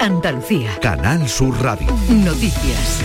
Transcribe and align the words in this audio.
Andalucía. 0.00 0.70
Canal 0.80 1.28
Sur 1.28 1.62
Radio. 1.62 1.86
Noticias. 2.08 3.00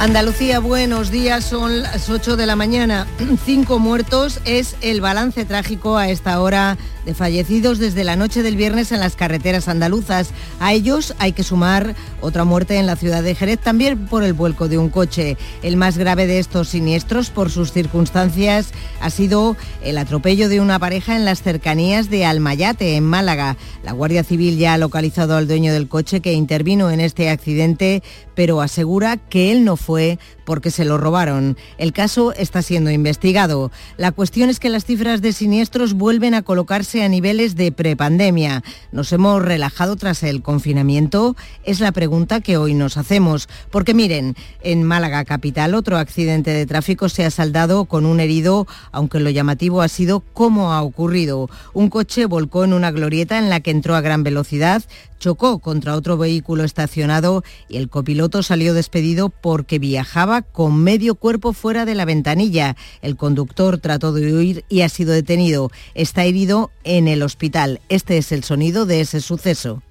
Andalucía, 0.00 0.58
buenos 0.58 1.10
días, 1.10 1.44
son 1.44 1.82
las 1.82 2.08
8 2.08 2.38
de 2.38 2.46
la 2.46 2.56
mañana. 2.56 3.06
Cinco 3.44 3.78
muertos 3.78 4.40
es 4.46 4.74
el 4.80 5.02
balance 5.02 5.44
trágico 5.44 5.98
a 5.98 6.08
esta 6.08 6.40
hora 6.40 6.78
de 7.04 7.14
fallecidos 7.14 7.78
desde 7.78 8.04
la 8.04 8.16
noche 8.16 8.42
del 8.42 8.56
viernes 8.56 8.92
en 8.92 9.00
las 9.00 9.16
carreteras 9.16 9.68
andaluzas. 9.68 10.30
A 10.60 10.72
ellos 10.72 11.14
hay 11.18 11.32
que 11.32 11.42
sumar 11.42 11.94
otra 12.20 12.44
muerte 12.44 12.76
en 12.76 12.86
la 12.86 12.96
ciudad 12.96 13.22
de 13.22 13.34
Jerez, 13.34 13.58
también 13.58 14.06
por 14.06 14.22
el 14.22 14.32
vuelco 14.32 14.68
de 14.68 14.78
un 14.78 14.88
coche. 14.88 15.36
El 15.62 15.76
más 15.76 15.98
grave 15.98 16.26
de 16.26 16.38
estos 16.38 16.68
siniestros, 16.68 17.30
por 17.30 17.50
sus 17.50 17.72
circunstancias, 17.72 18.72
ha 19.00 19.10
sido 19.10 19.56
el 19.82 19.98
atropello 19.98 20.48
de 20.48 20.60
una 20.60 20.78
pareja 20.78 21.16
en 21.16 21.24
las 21.24 21.42
cercanías 21.42 22.10
de 22.10 22.24
Almayate, 22.24 22.96
en 22.96 23.04
Málaga. 23.04 23.56
La 23.82 23.92
Guardia 23.92 24.24
Civil 24.24 24.58
ya 24.58 24.74
ha 24.74 24.78
localizado 24.78 25.36
al 25.36 25.48
dueño 25.48 25.72
del 25.72 25.88
coche 25.88 26.20
que 26.20 26.32
intervino 26.32 26.90
en 26.90 27.00
este 27.00 27.30
accidente, 27.30 28.02
pero 28.34 28.60
asegura 28.60 29.16
que 29.16 29.52
él 29.52 29.64
no 29.64 29.76
fue 29.76 30.18
porque 30.44 30.70
se 30.70 30.84
lo 30.84 30.98
robaron. 30.98 31.56
El 31.78 31.92
caso 31.92 32.32
está 32.32 32.62
siendo 32.62 32.90
investigado. 32.90 33.70
La 33.96 34.12
cuestión 34.12 34.50
es 34.50 34.60
que 34.60 34.68
las 34.68 34.84
cifras 34.84 35.22
de 35.22 35.32
siniestros 35.32 35.94
vuelven 35.94 36.34
a 36.34 36.42
colocarse 36.42 36.91
a 37.00 37.08
niveles 37.08 37.56
de 37.56 37.72
prepandemia. 37.72 38.62
¿Nos 38.92 39.12
hemos 39.12 39.42
relajado 39.42 39.96
tras 39.96 40.22
el 40.22 40.42
confinamiento? 40.42 41.36
Es 41.64 41.80
la 41.80 41.92
pregunta 41.92 42.40
que 42.40 42.58
hoy 42.58 42.74
nos 42.74 42.98
hacemos. 42.98 43.48
Porque 43.70 43.94
miren, 43.94 44.36
en 44.60 44.82
Málaga 44.82 45.24
capital 45.24 45.74
otro 45.74 45.96
accidente 45.96 46.50
de 46.50 46.66
tráfico 46.66 47.08
se 47.08 47.24
ha 47.24 47.30
saldado 47.30 47.86
con 47.86 48.04
un 48.04 48.20
herido, 48.20 48.66
aunque 48.90 49.20
lo 49.20 49.30
llamativo 49.30 49.80
ha 49.80 49.88
sido 49.88 50.20
cómo 50.20 50.72
ha 50.72 50.82
ocurrido. 50.82 51.48
Un 51.72 51.88
coche 51.88 52.26
volcó 52.26 52.64
en 52.64 52.74
una 52.74 52.90
glorieta 52.90 53.38
en 53.38 53.48
la 53.48 53.60
que 53.60 53.70
entró 53.70 53.96
a 53.96 54.02
gran 54.02 54.22
velocidad, 54.22 54.82
chocó 55.22 55.60
contra 55.60 55.94
otro 55.94 56.18
vehículo 56.18 56.64
estacionado 56.64 57.44
y 57.68 57.76
el 57.76 57.88
copiloto 57.88 58.42
salió 58.42 58.74
despedido 58.74 59.28
porque 59.28 59.78
viajaba 59.78 60.42
con 60.42 60.82
medio 60.82 61.14
cuerpo 61.14 61.52
fuera 61.52 61.84
de 61.84 61.94
la 61.94 62.04
ventanilla. 62.04 62.76
El 63.02 63.16
conductor 63.16 63.78
trató 63.78 64.12
de 64.12 64.34
huir 64.34 64.64
y 64.68 64.80
ha 64.80 64.88
sido 64.88 65.12
detenido. 65.12 65.70
Está 65.94 66.24
herido 66.24 66.72
en 66.84 67.08
el 67.08 67.22
hospital. 67.22 67.80
Este 67.88 68.18
es 68.18 68.32
el 68.32 68.44
sonido 68.44 68.86
de 68.86 69.00
ese 69.00 69.20
suceso. 69.20 69.82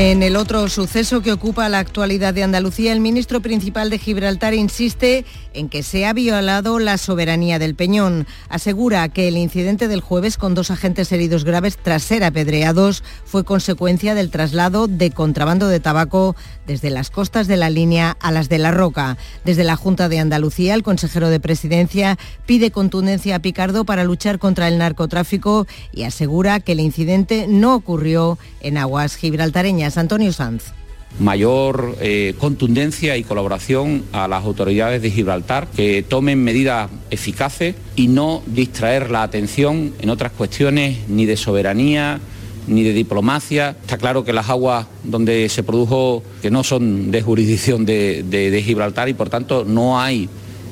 En 0.00 0.22
el 0.22 0.36
otro 0.36 0.68
suceso 0.68 1.22
que 1.22 1.32
ocupa 1.32 1.68
la 1.68 1.80
actualidad 1.80 2.32
de 2.32 2.44
Andalucía, 2.44 2.92
el 2.92 3.00
ministro 3.00 3.42
principal 3.42 3.90
de 3.90 3.98
Gibraltar 3.98 4.54
insiste 4.54 5.24
en 5.54 5.68
que 5.68 5.82
se 5.82 6.06
ha 6.06 6.12
violado 6.12 6.78
la 6.78 6.98
soberanía 6.98 7.58
del 7.58 7.74
Peñón. 7.74 8.24
Asegura 8.48 9.08
que 9.08 9.26
el 9.26 9.36
incidente 9.36 9.88
del 9.88 10.00
jueves 10.00 10.36
con 10.36 10.54
dos 10.54 10.70
agentes 10.70 11.10
heridos 11.10 11.44
graves 11.44 11.76
tras 11.82 12.04
ser 12.04 12.22
apedreados 12.22 13.02
fue 13.24 13.42
consecuencia 13.42 14.14
del 14.14 14.30
traslado 14.30 14.86
de 14.86 15.10
contrabando 15.10 15.66
de 15.66 15.80
tabaco 15.80 16.36
desde 16.64 16.90
las 16.90 17.10
costas 17.10 17.48
de 17.48 17.56
la 17.56 17.68
línea 17.68 18.16
a 18.20 18.30
las 18.30 18.48
de 18.48 18.58
la 18.58 18.70
Roca. 18.70 19.16
Desde 19.44 19.64
la 19.64 19.74
Junta 19.74 20.08
de 20.08 20.20
Andalucía, 20.20 20.74
el 20.74 20.84
consejero 20.84 21.28
de 21.28 21.40
Presidencia 21.40 22.18
pide 22.46 22.70
contundencia 22.70 23.34
a 23.34 23.40
Picardo 23.40 23.84
para 23.84 24.04
luchar 24.04 24.38
contra 24.38 24.68
el 24.68 24.78
narcotráfico 24.78 25.66
y 25.92 26.04
asegura 26.04 26.60
que 26.60 26.72
el 26.72 26.80
incidente 26.80 27.46
no 27.48 27.74
ocurrió 27.74 28.38
en 28.60 28.78
aguas 28.78 29.16
gibraltareñas. 29.16 29.87
Antonio 29.96 30.32
Sanz 30.32 30.72
mayor 31.18 31.96
eh, 32.00 32.34
contundencia 32.38 33.16
y 33.16 33.24
colaboración 33.24 34.04
a 34.12 34.28
las 34.28 34.44
autoridades 34.44 35.02
de 35.02 35.10
Gibraltar, 35.10 35.66
que 35.68 36.02
tomen 36.02 36.42
medidas 36.42 36.90
eficaces 37.10 37.74
y 37.96 38.08
no 38.08 38.42
distraer 38.46 39.10
la 39.10 39.22
atención 39.22 39.94
en 40.00 40.10
otras 40.10 40.32
cuestiones 40.32 41.08
ni 41.08 41.26
de 41.26 41.36
soberanía 41.36 42.20
ni 42.68 42.82
de 42.82 42.92
diplomacia. 42.92 43.76
Está 43.80 43.96
claro 43.96 44.24
que 44.24 44.32
las 44.32 44.50
aguas 44.50 44.86
donde 45.02 45.48
se 45.48 45.62
produjo, 45.62 46.22
que 46.42 46.50
no 46.50 46.62
son 46.62 47.10
de 47.10 47.22
jurisdicción 47.22 47.86
de, 47.86 48.22
de 48.22 48.62
Gibraltar 48.62 49.08
y 49.08 49.14
por 49.14 49.30
tanto 49.30 49.64
no 49.64 49.98
hay, 49.98 50.28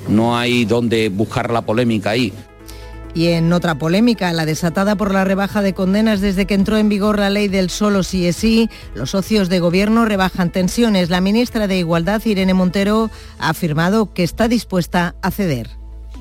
no 0.08 0.36
hay 0.36 0.66
donde 0.66 1.08
buscar 1.08 1.50
la 1.50 1.62
polémica 1.62 2.10
ahí. 2.10 2.32
Y 3.16 3.28
en 3.28 3.50
otra 3.54 3.76
polémica, 3.76 4.30
la 4.34 4.44
desatada 4.44 4.94
por 4.94 5.10
la 5.10 5.24
rebaja 5.24 5.62
de 5.62 5.72
condenas 5.72 6.20
desde 6.20 6.46
que 6.46 6.52
entró 6.52 6.76
en 6.76 6.90
vigor 6.90 7.18
la 7.18 7.30
ley 7.30 7.48
del 7.48 7.70
solo 7.70 8.02
sí 8.02 8.26
es 8.26 8.36
sí, 8.36 8.68
los 8.94 9.12
socios 9.12 9.48
de 9.48 9.58
gobierno 9.58 10.04
rebajan 10.04 10.52
tensiones. 10.52 11.08
La 11.08 11.22
ministra 11.22 11.66
de 11.66 11.78
Igualdad, 11.78 12.22
Irene 12.26 12.52
Montero, 12.52 13.10
ha 13.38 13.48
afirmado 13.48 14.12
que 14.12 14.22
está 14.22 14.48
dispuesta 14.48 15.14
a 15.22 15.30
ceder. 15.30 15.70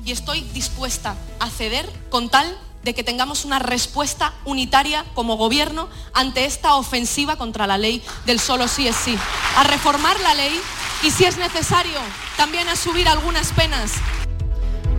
Y 0.06 0.12
estoy 0.12 0.40
dispuesta 0.54 1.16
a 1.38 1.50
ceder 1.50 1.86
con 2.08 2.30
tal 2.30 2.46
de 2.82 2.94
que 2.94 3.04
tengamos 3.04 3.44
una 3.44 3.58
respuesta 3.58 4.32
unitaria 4.46 5.04
como 5.12 5.36
gobierno 5.36 5.90
ante 6.14 6.46
esta 6.46 6.76
ofensiva 6.76 7.36
contra 7.36 7.66
la 7.66 7.76
ley 7.76 8.02
del 8.24 8.40
solo 8.40 8.68
sí 8.68 8.88
es 8.88 8.96
sí. 8.96 9.18
A 9.58 9.64
reformar 9.64 10.18
la 10.20 10.32
ley 10.34 10.58
y 11.02 11.10
si 11.10 11.24
es 11.26 11.36
necesario 11.36 11.98
también 12.38 12.70
a 12.70 12.76
subir 12.76 13.06
algunas 13.06 13.52
penas 13.52 13.92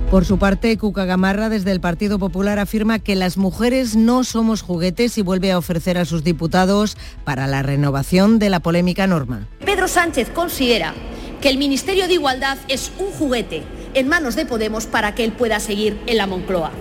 por 0.09 0.25
su 0.25 0.39
parte, 0.39 0.77
Cuca 0.77 1.05
Gamarra 1.05 1.49
desde 1.49 1.71
el 1.71 1.81
Partido 1.81 2.17
Popular 2.17 2.59
afirma 2.59 2.99
que 2.99 3.15
las 3.15 3.37
mujeres 3.37 3.95
no 3.95 4.23
somos 4.23 4.61
juguetes 4.61 5.17
y 5.17 5.21
vuelve 5.21 5.51
a 5.51 5.57
ofrecer 5.57 5.97
a 5.97 6.05
sus 6.05 6.23
diputados 6.23 6.97
para 7.23 7.45
la 7.45 7.61
renovación 7.61 8.39
de 8.39 8.49
la 8.49 8.61
polémica 8.61 9.05
norma. 9.05 9.47
Pedro 9.65 9.87
Sánchez 9.87 10.29
considera 10.29 10.93
que 11.41 11.49
el 11.49 11.57
Ministerio 11.57 12.07
de 12.07 12.13
Igualdad 12.13 12.57
es 12.67 12.91
un 12.99 13.11
juguete 13.11 13.63
en 13.93 14.07
manos 14.07 14.35
de 14.35 14.45
Podemos 14.45 14.85
para 14.85 15.13
que 15.13 15.23
él 15.23 15.33
pueda 15.33 15.59
seguir 15.59 15.99
en 16.07 16.17
la 16.17 16.25
Moncloa. 16.25 16.71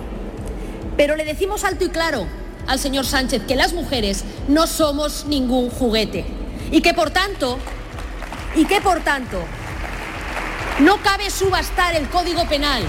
Pero 0.95 1.15
le 1.15 1.25
decimos 1.25 1.63
alto 1.63 1.85
y 1.85 1.89
claro 1.89 2.25
al 2.65 2.79
señor 2.79 3.05
Sánchez 3.05 3.43
que 3.47 3.55
las 3.55 3.73
mujeres 3.73 4.23
no 4.47 4.67
somos 4.67 5.25
ningún 5.27 5.69
juguete 5.69 6.25
y 6.71 6.81
que 6.81 6.93
por 6.93 7.11
tanto 7.11 7.59
y 8.55 8.65
que 8.65 8.81
por 8.81 9.01
tanto 9.01 9.39
no 10.79 10.97
cabe 11.03 11.29
subastar 11.29 11.95
el 11.95 12.07
Código 12.07 12.47
Penal. 12.47 12.83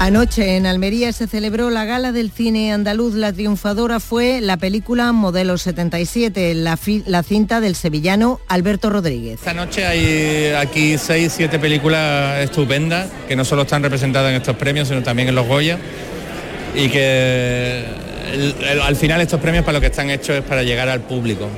Anoche 0.00 0.56
en 0.56 0.66
Almería 0.66 1.12
se 1.12 1.26
celebró 1.26 1.70
la 1.70 1.84
gala 1.84 2.12
del 2.12 2.30
cine 2.30 2.72
andaluz. 2.72 3.14
La 3.14 3.32
triunfadora 3.32 3.98
fue 3.98 4.40
la 4.40 4.56
película 4.56 5.10
Modelo 5.10 5.58
77, 5.58 6.54
la, 6.54 6.76
cinta 7.24 7.60
del 7.60 7.74
sevillano 7.74 8.40
Alberto 8.46 8.90
Rodríguez. 8.90 9.40
Esta 9.40 9.54
noche 9.54 9.84
hay 9.84 10.52
aquí 10.56 10.96
seis, 10.98 11.32
siete 11.36 11.58
películas 11.58 12.38
estupendas 12.38 13.08
que 13.26 13.34
no 13.34 13.44
solo 13.44 13.62
están 13.62 13.82
representadas 13.82 14.30
en 14.30 14.36
estos 14.36 14.54
premios, 14.54 14.86
sino 14.86 15.02
también 15.02 15.30
en 15.30 15.34
los 15.34 15.48
Goya. 15.48 15.78
Y 16.76 16.88
que 16.90 17.84
al 18.80 18.94
final 18.94 19.20
estos 19.20 19.40
premios 19.40 19.64
para 19.64 19.78
lo 19.78 19.80
que 19.80 19.88
están 19.88 20.10
hechos 20.10 20.36
es 20.36 20.42
para 20.44 20.62
llegar 20.62 20.88
al 20.88 21.00
público. 21.00 21.48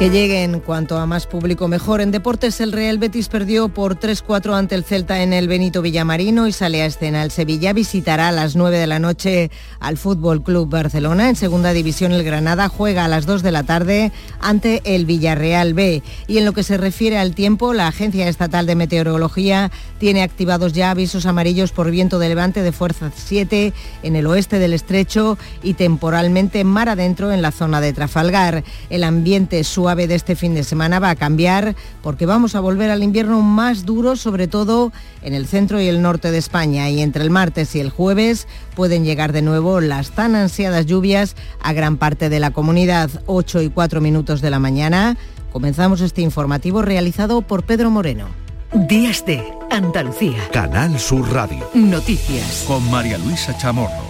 Que 0.00 0.08
lleguen 0.08 0.60
cuanto 0.60 0.96
a 0.96 1.04
más 1.04 1.26
público 1.26 1.68
mejor. 1.68 2.00
En 2.00 2.10
deportes 2.10 2.62
el 2.62 2.72
Real 2.72 2.96
Betis 2.96 3.28
perdió 3.28 3.68
por 3.68 4.00
3-4 4.00 4.54
ante 4.54 4.74
el 4.74 4.82
Celta 4.82 5.22
en 5.22 5.34
el 5.34 5.46
Benito 5.46 5.82
Villamarino 5.82 6.46
y 6.46 6.52
sale 6.52 6.80
a 6.80 6.86
escena. 6.86 7.22
El 7.22 7.30
Sevilla 7.30 7.74
visitará 7.74 8.28
a 8.28 8.32
las 8.32 8.56
9 8.56 8.78
de 8.78 8.86
la 8.86 8.98
noche 8.98 9.50
al 9.78 9.98
Fútbol 9.98 10.42
Club 10.42 10.70
Barcelona. 10.70 11.28
En 11.28 11.36
segunda 11.36 11.74
división 11.74 12.12
el 12.12 12.24
Granada 12.24 12.70
juega 12.70 13.04
a 13.04 13.08
las 13.08 13.26
2 13.26 13.42
de 13.42 13.52
la 13.52 13.62
tarde 13.64 14.10
ante 14.40 14.80
el 14.86 15.04
Villarreal 15.04 15.74
B. 15.74 16.02
Y 16.26 16.38
en 16.38 16.46
lo 16.46 16.54
que 16.54 16.62
se 16.62 16.78
refiere 16.78 17.18
al 17.18 17.34
tiempo, 17.34 17.74
la 17.74 17.86
Agencia 17.86 18.26
Estatal 18.26 18.64
de 18.64 18.76
Meteorología 18.76 19.70
tiene 19.98 20.22
activados 20.22 20.72
ya 20.72 20.92
avisos 20.92 21.26
amarillos 21.26 21.72
por 21.72 21.90
viento 21.90 22.18
de 22.18 22.30
levante 22.30 22.62
de 22.62 22.72
fuerza 22.72 23.12
7 23.14 23.74
en 24.02 24.16
el 24.16 24.26
oeste 24.26 24.58
del 24.58 24.72
estrecho 24.72 25.36
y 25.62 25.74
temporalmente 25.74 26.64
mar 26.64 26.88
adentro 26.88 27.32
en 27.32 27.42
la 27.42 27.52
zona 27.52 27.82
de 27.82 27.92
Trafalgar. 27.92 28.64
El 28.88 29.04
ambiente 29.04 29.62
suave 29.62 29.89
de 29.96 30.14
este 30.14 30.36
fin 30.36 30.54
de 30.54 30.64
semana 30.64 30.98
va 30.98 31.10
a 31.10 31.16
cambiar 31.16 31.74
porque 32.02 32.26
vamos 32.26 32.54
a 32.54 32.60
volver 32.60 32.90
al 32.90 33.02
invierno 33.02 33.40
más 33.42 33.84
duro, 33.84 34.16
sobre 34.16 34.48
todo 34.48 34.92
en 35.22 35.34
el 35.34 35.46
centro 35.46 35.80
y 35.80 35.88
el 35.88 36.02
norte 36.02 36.30
de 36.30 36.38
España. 36.38 36.88
Y 36.90 37.00
entre 37.00 37.22
el 37.22 37.30
martes 37.30 37.74
y 37.74 37.80
el 37.80 37.90
jueves 37.90 38.46
pueden 38.74 39.04
llegar 39.04 39.32
de 39.32 39.42
nuevo 39.42 39.80
las 39.80 40.10
tan 40.10 40.34
ansiadas 40.34 40.86
lluvias 40.86 41.36
a 41.62 41.72
gran 41.72 41.96
parte 41.96 42.28
de 42.28 42.40
la 42.40 42.50
comunidad. 42.50 43.10
8 43.26 43.62
y 43.62 43.70
4 43.70 44.00
minutos 44.00 44.40
de 44.40 44.50
la 44.50 44.58
mañana. 44.58 45.16
Comenzamos 45.52 46.00
este 46.00 46.22
informativo 46.22 46.82
realizado 46.82 47.42
por 47.42 47.64
Pedro 47.64 47.90
Moreno. 47.90 48.26
Días 48.72 49.26
de 49.26 49.42
Andalucía. 49.70 50.48
Canal 50.52 50.98
Sur 50.98 51.32
Radio. 51.32 51.68
Noticias. 51.74 52.64
Con 52.68 52.88
María 52.90 53.18
Luisa 53.18 53.56
Chamorro. 53.58 54.09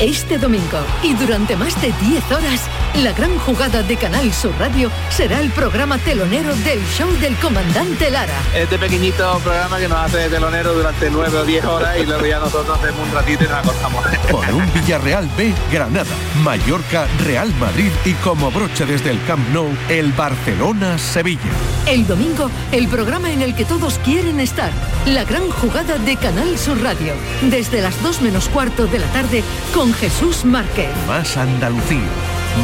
Este 0.00 0.38
domingo 0.38 0.78
y 1.02 1.12
durante 1.12 1.56
más 1.56 1.78
de 1.82 1.92
10 2.00 2.32
horas, 2.32 2.62
la 3.02 3.12
gran 3.12 3.38
jugada 3.38 3.82
de 3.82 3.96
Canal 3.98 4.32
Sur 4.32 4.54
Radio 4.58 4.90
será 5.10 5.40
el 5.40 5.50
programa 5.50 5.98
telonero 5.98 6.56
del 6.56 6.80
show 6.86 7.10
del 7.20 7.36
comandante 7.36 8.10
Lara. 8.10 8.32
Este 8.54 8.78
pequeñito 8.78 9.38
programa 9.44 9.78
que 9.78 9.88
nos 9.88 9.98
hace 9.98 10.30
telonero 10.30 10.72
durante 10.72 11.10
9 11.10 11.36
o 11.36 11.44
10 11.44 11.64
horas 11.66 11.98
y 12.00 12.06
luego 12.06 12.24
ya 12.24 12.38
nosotros 12.38 12.78
hacemos 12.78 13.06
un 13.06 13.14
ratito 13.14 13.44
y 13.44 13.48
nos 13.48 13.58
acostamos. 13.58 14.06
Con 14.30 14.54
un 14.54 14.72
Villarreal 14.72 15.28
B, 15.36 15.52
Granada, 15.70 16.14
Mallorca, 16.42 17.06
Real 17.26 17.52
Madrid 17.56 17.90
y 18.06 18.14
como 18.14 18.50
broche 18.50 18.86
desde 18.86 19.10
el 19.10 19.22
Camp 19.26 19.46
Nou, 19.52 19.68
el 19.90 20.12
Barcelona-Sevilla. 20.12 21.40
El 21.86 22.06
domingo, 22.06 22.50
el 22.72 22.88
programa 22.88 23.30
en 23.32 23.42
el 23.42 23.54
que 23.54 23.66
todos 23.66 23.98
quieren 23.98 24.40
estar. 24.40 24.70
La 25.04 25.24
gran 25.24 25.50
jugada 25.50 25.98
de 25.98 26.16
Canal 26.16 26.56
Sur 26.58 26.82
Radio. 26.82 27.12
Desde 27.50 27.82
las 27.82 28.02
2 28.02 28.22
menos 28.22 28.48
cuarto 28.48 28.86
de 28.86 28.98
la 28.98 29.06
tarde 29.08 29.44
con 29.74 29.89
Jesús 29.94 30.44
Márquez. 30.44 30.90
Más 31.06 31.36
Andalucía, 31.36 32.08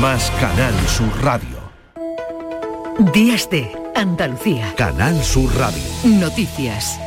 más 0.00 0.30
Canal 0.40 0.74
Sur 0.88 1.10
Radio. 1.22 1.56
Días 3.12 3.48
de 3.50 3.70
Andalucía. 3.94 4.74
Canal 4.76 5.22
Sur 5.22 5.54
Radio. 5.56 5.82
Noticias. 6.04 6.98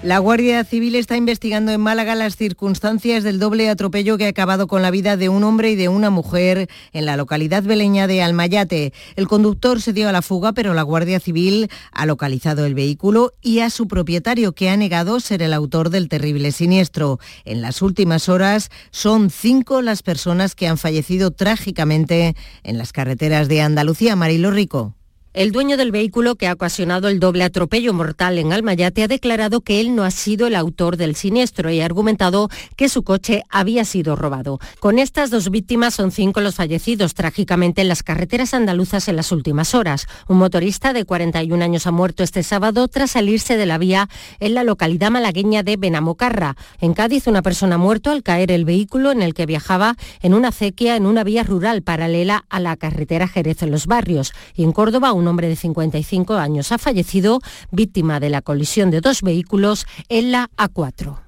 La 0.00 0.20
Guardia 0.20 0.62
Civil 0.62 0.94
está 0.94 1.16
investigando 1.16 1.72
en 1.72 1.80
Málaga 1.80 2.14
las 2.14 2.36
circunstancias 2.36 3.24
del 3.24 3.40
doble 3.40 3.68
atropello 3.68 4.16
que 4.16 4.26
ha 4.26 4.28
acabado 4.28 4.68
con 4.68 4.80
la 4.80 4.92
vida 4.92 5.16
de 5.16 5.28
un 5.28 5.42
hombre 5.42 5.72
y 5.72 5.74
de 5.74 5.88
una 5.88 6.08
mujer 6.08 6.70
en 6.92 7.04
la 7.04 7.16
localidad 7.16 7.64
beleña 7.64 8.06
de 8.06 8.22
Almayate. 8.22 8.92
El 9.16 9.26
conductor 9.26 9.82
se 9.82 9.92
dio 9.92 10.08
a 10.08 10.12
la 10.12 10.22
fuga, 10.22 10.52
pero 10.52 10.72
la 10.72 10.82
Guardia 10.82 11.18
Civil 11.18 11.68
ha 11.90 12.06
localizado 12.06 12.64
el 12.64 12.76
vehículo 12.76 13.32
y 13.42 13.58
a 13.58 13.70
su 13.70 13.88
propietario, 13.88 14.52
que 14.52 14.70
ha 14.70 14.76
negado 14.76 15.18
ser 15.18 15.42
el 15.42 15.52
autor 15.52 15.90
del 15.90 16.08
terrible 16.08 16.52
siniestro. 16.52 17.18
En 17.44 17.60
las 17.60 17.82
últimas 17.82 18.28
horas 18.28 18.70
son 18.92 19.30
cinco 19.30 19.82
las 19.82 20.04
personas 20.04 20.54
que 20.54 20.68
han 20.68 20.78
fallecido 20.78 21.32
trágicamente 21.32 22.36
en 22.62 22.78
las 22.78 22.92
carreteras 22.92 23.48
de 23.48 23.62
Andalucía. 23.62 24.14
Marilo 24.14 24.52
Rico. 24.52 24.94
El 25.38 25.52
dueño 25.52 25.76
del 25.76 25.92
vehículo 25.92 26.34
que 26.34 26.48
ha 26.48 26.52
ocasionado 26.52 27.06
el 27.06 27.20
doble 27.20 27.44
atropello 27.44 27.94
mortal 27.94 28.38
en 28.38 28.52
Almayate 28.52 29.04
ha 29.04 29.06
declarado 29.06 29.60
que 29.60 29.80
él 29.80 29.94
no 29.94 30.02
ha 30.02 30.10
sido 30.10 30.48
el 30.48 30.56
autor 30.56 30.96
del 30.96 31.14
siniestro 31.14 31.70
y 31.70 31.80
ha 31.80 31.84
argumentado 31.84 32.48
que 32.74 32.88
su 32.88 33.04
coche 33.04 33.44
había 33.48 33.84
sido 33.84 34.16
robado. 34.16 34.58
Con 34.80 34.98
estas 34.98 35.30
dos 35.30 35.50
víctimas 35.50 35.94
son 35.94 36.10
cinco 36.10 36.40
los 36.40 36.56
fallecidos 36.56 37.14
trágicamente 37.14 37.82
en 37.82 37.86
las 37.86 38.02
carreteras 38.02 38.52
andaluzas 38.52 39.06
en 39.06 39.14
las 39.14 39.30
últimas 39.30 39.76
horas. 39.76 40.08
Un 40.26 40.38
motorista 40.38 40.92
de 40.92 41.04
41 41.04 41.62
años 41.64 41.86
ha 41.86 41.92
muerto 41.92 42.24
este 42.24 42.42
sábado 42.42 42.88
tras 42.88 43.12
salirse 43.12 43.56
de 43.56 43.66
la 43.66 43.78
vía 43.78 44.08
en 44.40 44.54
la 44.54 44.64
localidad 44.64 45.12
malagueña 45.12 45.62
de 45.62 45.76
Benamocarra. 45.76 46.56
En 46.80 46.94
Cádiz 46.94 47.28
una 47.28 47.42
persona 47.42 47.76
ha 47.76 47.78
muerto 47.78 48.10
al 48.10 48.24
caer 48.24 48.50
el 48.50 48.64
vehículo 48.64 49.12
en 49.12 49.22
el 49.22 49.34
que 49.34 49.46
viajaba 49.46 49.94
en 50.20 50.34
una 50.34 50.48
acequia 50.48 50.96
en 50.96 51.06
una 51.06 51.22
vía 51.22 51.44
rural 51.44 51.82
paralela 51.82 52.44
a 52.48 52.58
la 52.58 52.76
carretera 52.76 53.28
Jerez 53.28 53.62
en 53.62 53.70
los 53.70 53.86
barrios. 53.86 54.32
Y 54.56 54.64
en 54.64 54.72
Córdoba 54.72 55.12
un 55.12 55.27
hombre 55.28 55.48
de 55.48 55.56
55 55.56 56.34
años 56.34 56.72
ha 56.72 56.78
fallecido 56.78 57.40
víctima 57.70 58.18
de 58.20 58.30
la 58.30 58.42
colisión 58.42 58.90
de 58.90 59.00
dos 59.00 59.22
vehículos 59.22 59.86
en 60.08 60.32
la 60.32 60.50
A4. 60.56 61.27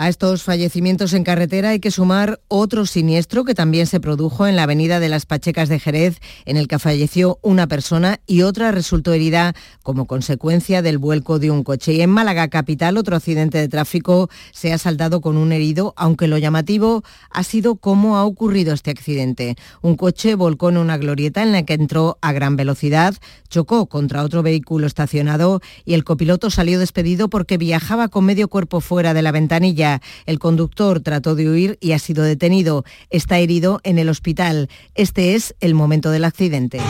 A 0.00 0.08
estos 0.08 0.44
fallecimientos 0.44 1.12
en 1.12 1.24
carretera 1.24 1.70
hay 1.70 1.80
que 1.80 1.90
sumar 1.90 2.38
otro 2.46 2.86
siniestro 2.86 3.42
que 3.42 3.56
también 3.56 3.88
se 3.88 3.98
produjo 3.98 4.46
en 4.46 4.54
la 4.54 4.62
avenida 4.62 5.00
de 5.00 5.08
las 5.08 5.26
Pachecas 5.26 5.68
de 5.68 5.80
Jerez, 5.80 6.20
en 6.44 6.56
el 6.56 6.68
que 6.68 6.78
falleció 6.78 7.40
una 7.42 7.66
persona 7.66 8.20
y 8.24 8.42
otra 8.42 8.70
resultó 8.70 9.12
herida 9.12 9.56
como 9.82 10.06
consecuencia 10.06 10.82
del 10.82 10.98
vuelco 10.98 11.40
de 11.40 11.50
un 11.50 11.64
coche. 11.64 11.94
Y 11.94 12.00
en 12.02 12.10
Málaga 12.10 12.46
capital 12.46 12.96
otro 12.96 13.16
accidente 13.16 13.58
de 13.58 13.66
tráfico 13.66 14.30
se 14.52 14.72
ha 14.72 14.78
saldado 14.78 15.20
con 15.20 15.36
un 15.36 15.50
herido, 15.50 15.94
aunque 15.96 16.28
lo 16.28 16.38
llamativo 16.38 17.02
ha 17.30 17.42
sido 17.42 17.74
cómo 17.74 18.18
ha 18.18 18.24
ocurrido 18.24 18.74
este 18.74 18.92
accidente. 18.92 19.56
Un 19.82 19.96
coche 19.96 20.36
volcó 20.36 20.68
en 20.68 20.76
una 20.76 20.96
glorieta 20.96 21.42
en 21.42 21.50
la 21.50 21.64
que 21.64 21.74
entró 21.74 22.18
a 22.20 22.30
gran 22.30 22.54
velocidad, 22.54 23.16
chocó 23.48 23.86
contra 23.86 24.22
otro 24.22 24.44
vehículo 24.44 24.86
estacionado 24.86 25.60
y 25.84 25.94
el 25.94 26.04
copiloto 26.04 26.50
salió 26.50 26.78
despedido 26.78 27.28
porque 27.28 27.58
viajaba 27.58 28.06
con 28.06 28.26
medio 28.26 28.46
cuerpo 28.46 28.80
fuera 28.80 29.12
de 29.12 29.22
la 29.22 29.32
ventanilla. 29.32 29.87
El 30.26 30.38
conductor 30.38 31.00
trató 31.00 31.34
de 31.34 31.48
huir 31.48 31.78
y 31.80 31.92
ha 31.92 31.98
sido 31.98 32.24
detenido. 32.24 32.84
Está 33.10 33.38
herido 33.38 33.80
en 33.82 33.98
el 33.98 34.08
hospital. 34.08 34.68
Este 34.94 35.34
es 35.34 35.54
el 35.60 35.74
momento 35.74 36.10
del 36.10 36.24
accidente. 36.24 36.80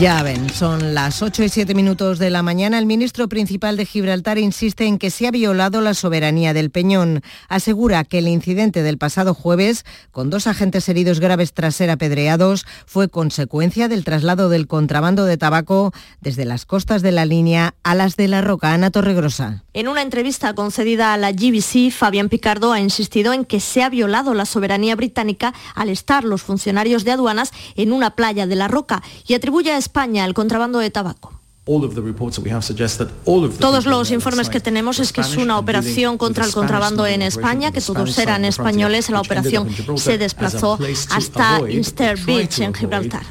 Ya 0.00 0.22
ven, 0.22 0.48
son 0.48 0.94
las 0.94 1.20
8 1.20 1.44
y 1.44 1.50
7 1.50 1.74
minutos 1.74 2.18
de 2.18 2.30
la 2.30 2.42
mañana. 2.42 2.78
El 2.78 2.86
ministro 2.86 3.28
principal 3.28 3.76
de 3.76 3.84
Gibraltar 3.84 4.38
insiste 4.38 4.86
en 4.86 4.96
que 4.96 5.10
se 5.10 5.26
ha 5.26 5.30
violado 5.30 5.82
la 5.82 5.92
soberanía 5.92 6.54
del 6.54 6.70
Peñón. 6.70 7.20
Asegura 7.50 8.04
que 8.04 8.16
el 8.20 8.28
incidente 8.28 8.82
del 8.82 8.96
pasado 8.96 9.34
jueves, 9.34 9.84
con 10.10 10.30
dos 10.30 10.46
agentes 10.46 10.88
heridos 10.88 11.20
graves 11.20 11.52
tras 11.52 11.76
ser 11.76 11.90
apedreados, 11.90 12.64
fue 12.86 13.10
consecuencia 13.10 13.88
del 13.88 14.04
traslado 14.04 14.48
del 14.48 14.68
contrabando 14.68 15.26
de 15.26 15.36
tabaco 15.36 15.92
desde 16.22 16.46
las 16.46 16.64
costas 16.64 17.02
de 17.02 17.12
la 17.12 17.26
línea 17.26 17.74
a 17.82 17.94
las 17.94 18.16
de 18.16 18.28
la 18.28 18.40
Roca. 18.40 18.72
Ana 18.72 18.90
Torregrosa. 18.90 19.64
En 19.74 19.86
una 19.86 20.00
entrevista 20.00 20.54
concedida 20.54 21.12
a 21.12 21.18
la 21.18 21.32
GBC, 21.32 21.90
Fabián 21.92 22.30
Picardo 22.30 22.72
ha 22.72 22.80
insistido 22.80 23.34
en 23.34 23.44
que 23.44 23.60
se 23.60 23.82
ha 23.82 23.90
violado 23.90 24.32
la 24.32 24.46
soberanía 24.46 24.96
británica 24.96 25.52
al 25.74 25.90
estar 25.90 26.24
los 26.24 26.40
funcionarios 26.40 27.04
de 27.04 27.12
aduanas 27.12 27.52
en 27.76 27.92
una 27.92 28.16
playa 28.16 28.46
de 28.46 28.56
la 28.56 28.66
Roca 28.66 29.02
y 29.26 29.34
atribuye 29.34 29.70
a 29.72 29.89
España 29.90 30.24
el 30.24 30.34
contrabando 30.34 30.78
de 30.78 30.88
tabaco. 30.90 31.32
Todos 33.58 33.86
los 33.86 34.10
informes 34.12 34.48
que 34.48 34.60
tenemos 34.60 35.00
es 35.00 35.12
que 35.12 35.20
es 35.20 35.36
una 35.36 35.58
operación 35.58 36.16
contra 36.16 36.44
el 36.44 36.52
contrabando 36.52 37.06
en 37.06 37.22
España, 37.22 37.72
que 37.72 37.80
todos 37.80 38.16
eran 38.18 38.44
españoles. 38.44 39.10
La 39.10 39.20
operación 39.20 39.68
se 39.96 40.16
desplazó 40.16 40.78
hasta 41.10 41.60
Inster 41.68 42.16
Beach, 42.24 42.60
en 42.60 42.72
Gibraltar. 42.72 43.22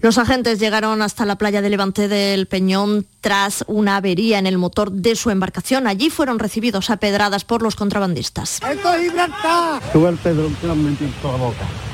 Los 0.00 0.18
agentes 0.18 0.58
llegaron 0.58 1.00
hasta 1.00 1.24
la 1.24 1.36
playa 1.36 1.62
de 1.62 1.70
Levante 1.70 2.08
del 2.08 2.46
Peñón 2.46 3.06
tras 3.20 3.64
una 3.66 3.96
avería 3.96 4.38
en 4.38 4.46
el 4.46 4.58
motor 4.58 4.90
de 4.92 5.14
su 5.16 5.30
embarcación. 5.30 5.86
Allí 5.86 6.10
fueron 6.10 6.38
recibidos 6.38 6.90
a 6.90 6.96
pedradas 6.98 7.44
por 7.44 7.62
los 7.62 7.76
contrabandistas. 7.76 8.60
¡Esto 8.68 8.94
es 8.94 9.00
Gibraltar! 9.00 9.82
Sube 9.92 10.08
el 10.08 10.16
Pedro, 10.16 10.46
en 10.48 11.12
toda 11.22 11.38
la 11.38 11.44
boca. 11.44 11.91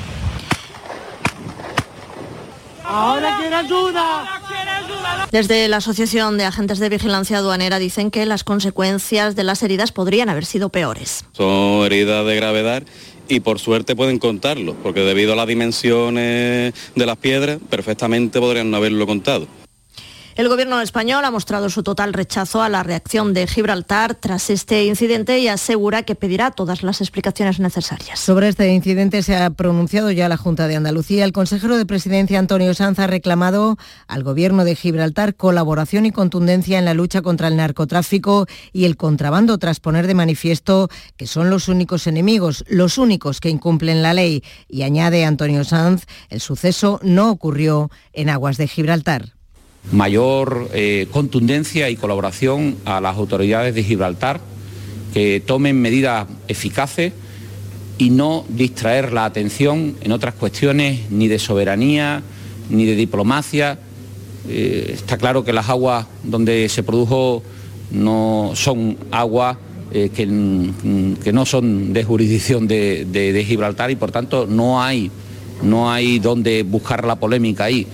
¡Ahora 2.89 3.37
quiere 3.39 3.55
ayuda! 3.55 4.25
Desde 5.31 5.67
la 5.67 5.77
Asociación 5.77 6.39
de 6.39 6.45
Agentes 6.45 6.79
de 6.79 6.89
Vigilancia 6.89 7.37
Aduanera 7.37 7.77
dicen 7.77 8.09
que 8.09 8.25
las 8.25 8.43
consecuencias 8.43 9.35
de 9.35 9.43
las 9.43 9.61
heridas 9.61 9.91
podrían 9.91 10.27
haber 10.27 10.45
sido 10.45 10.69
peores. 10.69 11.23
Son 11.33 11.85
heridas 11.85 12.25
de 12.25 12.35
gravedad 12.35 12.83
y 13.27 13.41
por 13.41 13.59
suerte 13.59 13.95
pueden 13.95 14.17
contarlo, 14.17 14.73
porque 14.81 15.01
debido 15.01 15.33
a 15.33 15.35
las 15.35 15.47
dimensiones 15.47 16.73
de 16.95 17.05
las 17.05 17.17
piedras, 17.17 17.59
perfectamente 17.69 18.39
podrían 18.39 18.71
no 18.71 18.77
haberlo 18.77 19.05
contado. 19.05 19.47
El 20.39 20.47
gobierno 20.47 20.79
español 20.79 21.25
ha 21.25 21.31
mostrado 21.31 21.69
su 21.69 21.83
total 21.83 22.13
rechazo 22.13 22.63
a 22.63 22.69
la 22.69 22.81
reacción 22.81 23.33
de 23.33 23.45
Gibraltar 23.45 24.15
tras 24.15 24.49
este 24.49 24.85
incidente 24.85 25.37
y 25.39 25.49
asegura 25.49 26.03
que 26.03 26.15
pedirá 26.15 26.51
todas 26.51 26.81
las 26.81 27.01
explicaciones 27.01 27.59
necesarias. 27.59 28.21
Sobre 28.21 28.47
este 28.47 28.73
incidente 28.73 29.21
se 29.21 29.35
ha 29.35 29.49
pronunciado 29.49 30.11
ya 30.11 30.29
la 30.29 30.37
Junta 30.37 30.69
de 30.69 30.77
Andalucía. 30.77 31.25
El 31.25 31.33
consejero 31.33 31.77
de 31.77 31.85
Presidencia, 31.85 32.39
Antonio 32.39 32.73
Sanz, 32.73 32.99
ha 32.99 33.07
reclamado 33.07 33.75
al 34.07 34.23
gobierno 34.23 34.63
de 34.63 34.77
Gibraltar 34.77 35.35
colaboración 35.35 36.05
y 36.05 36.13
contundencia 36.13 36.79
en 36.79 36.85
la 36.85 36.93
lucha 36.93 37.21
contra 37.21 37.49
el 37.49 37.57
narcotráfico 37.57 38.45
y 38.71 38.85
el 38.85 38.95
contrabando, 38.95 39.57
tras 39.57 39.81
poner 39.81 40.07
de 40.07 40.13
manifiesto 40.13 40.87
que 41.17 41.27
son 41.27 41.49
los 41.49 41.67
únicos 41.67 42.07
enemigos, 42.07 42.63
los 42.69 42.97
únicos 42.97 43.41
que 43.41 43.49
incumplen 43.49 44.01
la 44.01 44.13
ley. 44.13 44.41
Y 44.69 44.83
añade 44.83 45.25
Antonio 45.25 45.65
Sanz, 45.65 46.05
el 46.29 46.39
suceso 46.39 47.01
no 47.03 47.29
ocurrió 47.29 47.91
en 48.13 48.29
aguas 48.29 48.55
de 48.55 48.69
Gibraltar 48.69 49.33
mayor 49.91 50.69
eh, 50.73 51.07
contundencia 51.11 51.89
y 51.89 51.95
colaboración 51.95 52.75
a 52.85 53.01
las 53.01 53.17
autoridades 53.17 53.73
de 53.73 53.83
Gibraltar, 53.83 54.39
que 55.13 55.41
tomen 55.45 55.81
medidas 55.81 56.27
eficaces 56.47 57.13
y 57.97 58.11
no 58.11 58.45
distraer 58.49 59.11
la 59.11 59.25
atención 59.25 59.95
en 60.01 60.11
otras 60.11 60.35
cuestiones 60.35 61.09
ni 61.11 61.27
de 61.27 61.39
soberanía, 61.39 62.21
ni 62.69 62.85
de 62.85 62.95
diplomacia, 62.95 63.79
eh, 64.47 64.91
está 64.93 65.17
claro 65.17 65.43
que 65.43 65.53
las 65.53 65.69
aguas 65.69 66.05
donde 66.23 66.69
se 66.69 66.83
produjo 66.83 67.43
no 67.91 68.51
son 68.53 68.97
aguas 69.11 69.57
eh, 69.91 70.09
que, 70.15 70.25
no 70.27 71.45
son 71.45 71.93
de 71.93 72.03
jurisdicción 72.03 72.67
de, 72.67 73.05
de 73.05 73.43
Gibraltar 73.43 73.89
y 73.89 73.95
por 73.95 74.11
tanto 74.11 74.45
no 74.45 74.81
hay, 74.81 75.09
no 75.63 75.91
hay 75.91 76.19
donde 76.19 76.63
buscar 76.63 77.05
la 77.05 77.15
polémica 77.15 77.65
ahí. 77.65 77.87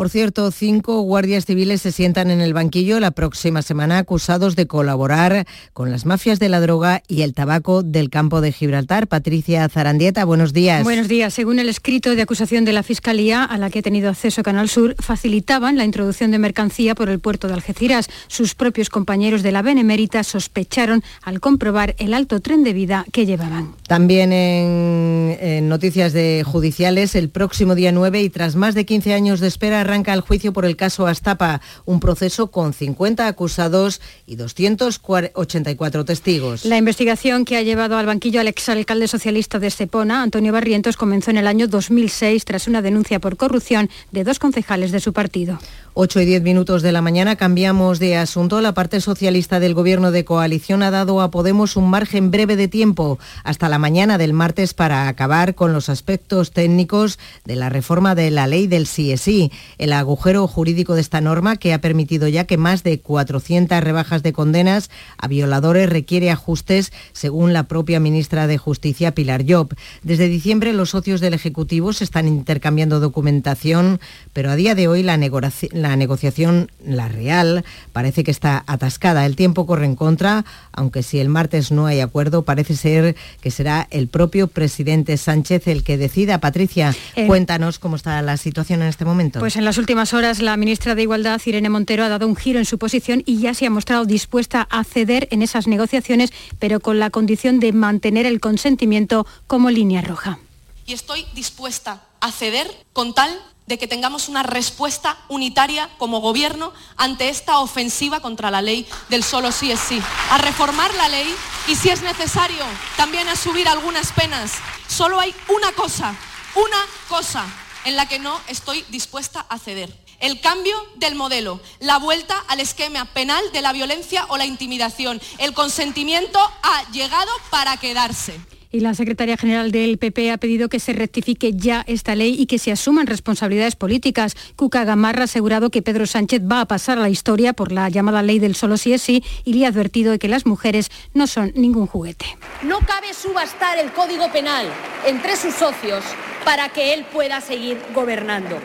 Por 0.00 0.08
cierto, 0.08 0.50
cinco 0.50 1.02
guardias 1.02 1.44
civiles 1.44 1.82
se 1.82 1.92
sientan 1.92 2.30
en 2.30 2.40
el 2.40 2.54
banquillo 2.54 3.00
la 3.00 3.10
próxima 3.10 3.60
semana 3.60 3.98
acusados 3.98 4.56
de 4.56 4.66
colaborar 4.66 5.46
con 5.74 5.90
las 5.90 6.06
mafias 6.06 6.38
de 6.38 6.48
la 6.48 6.58
droga 6.58 7.02
y 7.06 7.20
el 7.20 7.34
tabaco 7.34 7.82
del 7.82 8.08
campo 8.08 8.40
de 8.40 8.50
Gibraltar. 8.50 9.08
Patricia 9.08 9.68
Zarandieta, 9.68 10.24
buenos 10.24 10.54
días. 10.54 10.84
Buenos 10.84 11.06
días. 11.06 11.34
Según 11.34 11.58
el 11.58 11.68
escrito 11.68 12.16
de 12.16 12.22
acusación 12.22 12.64
de 12.64 12.72
la 12.72 12.82
Fiscalía, 12.82 13.44
a 13.44 13.58
la 13.58 13.68
que 13.68 13.80
ha 13.80 13.82
tenido 13.82 14.08
acceso 14.08 14.42
Canal 14.42 14.70
Sur, 14.70 14.96
facilitaban 14.98 15.76
la 15.76 15.84
introducción 15.84 16.30
de 16.30 16.38
mercancía 16.38 16.94
por 16.94 17.10
el 17.10 17.18
puerto 17.18 17.46
de 17.46 17.52
Algeciras. 17.52 18.08
Sus 18.26 18.54
propios 18.54 18.88
compañeros 18.88 19.42
de 19.42 19.52
la 19.52 19.60
Benemérita 19.60 20.24
sospecharon 20.24 21.04
al 21.22 21.40
comprobar 21.40 21.94
el 21.98 22.14
alto 22.14 22.40
tren 22.40 22.64
de 22.64 22.72
vida 22.72 23.04
que 23.12 23.26
llevaban. 23.26 23.74
También 23.86 24.32
en, 24.32 25.36
en 25.42 25.68
noticias 25.68 26.14
de 26.14 26.42
judiciales, 26.42 27.14
el 27.14 27.28
próximo 27.28 27.74
día 27.74 27.92
9 27.92 28.22
y 28.22 28.30
tras 28.30 28.56
más 28.56 28.74
de 28.74 28.86
15 28.86 29.12
años 29.12 29.40
de 29.40 29.48
espera, 29.48 29.89
arranca 29.90 30.14
el 30.14 30.20
juicio 30.20 30.52
por 30.52 30.64
el 30.64 30.76
caso 30.76 31.08
Astapa, 31.08 31.60
un 31.84 31.98
proceso 31.98 32.52
con 32.52 32.72
50 32.72 33.26
acusados 33.26 34.00
y 34.24 34.36
284 34.36 36.04
testigos. 36.04 36.64
La 36.64 36.76
investigación 36.76 37.44
que 37.44 37.56
ha 37.56 37.62
llevado 37.62 37.96
al 37.96 38.06
banquillo 38.06 38.40
al 38.40 38.46
exalcalde 38.46 39.08
socialista 39.08 39.58
de 39.58 39.66
Estepona, 39.66 40.22
Antonio 40.22 40.52
Barrientos, 40.52 40.96
comenzó 40.96 41.32
en 41.32 41.38
el 41.38 41.48
año 41.48 41.66
2006 41.66 42.44
tras 42.44 42.68
una 42.68 42.82
denuncia 42.82 43.18
por 43.18 43.36
corrupción 43.36 43.90
de 44.12 44.22
dos 44.22 44.38
concejales 44.38 44.92
de 44.92 45.00
su 45.00 45.12
partido. 45.12 45.58
8 45.94 46.20
y 46.20 46.24
10 46.24 46.42
minutos 46.42 46.82
de 46.82 46.92
la 46.92 47.02
mañana 47.02 47.34
cambiamos 47.34 47.98
de 47.98 48.16
asunto. 48.16 48.60
La 48.60 48.74
parte 48.74 49.00
socialista 49.00 49.58
del 49.58 49.74
gobierno 49.74 50.12
de 50.12 50.24
coalición 50.24 50.84
ha 50.84 50.92
dado 50.92 51.20
a 51.20 51.32
Podemos 51.32 51.76
un 51.76 51.90
margen 51.90 52.30
breve 52.30 52.54
de 52.54 52.68
tiempo 52.68 53.18
hasta 53.42 53.68
la 53.68 53.78
mañana 53.78 54.16
del 54.16 54.32
martes 54.32 54.72
para 54.72 55.08
acabar 55.08 55.56
con 55.56 55.72
los 55.72 55.88
aspectos 55.88 56.52
técnicos 56.52 57.18
de 57.44 57.56
la 57.56 57.70
reforma 57.70 58.14
de 58.14 58.30
la 58.30 58.46
ley 58.46 58.68
del 58.68 58.84
CSI. 58.84 59.50
El 59.78 59.92
agujero 59.92 60.46
jurídico 60.46 60.94
de 60.94 61.00
esta 61.00 61.20
norma, 61.20 61.56
que 61.56 61.72
ha 61.72 61.80
permitido 61.80 62.28
ya 62.28 62.44
que 62.44 62.56
más 62.56 62.84
de 62.84 63.00
400 63.00 63.82
rebajas 63.82 64.22
de 64.22 64.32
condenas 64.32 64.90
a 65.18 65.26
violadores 65.26 65.90
requiere 65.90 66.30
ajustes, 66.30 66.92
según 67.12 67.52
la 67.52 67.64
propia 67.64 67.98
ministra 67.98 68.46
de 68.46 68.58
Justicia, 68.58 69.12
Pilar 69.12 69.44
Job. 69.48 69.74
Desde 70.04 70.28
diciembre 70.28 70.72
los 70.72 70.90
socios 70.90 71.20
del 71.20 71.34
Ejecutivo 71.34 71.92
se 71.92 72.04
están 72.04 72.28
intercambiando 72.28 73.00
documentación, 73.00 73.98
pero 74.32 74.50
a 74.50 74.56
día 74.56 74.76
de 74.76 74.86
hoy 74.86 75.02
la 75.02 75.16
negociación 75.16 75.40
la 75.82 75.96
negociación, 75.96 76.70
la 76.84 77.08
real, 77.08 77.64
parece 77.92 78.24
que 78.24 78.30
está 78.30 78.64
atascada. 78.66 79.26
El 79.26 79.36
tiempo 79.36 79.66
corre 79.66 79.86
en 79.86 79.96
contra, 79.96 80.44
aunque 80.72 81.02
si 81.02 81.18
el 81.18 81.28
martes 81.28 81.72
no 81.72 81.86
hay 81.86 82.00
acuerdo, 82.00 82.42
parece 82.42 82.76
ser 82.76 83.16
que 83.40 83.50
será 83.50 83.86
el 83.90 84.08
propio 84.08 84.48
presidente 84.48 85.16
Sánchez 85.16 85.68
el 85.68 85.84
que 85.84 85.96
decida. 85.96 86.38
Patricia, 86.38 86.94
eh, 87.16 87.26
cuéntanos 87.26 87.78
cómo 87.78 87.96
está 87.96 88.20
la 88.22 88.36
situación 88.36 88.82
en 88.82 88.88
este 88.88 89.04
momento. 89.04 89.40
Pues 89.40 89.56
en 89.56 89.64
las 89.64 89.78
últimas 89.78 90.14
horas 90.14 90.40
la 90.40 90.56
ministra 90.56 90.94
de 90.94 91.02
Igualdad, 91.02 91.40
Irene 91.44 91.68
Montero, 91.68 92.04
ha 92.04 92.08
dado 92.08 92.26
un 92.26 92.36
giro 92.36 92.58
en 92.58 92.64
su 92.64 92.78
posición 92.78 93.22
y 93.26 93.38
ya 93.38 93.54
se 93.54 93.66
ha 93.66 93.70
mostrado 93.70 94.04
dispuesta 94.04 94.66
a 94.70 94.84
ceder 94.84 95.28
en 95.30 95.42
esas 95.42 95.66
negociaciones, 95.66 96.32
pero 96.58 96.80
con 96.80 96.98
la 96.98 97.10
condición 97.10 97.60
de 97.60 97.72
mantener 97.72 98.26
el 98.26 98.40
consentimiento 98.40 99.26
como 99.46 99.70
línea 99.70 100.02
roja. 100.02 100.38
Y 100.86 100.92
estoy 100.92 101.24
dispuesta 101.34 102.02
a 102.20 102.32
ceder 102.32 102.66
con 102.92 103.14
tal 103.14 103.30
de 103.70 103.78
que 103.78 103.86
tengamos 103.86 104.28
una 104.28 104.42
respuesta 104.42 105.16
unitaria 105.28 105.88
como 105.96 106.20
gobierno 106.20 106.72
ante 106.96 107.28
esta 107.28 107.60
ofensiva 107.60 108.18
contra 108.18 108.50
la 108.50 108.60
ley 108.60 108.84
del 109.08 109.22
solo 109.22 109.52
sí 109.52 109.70
es 109.70 109.78
sí. 109.78 110.02
A 110.30 110.38
reformar 110.38 110.92
la 110.94 111.08
ley 111.08 111.32
y 111.68 111.76
si 111.76 111.88
es 111.88 112.02
necesario 112.02 112.64
también 112.96 113.28
a 113.28 113.36
subir 113.36 113.68
algunas 113.68 114.10
penas. 114.10 114.54
Solo 114.88 115.20
hay 115.20 115.32
una 115.48 115.70
cosa, 115.70 116.16
una 116.56 116.84
cosa 117.08 117.46
en 117.84 117.94
la 117.94 118.06
que 118.06 118.18
no 118.18 118.40
estoy 118.48 118.84
dispuesta 118.88 119.46
a 119.48 119.56
ceder. 119.56 119.96
El 120.18 120.40
cambio 120.40 120.76
del 120.96 121.14
modelo, 121.14 121.60
la 121.78 121.98
vuelta 121.98 122.42
al 122.48 122.58
esquema 122.58 123.04
penal 123.04 123.52
de 123.52 123.62
la 123.62 123.72
violencia 123.72 124.26
o 124.30 124.36
la 124.36 124.46
intimidación. 124.46 125.22
El 125.38 125.54
consentimiento 125.54 126.40
ha 126.64 126.90
llegado 126.90 127.30
para 127.50 127.76
quedarse 127.76 128.40
y 128.72 128.80
la 128.80 128.94
secretaria 128.94 129.36
general 129.36 129.72
del 129.72 129.98
PP 129.98 130.30
ha 130.30 130.38
pedido 130.38 130.68
que 130.68 130.80
se 130.80 130.92
rectifique 130.92 131.52
ya 131.54 131.84
esta 131.86 132.14
ley 132.14 132.36
y 132.38 132.46
que 132.46 132.58
se 132.58 132.72
asuman 132.72 133.06
responsabilidades 133.06 133.76
políticas. 133.76 134.36
Cuca 134.56 134.84
Gamarra 134.84 135.22
ha 135.22 135.24
asegurado 135.24 135.70
que 135.70 135.82
Pedro 135.82 136.06
Sánchez 136.06 136.42
va 136.42 136.60
a 136.60 136.66
pasar 136.66 136.98
a 136.98 137.02
la 137.02 137.08
historia 137.08 137.52
por 137.52 137.72
la 137.72 137.88
llamada 137.88 138.22
ley 138.22 138.38
del 138.38 138.54
solo 138.54 138.76
sí 138.76 138.92
es 138.92 139.02
sí 139.02 139.24
y 139.44 139.54
le 139.54 139.66
ha 139.66 139.68
advertido 139.68 140.12
de 140.12 140.18
que 140.18 140.28
las 140.28 140.46
mujeres 140.46 140.90
no 141.14 141.26
son 141.26 141.52
ningún 141.54 141.86
juguete. 141.86 142.26
No 142.62 142.78
cabe 142.80 143.12
subastar 143.14 143.78
el 143.78 143.92
Código 143.92 144.30
Penal 144.30 144.66
entre 145.06 145.36
sus 145.36 145.54
socios 145.54 146.04
para 146.44 146.68
que 146.68 146.94
él 146.94 147.04
pueda 147.12 147.40
seguir 147.40 147.78
gobernando. 147.94 148.58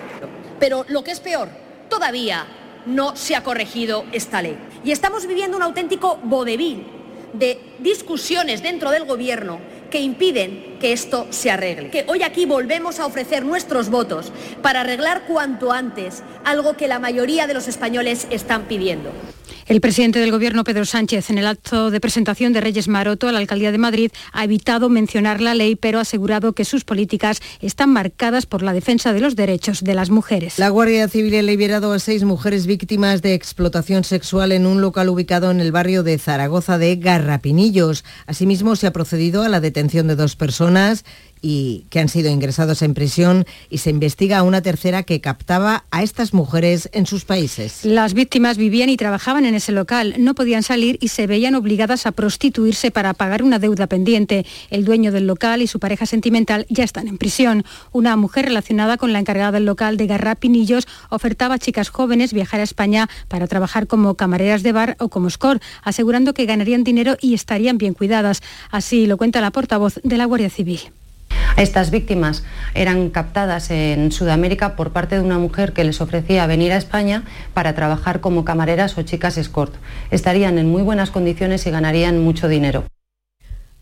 Pero 0.60 0.86
lo 0.88 1.04
que 1.04 1.12
es 1.12 1.20
peor, 1.20 1.50
todavía 1.90 2.46
no 2.86 3.16
se 3.16 3.36
ha 3.36 3.44
corregido 3.44 4.06
esta 4.12 4.42
ley. 4.42 4.58
Y 4.84 4.92
estamos 4.92 5.26
viviendo 5.26 5.58
un 5.58 5.64
auténtico 5.64 6.20
vodevil 6.24 6.86
de 7.34 7.60
discusiones 7.80 8.62
dentro 8.64 8.92
del 8.92 9.06
Gobierno 9.06 9.60
que 9.90 10.00
impiden 10.00 10.78
que 10.80 10.94
esto 10.94 11.28
se 11.30 11.52
arregle. 11.52 11.90
Que 11.90 12.06
hoy 12.08 12.24
aquí 12.24 12.46
volvemos 12.46 13.00
a 13.00 13.06
ofrecer 13.06 13.46
nuestros 13.46 13.90
votos 13.90 14.32
para 14.62 14.82
arreglar 14.82 15.24
cuanto 15.28 15.72
antes 15.72 16.24
algo 16.44 16.76
que 16.76 16.88
la 16.88 17.00
mayoría 17.00 17.48
de 17.48 17.54
los 17.54 17.68
españoles 17.68 18.28
están 18.30 18.64
pidiendo. 18.64 19.12
El 19.68 19.82
presidente 19.82 20.20
del 20.20 20.30
Gobierno, 20.30 20.64
Pedro 20.64 20.86
Sánchez, 20.86 21.32
en 21.32 21.40
el 21.40 21.48
acto 21.48 21.90
de 21.90 22.00
presentación 22.00 22.54
de 22.54 22.62
Reyes 22.62 22.88
Maroto 22.88 23.28
a 23.28 23.32
la 23.32 23.40
Alcaldía 23.40 23.72
de 23.72 23.80
Madrid, 23.80 24.12
ha 24.32 24.44
evitado 24.44 24.90
mencionar 24.90 25.42
la 25.42 25.56
ley, 25.56 25.76
pero 25.76 25.98
ha 25.98 26.04
asegurado 26.04 26.54
que 26.54 26.66
sus 26.66 26.84
políticas 26.84 27.42
están 27.62 27.92
marcadas 27.92 28.46
por 28.46 28.62
la 28.62 28.74
defensa 28.74 29.12
de 29.12 29.22
los 29.22 29.36
derechos 29.36 29.84
de 29.84 29.96
las 29.96 30.12
mujeres. 30.12 30.60
La 30.60 30.70
Guardia 30.70 31.08
Civil 31.08 31.34
ha 31.34 31.42
liberado 31.42 31.94
a 31.94 31.98
seis 31.98 32.24
mujeres 32.24 32.68
víctimas 32.68 33.24
de 33.24 33.34
explotación 33.34 34.04
sexual 34.04 34.52
en 34.52 34.68
un 34.68 34.82
local 34.82 35.10
ubicado 35.10 35.50
en 35.50 35.60
el 35.60 35.72
barrio 35.72 36.04
de 36.04 36.20
Zaragoza 36.20 36.78
de 36.78 36.98
Garrapinillos. 36.98 38.06
Asimismo, 38.28 38.76
se 38.76 38.86
ha 38.86 38.94
procedido 38.94 39.42
a 39.42 39.50
la 39.50 39.62
detención 39.62 40.06
de 40.08 40.16
dos 40.16 40.36
personas 40.36 41.06
y 41.48 41.86
que 41.92 42.00
han 42.00 42.10
sido 42.10 42.32
ingresados 42.32 42.82
en 42.82 42.96
prisión 42.96 43.46
y 43.70 43.78
se 43.78 43.92
investiga 43.92 44.40
a 44.40 44.44
una 44.44 44.64
tercera 44.64 45.04
que 45.04 45.22
captaba 45.22 45.86
a 45.92 46.02
estas 46.02 46.34
mujeres 46.34 46.90
en 46.92 47.06
sus 47.06 47.24
países. 47.24 47.86
Las 47.86 48.16
víctimas 48.16 48.58
vivían 48.58 48.90
y 48.90 48.98
trabajaban 48.98 49.46
en 49.46 49.54
ese 49.54 49.72
local, 49.72 50.16
no 50.18 50.34
podían 50.34 50.64
salir 50.64 50.98
y 51.02 51.10
se 51.10 51.28
veían 51.28 51.54
obligadas 51.54 52.08
a 52.08 52.14
prostituirse 52.14 52.90
para 52.90 53.14
pagar 53.14 53.44
una 53.44 53.60
deuda 53.60 53.86
pendiente. 53.86 54.44
El 54.72 54.86
dueño 54.86 55.12
del 55.12 55.28
local 55.28 55.62
y 55.62 55.68
su 55.68 55.80
pareja 55.80 56.08
sentimental 56.08 56.66
ya 56.68 56.84
están 56.84 57.08
en 57.08 57.20
prisión. 57.20 57.64
Una 57.92 58.16
mujer 58.16 58.46
relacionada 58.46 58.98
con 58.98 59.14
la 59.14 59.20
encargada 59.20 59.52
del 59.52 59.66
local 59.66 59.98
de 59.98 60.08
Garrapinillos 60.08 60.88
ofertaba 61.12 61.54
a 61.54 61.60
chicas 61.60 61.90
jóvenes 61.90 62.34
viajar 62.34 62.60
a 62.60 62.64
España 62.64 63.08
para 63.28 63.46
trabajar 63.46 63.86
como 63.86 64.16
camareras 64.16 64.64
de 64.64 64.72
bar 64.72 64.96
o 65.00 65.10
como 65.10 65.30
score, 65.30 65.62
asegurando 65.84 66.34
que 66.34 66.48
ganarían 66.48 66.84
dinero 66.84 67.18
y 67.22 67.36
estarían 67.36 67.78
bien 67.78 67.94
cuidadas. 67.94 68.42
Así 68.72 69.06
lo 69.06 69.18
cuenta 69.18 69.42
la 69.42 69.52
portavoz 69.52 70.00
de 70.04 70.18
la 70.18 70.26
Guardia 70.26 70.50
Civil. 70.50 70.80
Estas 71.58 71.92
víctimas 71.92 72.44
eran 72.74 73.10
captadas 73.10 73.72
en 73.72 74.12
Sudamérica 74.12 74.76
por 74.76 74.92
parte 74.92 75.16
de 75.16 75.22
una 75.22 75.40
mujer 75.40 75.74
que 75.74 75.84
les 75.84 76.02
ofrecía 76.02 76.48
venir 76.48 76.72
a 76.72 76.78
España 76.78 77.24
para 77.54 77.76
trabajar 77.76 78.20
como 78.20 78.46
camareras 78.46 78.98
o 78.98 79.04
chicas 79.04 79.38
escort. 79.38 79.74
Estarían 80.12 80.58
en 80.58 80.70
muy 80.70 80.82
buenas 80.82 81.12
condiciones 81.12 81.66
y 81.66 81.72
ganarían 81.72 82.24
mucho 82.24 82.48
dinero. 82.48 82.84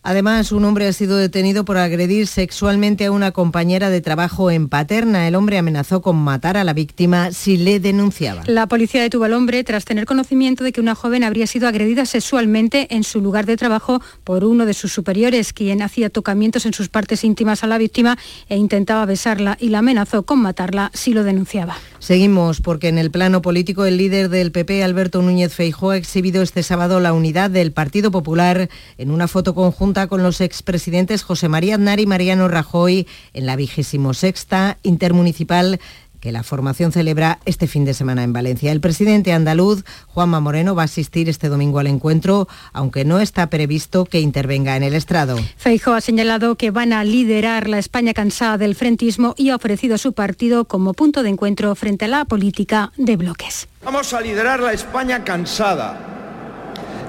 Además, 0.06 0.52
un 0.52 0.66
hombre 0.66 0.86
ha 0.86 0.92
sido 0.92 1.16
detenido 1.16 1.64
por 1.64 1.78
agredir 1.78 2.28
sexualmente 2.28 3.06
a 3.06 3.12
una 3.12 3.32
compañera 3.32 3.90
de 3.90 4.02
trabajo 4.02 4.52
en 4.52 4.68
Paterna. 4.68 5.30
El 5.30 5.36
hombre 5.36 5.58
amenazó 5.58 6.02
con 6.02 6.18
matar 6.18 6.58
a 6.58 6.66
la 6.66 6.74
víctima 6.74 7.32
si 7.32 7.56
le 7.56 7.80
denunciaba. 7.80 8.44
La 8.48 8.68
policía 8.68 9.02
detuvo 9.02 9.24
al 9.24 9.32
hombre 9.32 9.64
tras 9.64 9.86
tener 9.86 10.06
conocimiento 10.06 10.66
de 10.66 10.74
que 10.74 10.82
una 10.82 10.94
joven 10.94 11.24
habría 11.24 11.48
sido 11.48 11.70
agredida 11.70 12.06
sexualmente 12.06 12.94
en 12.94 13.06
su 13.06 13.22
lugar 13.22 13.46
de 13.46 13.56
trabajo 13.56 14.02
por 14.26 14.44
uno 14.44 14.66
de 14.66 14.74
sus 14.74 14.92
superiores, 14.92 15.54
quien 15.54 15.82
hacía 15.82 16.10
tocamientos 16.10 16.66
en 16.66 16.74
sus 16.74 16.90
partes 16.90 17.24
íntimas 17.24 17.64
a 17.64 17.68
la 17.68 17.78
víctima 17.78 18.18
e 18.50 18.58
intentaba 18.58 19.06
besarla 19.06 19.56
y 19.58 19.70
la 19.70 19.80
amenazó 19.80 20.24
con 20.24 20.40
matarla 20.40 20.92
si 20.94 21.14
lo 21.14 21.24
denunciaba. 21.24 21.78
Seguimos 22.00 22.60
porque 22.60 22.90
en 22.90 22.98
el 22.98 23.10
plano 23.10 23.42
político 23.42 23.86
el 23.86 23.96
líder 23.96 24.28
del 24.28 24.52
PP, 24.52 24.84
Alberto 24.84 25.22
Núñez 25.22 25.54
Feijóo, 25.54 25.92
ha 25.92 25.98
exhibido 25.98 26.42
este 26.42 26.62
sábado 26.62 27.00
la 27.00 27.14
unidad 27.14 27.50
del 27.50 27.72
Partido 27.72 28.12
Popular 28.12 28.70
en 28.98 29.10
una 29.10 29.30
foto 29.30 29.56
conjunta 29.56 29.93
con 29.94 30.24
los 30.24 30.42
expresidentes 30.42 31.22
José 31.22 31.50
María 31.50 31.76
Aznar 31.76 32.00
y 32.00 32.08
Mariano 32.08 32.48
Rajoy 32.48 33.08
en 33.34 33.46
la 33.46 33.56
vigésimo 33.56 34.16
sexta 34.16 34.78
intermunicipal 34.82 35.80
que 36.20 36.32
la 36.32 36.42
formación 36.42 36.92
celebra 36.92 37.40
este 37.46 37.68
fin 37.68 37.86
de 37.86 37.94
semana 37.94 38.24
en 38.24 38.34
Valencia. 38.34 38.72
El 38.72 38.82
presidente 38.82 39.34
andaluz, 39.34 39.84
Juanma 40.08 40.40
Moreno, 40.40 40.74
va 40.74 40.84
a 40.84 40.86
asistir 40.86 41.30
este 41.30 41.48
domingo 41.48 41.80
al 41.80 41.88
encuentro, 41.88 42.48
aunque 42.72 43.06
no 43.06 43.20
está 43.20 43.48
previsto 43.48 44.06
que 44.06 44.20
intervenga 44.20 44.76
en 44.76 44.84
el 44.84 44.96
estrado. 44.96 45.38
Feijo 45.58 45.92
ha 45.92 46.02
señalado 46.02 46.56
que 46.56 46.72
van 46.72 46.92
a 46.92 47.04
liderar 47.04 47.68
la 47.68 47.78
España 47.78 48.14
cansada 48.14 48.58
del 48.58 48.74
frentismo 48.74 49.36
y 49.38 49.50
ha 49.50 49.56
ofrecido 49.58 49.98
su 49.98 50.14
partido 50.14 50.66
como 50.66 50.94
punto 50.94 51.24
de 51.24 51.30
encuentro 51.30 51.76
frente 51.76 52.06
a 52.06 52.08
la 52.08 52.26
política 52.26 52.92
de 52.98 53.16
bloques. 53.16 53.68
Vamos 53.86 54.14
a 54.14 54.22
liderar 54.22 54.60
la 54.60 54.74
España 54.74 55.24
cansada, 55.24 56.00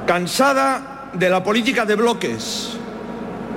cansada 0.07 0.94
de 1.14 1.30
la 1.30 1.42
política 1.42 1.85
de 1.85 1.94
bloques, 1.94 2.71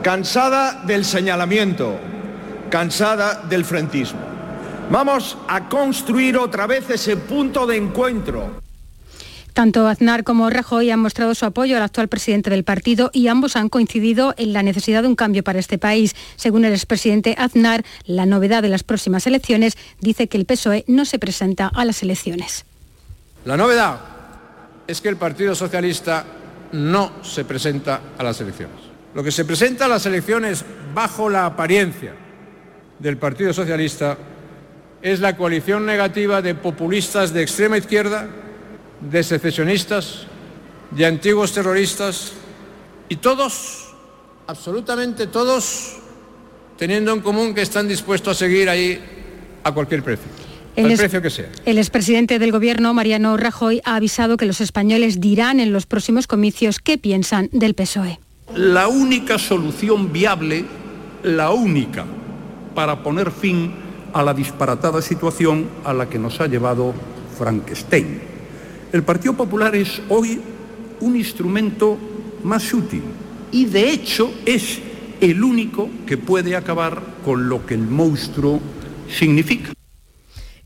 cansada 0.03 0.83
del 0.85 1.03
señalamiento, 1.03 1.97
cansada 2.69 3.43
del 3.49 3.65
frentismo. 3.65 4.19
Vamos 4.89 5.37
a 5.47 5.67
construir 5.67 6.37
otra 6.37 6.67
vez 6.67 6.89
ese 6.89 7.17
punto 7.17 7.65
de 7.65 7.77
encuentro. 7.77 8.61
Tanto 9.53 9.87
Aznar 9.87 10.23
como 10.23 10.51
Rajoy 10.51 10.91
han 10.91 10.99
mostrado 10.99 11.33
su 11.33 11.43
apoyo 11.43 11.75
al 11.75 11.81
actual 11.81 12.07
presidente 12.07 12.51
del 12.51 12.63
partido 12.63 13.09
y 13.11 13.27
ambos 13.27 13.55
han 13.55 13.69
coincidido 13.69 14.35
en 14.37 14.53
la 14.53 14.61
necesidad 14.61 15.01
de 15.01 15.07
un 15.07 15.15
cambio 15.15 15.43
para 15.43 15.57
este 15.57 15.79
país. 15.79 16.15
Según 16.35 16.63
el 16.63 16.73
expresidente 16.73 17.33
Aznar, 17.39 17.83
la 18.05 18.27
novedad 18.27 18.61
de 18.61 18.69
las 18.69 18.83
próximas 18.83 19.25
elecciones 19.25 19.75
dice 19.99 20.27
que 20.27 20.37
el 20.37 20.45
PSOE 20.45 20.85
no 20.87 21.05
se 21.05 21.17
presenta 21.17 21.71
a 21.73 21.85
las 21.85 22.03
elecciones. 22.03 22.65
La 23.45 23.57
novedad 23.57 23.99
es 24.85 25.01
que 25.01 25.09
el 25.09 25.17
Partido 25.17 25.55
Socialista 25.55 26.23
no 26.71 27.23
se 27.23 27.45
presenta 27.45 28.01
a 28.17 28.23
las 28.23 28.39
elecciones. 28.41 28.77
Lo 29.13 29.23
que 29.23 29.31
se 29.31 29.45
presenta 29.45 29.85
a 29.85 29.87
las 29.87 30.05
elecciones 30.05 30.63
bajo 30.93 31.29
la 31.29 31.45
apariencia 31.45 32.13
del 32.99 33.17
Partido 33.17 33.53
Socialista 33.53 34.17
es 35.01 35.19
la 35.19 35.37
coalición 35.37 35.85
negativa 35.85 36.41
de 36.41 36.55
populistas 36.55 37.33
de 37.33 37.41
extrema 37.41 37.77
izquierda, 37.77 38.27
de 38.99 39.23
secesionistas, 39.23 40.25
de 40.91 41.05
antiguos 41.05 41.53
terroristas 41.53 42.33
y 43.09 43.17
todos, 43.17 43.93
absolutamente 44.47 45.27
todos, 45.27 45.97
teniendo 46.77 47.13
en 47.13 47.21
común 47.21 47.53
que 47.53 47.61
están 47.61 47.87
dispuestos 47.87 48.35
a 48.35 48.39
seguir 48.39 48.69
ahí 48.69 49.01
a 49.63 49.71
cualquier 49.71 50.03
precio. 50.03 50.46
El, 50.77 50.91
al 50.91 50.97
precio 50.97 51.23
que 51.23 51.31
sea. 51.31 51.49
el 51.65 51.79
expresidente 51.79 52.37
del 52.37 52.51
Gobierno, 52.51 52.93
Mariano 52.93 53.35
Rajoy, 53.35 53.81
ha 53.83 53.95
avisado 53.95 54.37
que 54.37 54.45
los 54.45 54.61
españoles 54.61 55.19
dirán 55.19 55.59
en 55.59 55.73
los 55.73 55.87
próximos 55.87 56.27
comicios 56.27 56.77
qué 56.77 56.99
piensan 56.99 57.49
del 57.51 57.73
PSOE. 57.73 58.19
La 58.55 58.87
única 58.87 59.39
solución 59.39 60.13
viable, 60.13 60.65
la 61.23 61.49
única, 61.49 62.05
para 62.75 63.01
poner 63.01 63.31
fin 63.31 63.73
a 64.13 64.21
la 64.21 64.35
disparatada 64.35 65.01
situación 65.01 65.67
a 65.83 65.93
la 65.93 66.07
que 66.07 66.19
nos 66.19 66.39
ha 66.41 66.47
llevado 66.47 66.93
Frankenstein. 67.37 68.21
El 68.93 69.01
Partido 69.01 69.33
Popular 69.33 69.75
es 69.75 69.99
hoy 70.09 70.39
un 70.99 71.15
instrumento 71.15 71.97
más 72.43 72.71
útil 72.71 73.01
y 73.51 73.65
de 73.65 73.89
hecho 73.89 74.31
es 74.45 74.79
el 75.21 75.43
único 75.43 75.89
que 76.05 76.17
puede 76.17 76.55
acabar 76.55 77.01
con 77.25 77.49
lo 77.49 77.65
que 77.65 77.73
el 77.73 77.81
monstruo 77.81 78.61
significa. 79.09 79.76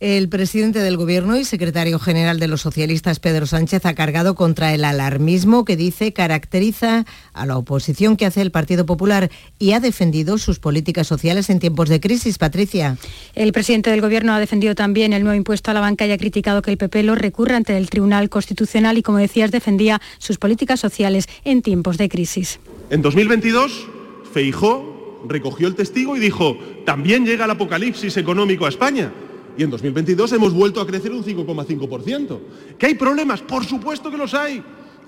El 0.01 0.29
presidente 0.29 0.79
del 0.79 0.97
Gobierno 0.97 1.37
y 1.37 1.45
secretario 1.45 1.99
general 1.99 2.39
de 2.39 2.47
los 2.47 2.61
socialistas, 2.61 3.19
Pedro 3.19 3.45
Sánchez, 3.45 3.85
ha 3.85 3.93
cargado 3.93 4.33
contra 4.33 4.73
el 4.73 4.83
alarmismo 4.83 5.63
que 5.63 5.77
dice 5.77 6.11
caracteriza 6.11 7.05
a 7.33 7.45
la 7.45 7.55
oposición 7.55 8.17
que 8.17 8.25
hace 8.25 8.41
el 8.41 8.49
Partido 8.49 8.87
Popular 8.87 9.29
y 9.59 9.73
ha 9.73 9.79
defendido 9.79 10.39
sus 10.39 10.57
políticas 10.57 11.05
sociales 11.05 11.51
en 11.51 11.59
tiempos 11.59 11.87
de 11.87 11.99
crisis. 11.99 12.39
Patricia. 12.39 12.97
El 13.35 13.53
presidente 13.53 13.91
del 13.91 14.01
Gobierno 14.01 14.33
ha 14.33 14.39
defendido 14.39 14.73
también 14.73 15.13
el 15.13 15.21
nuevo 15.21 15.37
impuesto 15.37 15.69
a 15.69 15.75
la 15.75 15.81
banca 15.81 16.07
y 16.07 16.11
ha 16.11 16.17
criticado 16.17 16.63
que 16.63 16.71
el 16.71 16.77
PP 16.77 17.03
lo 17.03 17.13
recurra 17.13 17.57
ante 17.57 17.77
el 17.77 17.87
Tribunal 17.91 18.27
Constitucional 18.31 18.97
y, 18.97 19.03
como 19.03 19.19
decías, 19.19 19.51
defendía 19.51 20.01
sus 20.17 20.39
políticas 20.39 20.79
sociales 20.79 21.27
en 21.43 21.61
tiempos 21.61 21.99
de 21.99 22.09
crisis. 22.09 22.59
En 22.89 23.03
2022, 23.03 23.87
Feijó 24.33 25.21
recogió 25.29 25.67
el 25.67 25.75
testigo 25.75 26.17
y 26.17 26.19
dijo, 26.19 26.57
también 26.87 27.23
llega 27.23 27.45
el 27.45 27.51
apocalipsis 27.51 28.17
económico 28.17 28.65
a 28.65 28.69
España 28.69 29.11
y 29.57 29.63
en 29.63 29.69
2022 29.69 30.31
hemos 30.33 30.53
vuelto 30.53 30.81
a 30.81 30.87
crecer 30.87 31.11
un 31.11 31.23
5,5%. 31.23 32.39
¿Que 32.77 32.87
hay 32.87 32.95
problemas? 32.95 33.41
Por 33.41 33.65
supuesto 33.65 34.09
que 34.09 34.17
los 34.17 34.33
hay, 34.33 34.63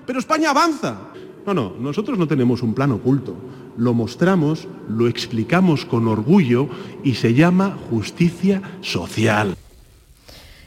pero 0.06 0.18
España 0.18 0.50
avanza. 0.50 1.12
No, 1.46 1.54
no, 1.54 1.74
nosotros 1.78 2.18
no 2.18 2.26
tenemos 2.26 2.62
un 2.62 2.74
plan 2.74 2.92
oculto. 2.92 3.34
Lo 3.76 3.92
mostramos, 3.92 4.66
lo 4.88 5.08
explicamos 5.08 5.84
con 5.84 6.08
orgullo 6.08 6.68
y 7.02 7.14
se 7.14 7.34
llama 7.34 7.76
justicia 7.90 8.62
social. 8.80 9.56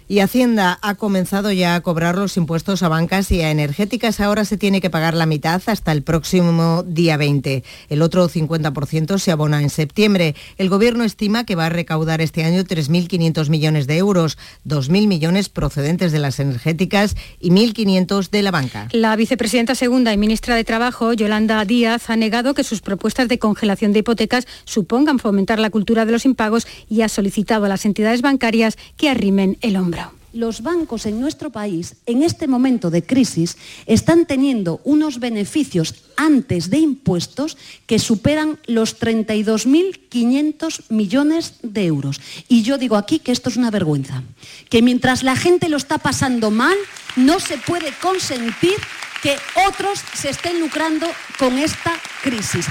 Y 0.10 0.22
Hacienda 0.22 0.80
ha 0.82 0.96
comenzado 0.96 1.52
ya 1.52 1.76
a 1.76 1.82
cobrar 1.82 2.18
los 2.18 2.38
impuestos 2.38 2.82
a 2.82 2.88
bancas 2.88 3.30
y 3.30 3.42
a 3.42 3.52
energéticas. 3.52 4.22
Ahora 4.22 4.46
se 4.46 4.56
tiene 4.56 4.80
que 4.80 4.90
pagar 4.90 5.14
la 5.14 5.26
mitad 5.26 5.62
hasta 5.66 5.92
el 5.92 6.02
próximo 6.02 6.86
día 6.88 7.18
20. 7.18 7.66
El 7.90 8.02
otro 8.02 8.30
50% 8.30 9.18
se 9.18 9.32
abona 9.32 9.62
en 9.62 9.70
septiembre. 9.70 10.34
El 10.58 10.70
Gobierno 10.70 11.04
estima 11.04 11.46
que 11.46 11.56
va 11.56 11.66
a 11.66 11.70
recaudar 11.70 12.22
este 12.22 12.46
año 12.46 12.64
3.500 12.64 13.50
millones 13.50 13.86
de 13.86 13.98
euros, 13.98 14.38
2.000 14.66 15.08
millones 15.08 15.50
procedentes 15.50 16.14
de 16.14 16.20
las 16.20 16.40
energéticas 16.40 17.18
y 17.42 17.50
1.500 17.50 18.30
de 18.30 18.42
la 18.44 18.52
banca. 18.52 18.88
La 18.94 19.14
vicepresidenta 19.18 19.76
segunda 19.76 20.14
y 20.14 20.18
ministra 20.18 20.56
de 20.56 20.64
Trabajo, 20.64 21.12
Yolanda 21.12 21.66
Díaz, 21.66 22.10
ha 22.10 22.16
negado 22.16 22.54
que 22.54 22.64
sus 22.64 22.80
propuestas 22.80 23.28
de 23.28 23.40
congelación 23.40 23.92
de 23.92 24.00
hipotecas 24.00 24.48
supongan 24.64 25.20
fomentar 25.20 25.60
la 25.60 25.70
cultura 25.70 26.06
de 26.06 26.14
los 26.14 26.24
impagos 26.24 26.66
y 26.88 27.02
ha 27.02 27.10
solicitado 27.10 27.66
a 27.66 27.70
las 27.70 27.84
entidades 27.84 28.22
bancarias 28.22 28.78
que 28.96 29.10
arrimen 29.10 29.58
el 29.60 29.76
hombro 29.76 29.97
los 30.34 30.62
bancos 30.62 31.06
en 31.06 31.20
nuestro 31.20 31.50
país, 31.50 31.96
en 32.06 32.24
este 32.24 32.48
momento 32.48 32.90
de 32.90 33.04
crisis, 33.04 33.58
están 33.86 34.26
teniendo 34.26 34.82
unos 34.84 35.20
beneficios 35.20 35.96
antes 36.16 36.70
de 36.70 36.78
impuestos 36.78 37.58
que 37.86 38.00
superan 38.00 38.60
los 38.66 39.00
32.500 39.00 40.84
millones 40.90 41.56
de 41.64 41.86
euros. 41.86 42.22
Y 42.48 42.64
yo 42.64 42.78
digo 42.78 42.96
aquí 42.96 43.20
que 43.20 43.32
esto 43.32 43.50
es 43.50 43.58
una 43.58 43.72
vergüenza, 43.72 44.24
que 44.70 44.82
mientras 44.82 45.24
la 45.24 45.36
gente 45.36 45.70
lo 45.70 45.78
está 45.78 45.98
pasando 45.98 46.52
mal, 46.52 46.78
no 47.16 47.40
se 47.40 47.58
puede 47.58 47.92
consentir 48.02 48.76
que 49.22 49.36
otros 49.68 50.00
se 50.14 50.30
estén 50.30 50.60
lucrando 50.60 51.08
con 51.40 51.58
esta 51.58 51.94
crisis. 52.24 52.66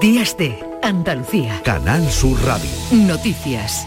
Días 0.00 0.36
de 0.36 0.58
Andalucía. 0.82 1.60
Canal 1.64 2.10
Sur 2.10 2.38
Radio. 2.44 2.70
Noticias. 2.92 3.86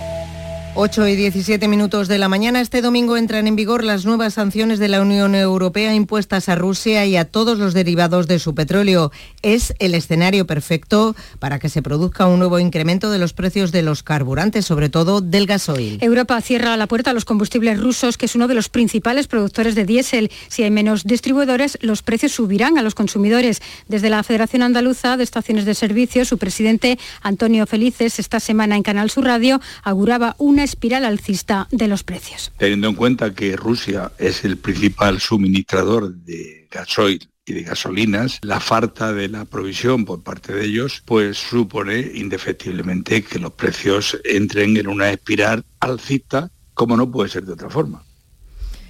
8 0.76 1.08
y 1.08 1.16
17 1.16 1.68
minutos 1.68 2.08
de 2.08 2.18
la 2.18 2.30
mañana. 2.30 2.60
Este 2.60 2.82
domingo 2.82 3.16
entran 3.16 3.46
en 3.46 3.56
vigor 3.56 3.84
las 3.84 4.06
nuevas 4.06 4.34
sanciones 4.34 4.80
de 4.80 4.88
la 4.88 5.02
Unión 5.02 5.36
Europea 5.36 5.94
impuestas 5.94 6.50
a 6.50 6.56
Rusia 6.56 7.06
y 7.06 7.16
a 7.16 7.26
todos 7.26 7.60
los 7.60 7.76
derivados 7.76 8.28
de 8.28 8.40
su 8.40 8.56
petróleo. 8.56 9.12
Es 9.44 9.76
el 9.78 9.94
escenario 9.94 10.48
perfecto 10.48 11.16
para 11.38 11.60
que 11.60 11.70
se 11.70 11.84
produzca 11.84 12.26
un 12.26 12.40
nuevo 12.40 12.58
incremento 12.58 13.12
de 13.12 13.20
los 13.20 13.34
precios 13.34 13.72
de 13.72 13.84
los 13.84 14.02
carburantes, 14.02 14.66
sobre 14.66 14.90
todo 14.90 15.22
del 15.22 15.46
gasoil. 15.46 16.00
Europa 16.02 16.42
cierra 16.42 16.76
la 16.76 16.88
puerta 16.88 17.12
a 17.12 17.14
los 17.14 17.26
combustibles 17.26 17.80
rusos, 17.80 18.18
que 18.18 18.26
es 18.26 18.34
uno 18.34 18.48
de 18.48 18.56
los 18.56 18.70
principales 18.70 19.28
productores 19.28 19.76
de 19.76 19.86
diésel. 19.86 20.32
Si 20.48 20.64
hay 20.64 20.72
menos 20.72 21.04
distribuidores, 21.04 21.78
los 21.82 22.02
precios 22.02 22.32
subirán 22.32 22.80
a 22.80 22.82
los 22.82 22.96
consumidores. 22.96 23.62
Desde 23.88 24.10
la 24.10 24.24
Federación 24.24 24.64
Andaluza 24.64 25.18
de 25.18 25.24
Estaciones 25.24 25.66
de 25.66 25.76
Servicio, 25.76 26.26
su 26.26 26.40
presidente 26.40 26.98
Antonio 27.22 27.68
Felices, 27.68 28.18
esta 28.18 28.40
semana 28.40 28.76
en 28.76 28.82
Canal 28.82 29.12
Sur 29.12 29.26
Radio, 29.26 29.62
auguraba 29.84 30.36
una 30.40 30.63
espiral 30.64 31.06
alcista 31.06 31.68
de 31.72 31.88
los 31.88 32.04
precios. 32.04 32.52
Teniendo 32.58 32.88
en 32.88 32.96
cuenta 32.96 33.34
que 33.34 33.56
Rusia 33.56 34.12
es 34.18 34.44
el 34.44 34.58
principal 34.58 35.20
suministrador 35.20 36.14
de 36.14 36.68
gasoil 36.72 37.28
y 37.46 37.54
de 37.54 37.64
gasolinas, 37.64 38.40
la 38.42 38.60
falta 38.60 39.14
de 39.14 39.28
la 39.28 39.46
provisión 39.46 40.06
por 40.06 40.24
parte 40.24 40.54
de 40.54 40.66
ellos, 40.66 41.04
pues 41.06 41.38
supone 41.38 42.00
indefectiblemente 42.16 43.24
que 43.24 43.40
los 43.40 43.54
precios 43.54 44.18
entren 44.24 44.78
en 44.78 44.88
una 44.88 45.12
espiral 45.12 45.66
alcista, 45.80 46.50
como 46.74 46.96
no 46.96 47.12
puede 47.12 47.30
ser 47.30 47.46
de 47.46 47.54
otra 47.54 47.70
forma. 47.70 48.04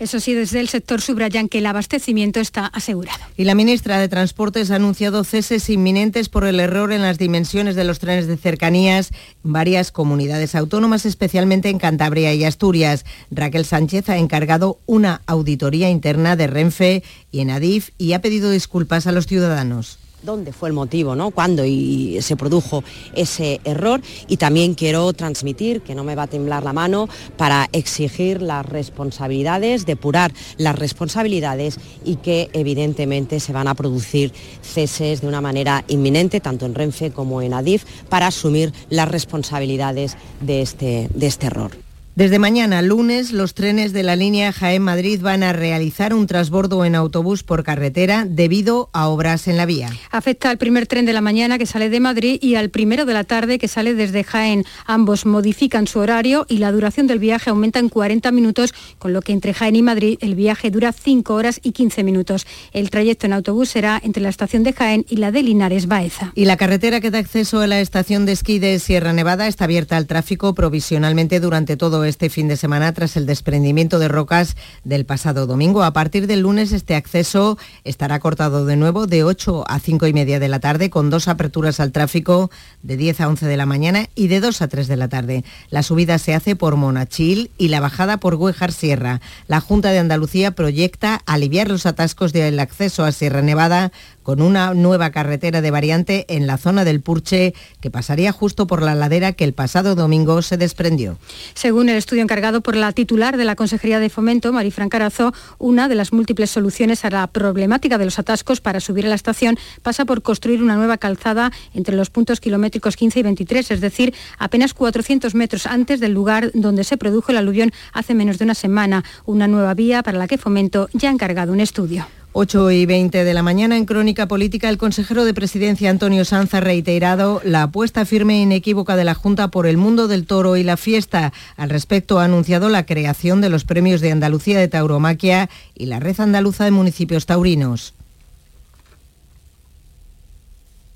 Eso 0.04 0.20
sí, 0.20 0.34
desde 0.34 0.60
el 0.60 0.68
sector 0.68 1.00
subrayan 1.00 1.48
que 1.48 1.60
el 1.60 1.66
abastecimiento 1.66 2.42
está 2.42 2.66
asegurado. 2.66 3.24
Y 3.38 3.46
la 3.46 3.56
ministra 3.56 4.00
de 4.00 4.10
Transportes 4.10 4.70
ha 4.70 4.76
anunciado 4.76 5.24
ceses 5.24 5.70
inminentes 5.70 6.28
por 6.28 6.44
el 6.44 6.60
error 6.60 6.92
en 6.92 7.04
las 7.04 7.18
dimensiones 7.18 7.78
de 7.78 7.86
los 7.86 8.00
trenes 8.00 8.28
de 8.28 8.36
cercanías 8.36 9.12
en 9.46 9.54
varias 9.54 9.94
comunidades 9.94 10.56
autónomas, 10.56 11.06
especialmente 11.06 11.70
en 11.70 11.80
Cantabria 11.80 12.34
y 12.34 12.44
Asturias. 12.44 13.06
Raquel 13.32 13.64
Sánchez 13.64 14.10
ha 14.10 14.18
encargado 14.18 14.78
una 14.88 15.22
auditoría 15.26 15.90
interna 15.90 16.36
de 16.36 16.48
Renfe 16.48 17.02
y 17.32 17.40
en 17.40 17.52
Adif 17.52 17.92
y 17.98 18.12
ha 18.12 18.20
pedido 18.20 18.52
disculpas 18.52 19.08
a 19.08 19.14
los 19.14 19.26
ciudadanos 19.26 20.03
dónde 20.24 20.54
fue 20.54 20.70
el 20.70 20.74
motivo, 20.74 21.16
¿no? 21.16 21.32
cuándo 21.32 21.66
y 21.66 22.20
se 22.22 22.36
produjo 22.36 22.84
ese 23.14 23.60
error 23.64 24.02
y 24.28 24.38
también 24.38 24.74
quiero 24.74 25.12
transmitir 25.14 25.82
que 25.82 25.96
no 25.96 26.04
me 26.04 26.16
va 26.16 26.24
a 26.24 26.28
temblar 26.28 26.64
la 26.64 26.74
mano 26.74 27.10
para 27.38 27.70
exigir 27.72 28.42
las 28.42 28.66
responsabilidades, 28.66 29.86
depurar 29.86 30.34
las 30.58 30.78
responsabilidades 30.78 31.78
y 32.04 32.18
que 32.18 32.50
evidentemente 32.54 33.40
se 33.40 33.54
van 33.54 33.68
a 33.68 33.76
producir 33.76 34.32
ceses 34.62 35.22
de 35.22 35.28
una 35.28 35.42
manera 35.42 35.84
inminente 35.88 36.40
tanto 36.40 36.66
en 36.66 36.76
Renfe 36.76 37.12
como 37.12 37.42
en 37.42 37.54
Adif 37.54 37.86
para 38.10 38.28
asumir 38.28 38.74
las 38.90 39.10
responsabilidades 39.10 40.18
de 40.42 40.62
este, 40.62 41.10
de 41.14 41.28
este 41.28 41.48
error. 41.48 41.83
Desde 42.16 42.38
mañana, 42.38 42.84
lunes, 42.84 43.32
los 43.32 43.56
trenes 43.56 43.92
de 43.92 44.04
la 44.04 44.16
línea 44.16 44.52
Jaén-Madrid 44.52 45.20
van 45.20 45.42
a 45.42 45.52
realizar 45.52 46.14
un 46.14 46.28
transbordo 46.28 46.86
en 46.86 46.94
autobús 46.94 47.42
por 47.42 47.64
carretera 47.64 48.24
debido 48.30 48.92
a 48.94 49.08
obras 49.08 49.48
en 49.48 49.58
la 49.58 49.66
vía. 49.66 49.90
Afecta 50.12 50.52
al 50.52 50.60
primer 50.60 50.86
tren 50.86 51.08
de 51.08 51.14
la 51.14 51.22
mañana 51.22 51.58
que 51.58 51.66
sale 51.66 51.90
de 51.90 52.00
Madrid 52.00 52.38
y 52.40 52.54
al 52.54 52.70
primero 52.70 53.06
de 53.06 53.14
la 53.14 53.24
tarde 53.24 53.58
que 53.58 53.68
sale 53.68 53.96
desde 53.96 54.24
Jaén. 54.24 54.64
Ambos 54.86 55.26
modifican 55.26 55.88
su 55.88 55.98
horario 55.98 56.46
y 56.48 56.60
la 56.60 56.72
duración 56.72 57.08
del 57.08 57.18
viaje 57.18 57.50
aumenta 57.50 57.80
en 57.80 57.90
40 57.90 58.32
minutos, 58.32 58.76
con 59.00 59.12
lo 59.12 59.24
que 59.24 59.34
entre 59.34 59.56
Jaén 59.56 59.76
y 59.76 59.82
Madrid 59.82 60.20
el 60.22 60.36
viaje 60.36 60.70
dura 60.70 60.94
5 60.94 61.34
horas 61.34 61.60
y 61.64 61.72
15 61.72 62.04
minutos. 62.04 62.46
El 62.74 62.92
trayecto 62.92 63.26
en 63.26 63.34
autobús 63.34 63.70
será 63.70 64.00
entre 64.04 64.22
la 64.22 64.30
estación 64.30 64.62
de 64.62 64.74
Jaén 64.74 65.04
y 65.10 65.16
la 65.16 65.32
de 65.32 65.42
Linares 65.42 65.88
Baeza. 65.88 66.32
Y 66.36 66.46
la 66.46 66.58
carretera 66.58 67.02
que 67.02 67.10
da 67.10 67.18
acceso 67.18 67.60
a 67.62 67.66
la 67.66 67.80
estación 67.80 68.28
de 68.28 68.34
esquí 68.34 68.60
de 68.60 68.78
Sierra 68.78 69.14
Nevada 69.14 69.48
está 69.48 69.64
abierta 69.64 69.98
al 69.98 70.06
tráfico 70.06 70.54
provisionalmente 70.54 71.40
durante 71.40 71.76
todo 71.76 72.03
este 72.06 72.30
fin 72.30 72.48
de 72.48 72.58
semana 72.58 72.94
tras 72.94 73.18
el 73.18 73.26
desprendimiento 73.26 74.00
de 74.00 74.08
rocas 74.08 74.56
del 74.84 75.06
pasado 75.06 75.48
domingo. 75.48 75.84
A 75.84 75.94
partir 75.94 76.28
del 76.28 76.42
lunes 76.42 76.72
este 76.72 76.96
acceso 76.96 77.58
estará 77.84 78.20
cortado 78.20 78.66
de 78.66 78.76
nuevo 78.76 79.08
de 79.08 79.24
8 79.24 79.66
a 79.68 79.80
5 79.80 80.08
y 80.08 80.14
media 80.14 80.40
de 80.40 80.48
la 80.48 80.60
tarde 80.60 80.90
con 80.90 81.10
dos 81.10 81.28
aperturas 81.28 81.80
al 81.80 81.92
tráfico 81.92 82.52
de 82.82 82.98
10 82.98 83.22
a 83.22 83.28
11 83.28 83.46
de 83.46 83.58
la 83.58 83.66
mañana 83.66 84.10
y 84.16 84.28
de 84.28 84.40
2 84.40 84.62
a 84.62 84.68
3 84.68 84.88
de 84.88 84.98
la 84.98 85.08
tarde. 85.08 85.44
La 85.70 85.84
subida 85.84 86.18
se 86.18 86.34
hace 86.34 86.56
por 86.56 86.76
Monachil 86.76 87.52
y 87.58 87.70
la 87.70 87.80
bajada 87.80 88.18
por 88.18 88.36
Güejar 88.36 88.72
Sierra. 88.72 89.22
La 89.48 89.62
Junta 89.62 89.92
de 89.92 90.00
Andalucía 90.00 90.52
proyecta 90.52 91.22
aliviar 91.26 91.70
los 91.70 91.86
atascos 91.86 92.34
del 92.34 92.60
acceso 92.60 93.04
a 93.04 93.12
Sierra 93.12 93.42
Nevada 93.42 93.92
con 94.24 94.42
una 94.42 94.74
nueva 94.74 95.12
carretera 95.12 95.62
de 95.62 95.72
variante 95.72 96.26
en 96.30 96.48
la 96.48 96.58
zona 96.58 96.84
del 96.86 97.02
Purche 97.02 97.54
que 97.82 97.92
pasaría 97.92 98.32
justo 98.32 98.68
por 98.68 98.82
la 98.82 98.96
ladera 98.96 99.34
que 99.34 99.44
el 99.44 99.54
pasado 99.54 99.96
domingo 99.96 100.42
se 100.42 100.58
desprendió. 100.58 101.18
Según 101.54 101.90
el 101.90 101.98
estudio 101.98 102.24
encargado 102.24 102.62
por 102.62 102.76
la 102.76 102.92
titular 102.94 103.38
de 103.38 103.46
la 103.46 103.56
Consejería 103.56 104.00
de 104.00 104.10
Fomento, 104.10 104.52
Marifran 104.54 104.90
Carazo, 104.90 105.34
una 105.60 105.88
de 105.88 105.96
las 105.96 106.14
múltiples 106.14 106.50
soluciones 106.50 107.06
a 107.06 107.10
la 107.10 107.28
problemática 107.28 107.98
de 107.98 108.06
los 108.06 108.20
atascos 108.20 108.62
para 108.62 108.80
subir 108.80 109.06
a 109.06 109.10
la 109.10 109.16
estación 109.16 109.58
pasa 109.82 110.06
por 110.06 110.22
construir 110.22 110.64
una 110.64 110.76
nueva 110.76 110.98
calzada 110.98 111.52
entre 111.74 111.96
los 111.96 112.10
puntos 112.10 112.40
kilométricos 112.40 112.96
15 112.96 113.20
y 113.20 113.24
23, 113.24 113.72
es 113.72 113.82
decir, 113.82 114.14
apenas 114.38 114.74
400 114.74 115.36
metros 115.36 115.66
antes 115.66 116.00
del 116.00 116.14
lugar 116.14 116.52
donde 116.54 116.84
se 116.84 116.98
produjo 116.98 117.32
el 117.32 117.38
aluvión 117.38 117.72
hace 117.92 118.14
menos 118.14 118.38
de 118.38 118.46
una 118.46 118.56
semana. 118.56 119.04
Una 119.26 119.48
nueva 119.48 119.74
vía 119.74 120.04
para 120.04 120.18
la 120.18 120.28
que 120.28 120.38
Fomento 120.38 120.90
ya 120.94 121.10
ha 121.10 121.14
encargado 121.14 121.52
un 121.52 121.60
estudio. 121.60 122.06
8 122.36 122.72
y 122.72 122.88
20 122.88 123.24
de 123.24 123.34
la 123.36 123.44
mañana 123.44 123.78
en 123.78 123.86
Crónica 123.86 124.28
Política, 124.28 124.68
el 124.68 124.80
consejero 124.80 125.24
de 125.24 125.36
Presidencia 125.36 125.92
Antonio 125.92 126.26
Sanz 126.26 126.56
ha 126.56 126.62
reiterado 126.62 127.40
la 127.44 127.62
apuesta 127.62 128.06
firme 128.06 128.34
e 128.34 128.42
inequívoca 128.42 128.96
de 128.96 129.04
la 129.04 129.14
Junta 129.14 129.50
por 129.50 129.68
el 129.68 129.78
mundo 129.78 130.08
del 130.08 130.26
toro 130.26 130.58
y 130.58 130.64
la 130.64 130.76
fiesta. 130.76 131.32
Al 131.58 131.70
respecto, 131.70 132.20
ha 132.20 132.26
anunciado 132.26 132.70
la 132.70 132.88
creación 132.88 133.40
de 133.40 133.50
los 133.50 133.66
premios 133.66 134.02
de 134.02 134.12
Andalucía 134.12 134.58
de 134.58 134.68
Tauromaquia 134.68 135.48
y 135.76 135.86
la 135.86 136.00
Red 136.00 136.20
Andaluza 136.20 136.64
de 136.64 136.72
Municipios 136.72 137.28
Taurinos 137.28 137.94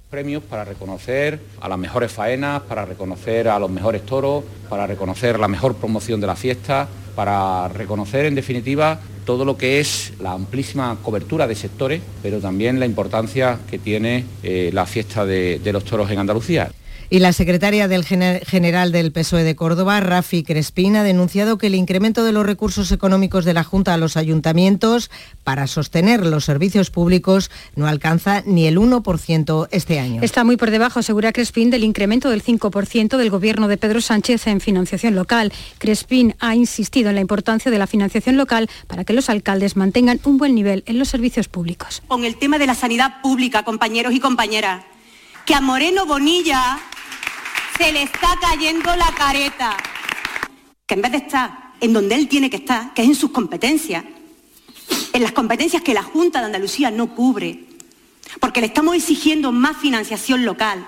premios 0.09 0.41
para 0.41 0.63
reconocer 0.63 1.37
a 1.59 1.67
las 1.67 1.77
mejores 1.77 2.13
faenas, 2.13 2.61
para 2.61 2.85
reconocer 2.85 3.49
a 3.49 3.59
los 3.59 3.69
mejores 3.69 4.05
toros, 4.05 4.45
para 4.69 4.87
reconocer 4.87 5.37
la 5.37 5.49
mejor 5.49 5.75
promoción 5.75 6.21
de 6.21 6.27
la 6.27 6.37
fiesta, 6.37 6.87
para 7.17 7.67
reconocer 7.69 8.27
en 8.27 8.35
definitiva 8.35 8.99
todo 9.25 9.43
lo 9.43 9.57
que 9.57 9.79
es 9.79 10.13
la 10.19 10.33
amplísima 10.33 10.95
cobertura 11.01 11.47
de 11.47 11.55
sectores, 11.55 11.99
pero 12.21 12.39
también 12.39 12.79
la 12.79 12.85
importancia 12.85 13.57
que 13.67 13.79
tiene 13.79 14.23
eh, 14.43 14.69
la 14.71 14.85
fiesta 14.85 15.25
de 15.25 15.71
los 15.73 15.83
toros 15.83 16.11
en 16.11 16.19
Andalucía. 16.19 16.69
Y 17.09 17.19
la 17.19 17.31
secretaria 17.31 17.87
del 17.87 18.03
general 18.03 18.91
del 18.91 19.13
PSOE 19.13 19.45
de 19.45 19.55
Córdoba, 19.55 20.01
Rafi 20.01 20.43
Crespín, 20.43 20.97
ha 20.97 21.03
denunciado 21.03 21.57
que 21.57 21.67
el 21.67 21.75
incremento 21.75 22.25
de 22.25 22.33
los 22.33 22.45
recursos 22.45 22.91
económicos 22.91 23.45
de 23.45 23.53
la 23.53 23.63
Junta 23.63 23.93
a 23.93 23.97
los 23.97 24.17
ayuntamientos 24.17 25.09
para 25.45 25.67
sostener 25.67 26.25
los 26.25 26.43
servicios 26.43 26.91
públicos 26.91 27.49
no 27.77 27.87
alcanza 27.87 28.43
ni 28.45 28.67
el 28.67 28.77
1% 28.77 29.69
este 29.71 29.99
año. 30.01 30.21
Está 30.21 30.43
muy 30.43 30.57
por 30.57 30.69
debajo, 30.69 30.99
asegura 30.99 31.31
Crespín, 31.31 31.69
del 31.69 31.85
incremento 31.85 32.29
del 32.29 32.43
5% 32.43 33.15
del 33.15 33.29
gobierno 33.29 33.69
de 33.69 33.77
Pedro 33.77 34.01
Sánchez 34.01 34.47
en 34.47 34.59
financiación 34.59 35.15
local. 35.15 35.53
Crespín 35.77 36.35
ha 36.39 36.55
insistido 36.55 37.07
en 37.07 37.15
la 37.15 37.21
importancia 37.21 37.71
de 37.71 37.79
la 37.79 37.87
financiación 37.87 38.35
local 38.35 38.69
para 38.87 39.05
que 39.05 39.13
los 39.13 39.29
alcaldes 39.29 39.77
mantengan 39.77 40.19
un 40.25 40.37
buen 40.37 40.55
nivel 40.55 40.83
en 40.87 40.99
los 40.99 41.07
servicios 41.07 41.47
públicos. 41.47 42.03
Con 42.09 42.25
el 42.25 42.35
tema 42.35 42.59
de 42.59 42.67
la 42.67 42.75
sanidad 42.75 43.21
pública, 43.21 43.63
compañeros 43.63 44.13
y 44.13 44.19
compañeras, 44.19 44.83
que 45.45 45.55
a 45.55 45.61
Moreno 45.61 46.05
Bonilla 46.05 46.77
se 47.77 47.91
le 47.91 48.03
está 48.03 48.37
cayendo 48.41 48.95
la 48.95 49.11
careta. 49.15 49.77
Que 50.85 50.95
en 50.95 51.01
vez 51.01 51.11
de 51.11 51.17
estar 51.19 51.73
en 51.79 51.93
donde 51.93 52.15
él 52.15 52.27
tiene 52.27 52.49
que 52.49 52.57
estar, 52.57 52.93
que 52.93 53.03
es 53.03 53.07
en 53.07 53.15
sus 53.15 53.31
competencias, 53.31 54.03
en 55.13 55.21
las 55.21 55.31
competencias 55.31 55.83
que 55.83 55.93
la 55.93 56.03
Junta 56.03 56.39
de 56.39 56.47
Andalucía 56.47 56.91
no 56.91 57.13
cubre, 57.13 57.65
porque 58.39 58.61
le 58.61 58.67
estamos 58.67 58.95
exigiendo 58.95 59.51
más 59.51 59.77
financiación 59.77 60.45
local 60.45 60.87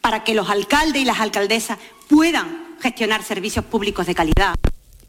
para 0.00 0.24
que 0.24 0.34
los 0.34 0.50
alcaldes 0.50 1.02
y 1.02 1.04
las 1.04 1.20
alcaldesas 1.20 1.78
puedan 2.08 2.76
gestionar 2.80 3.22
servicios 3.22 3.64
públicos 3.64 4.06
de 4.06 4.14
calidad. 4.14 4.54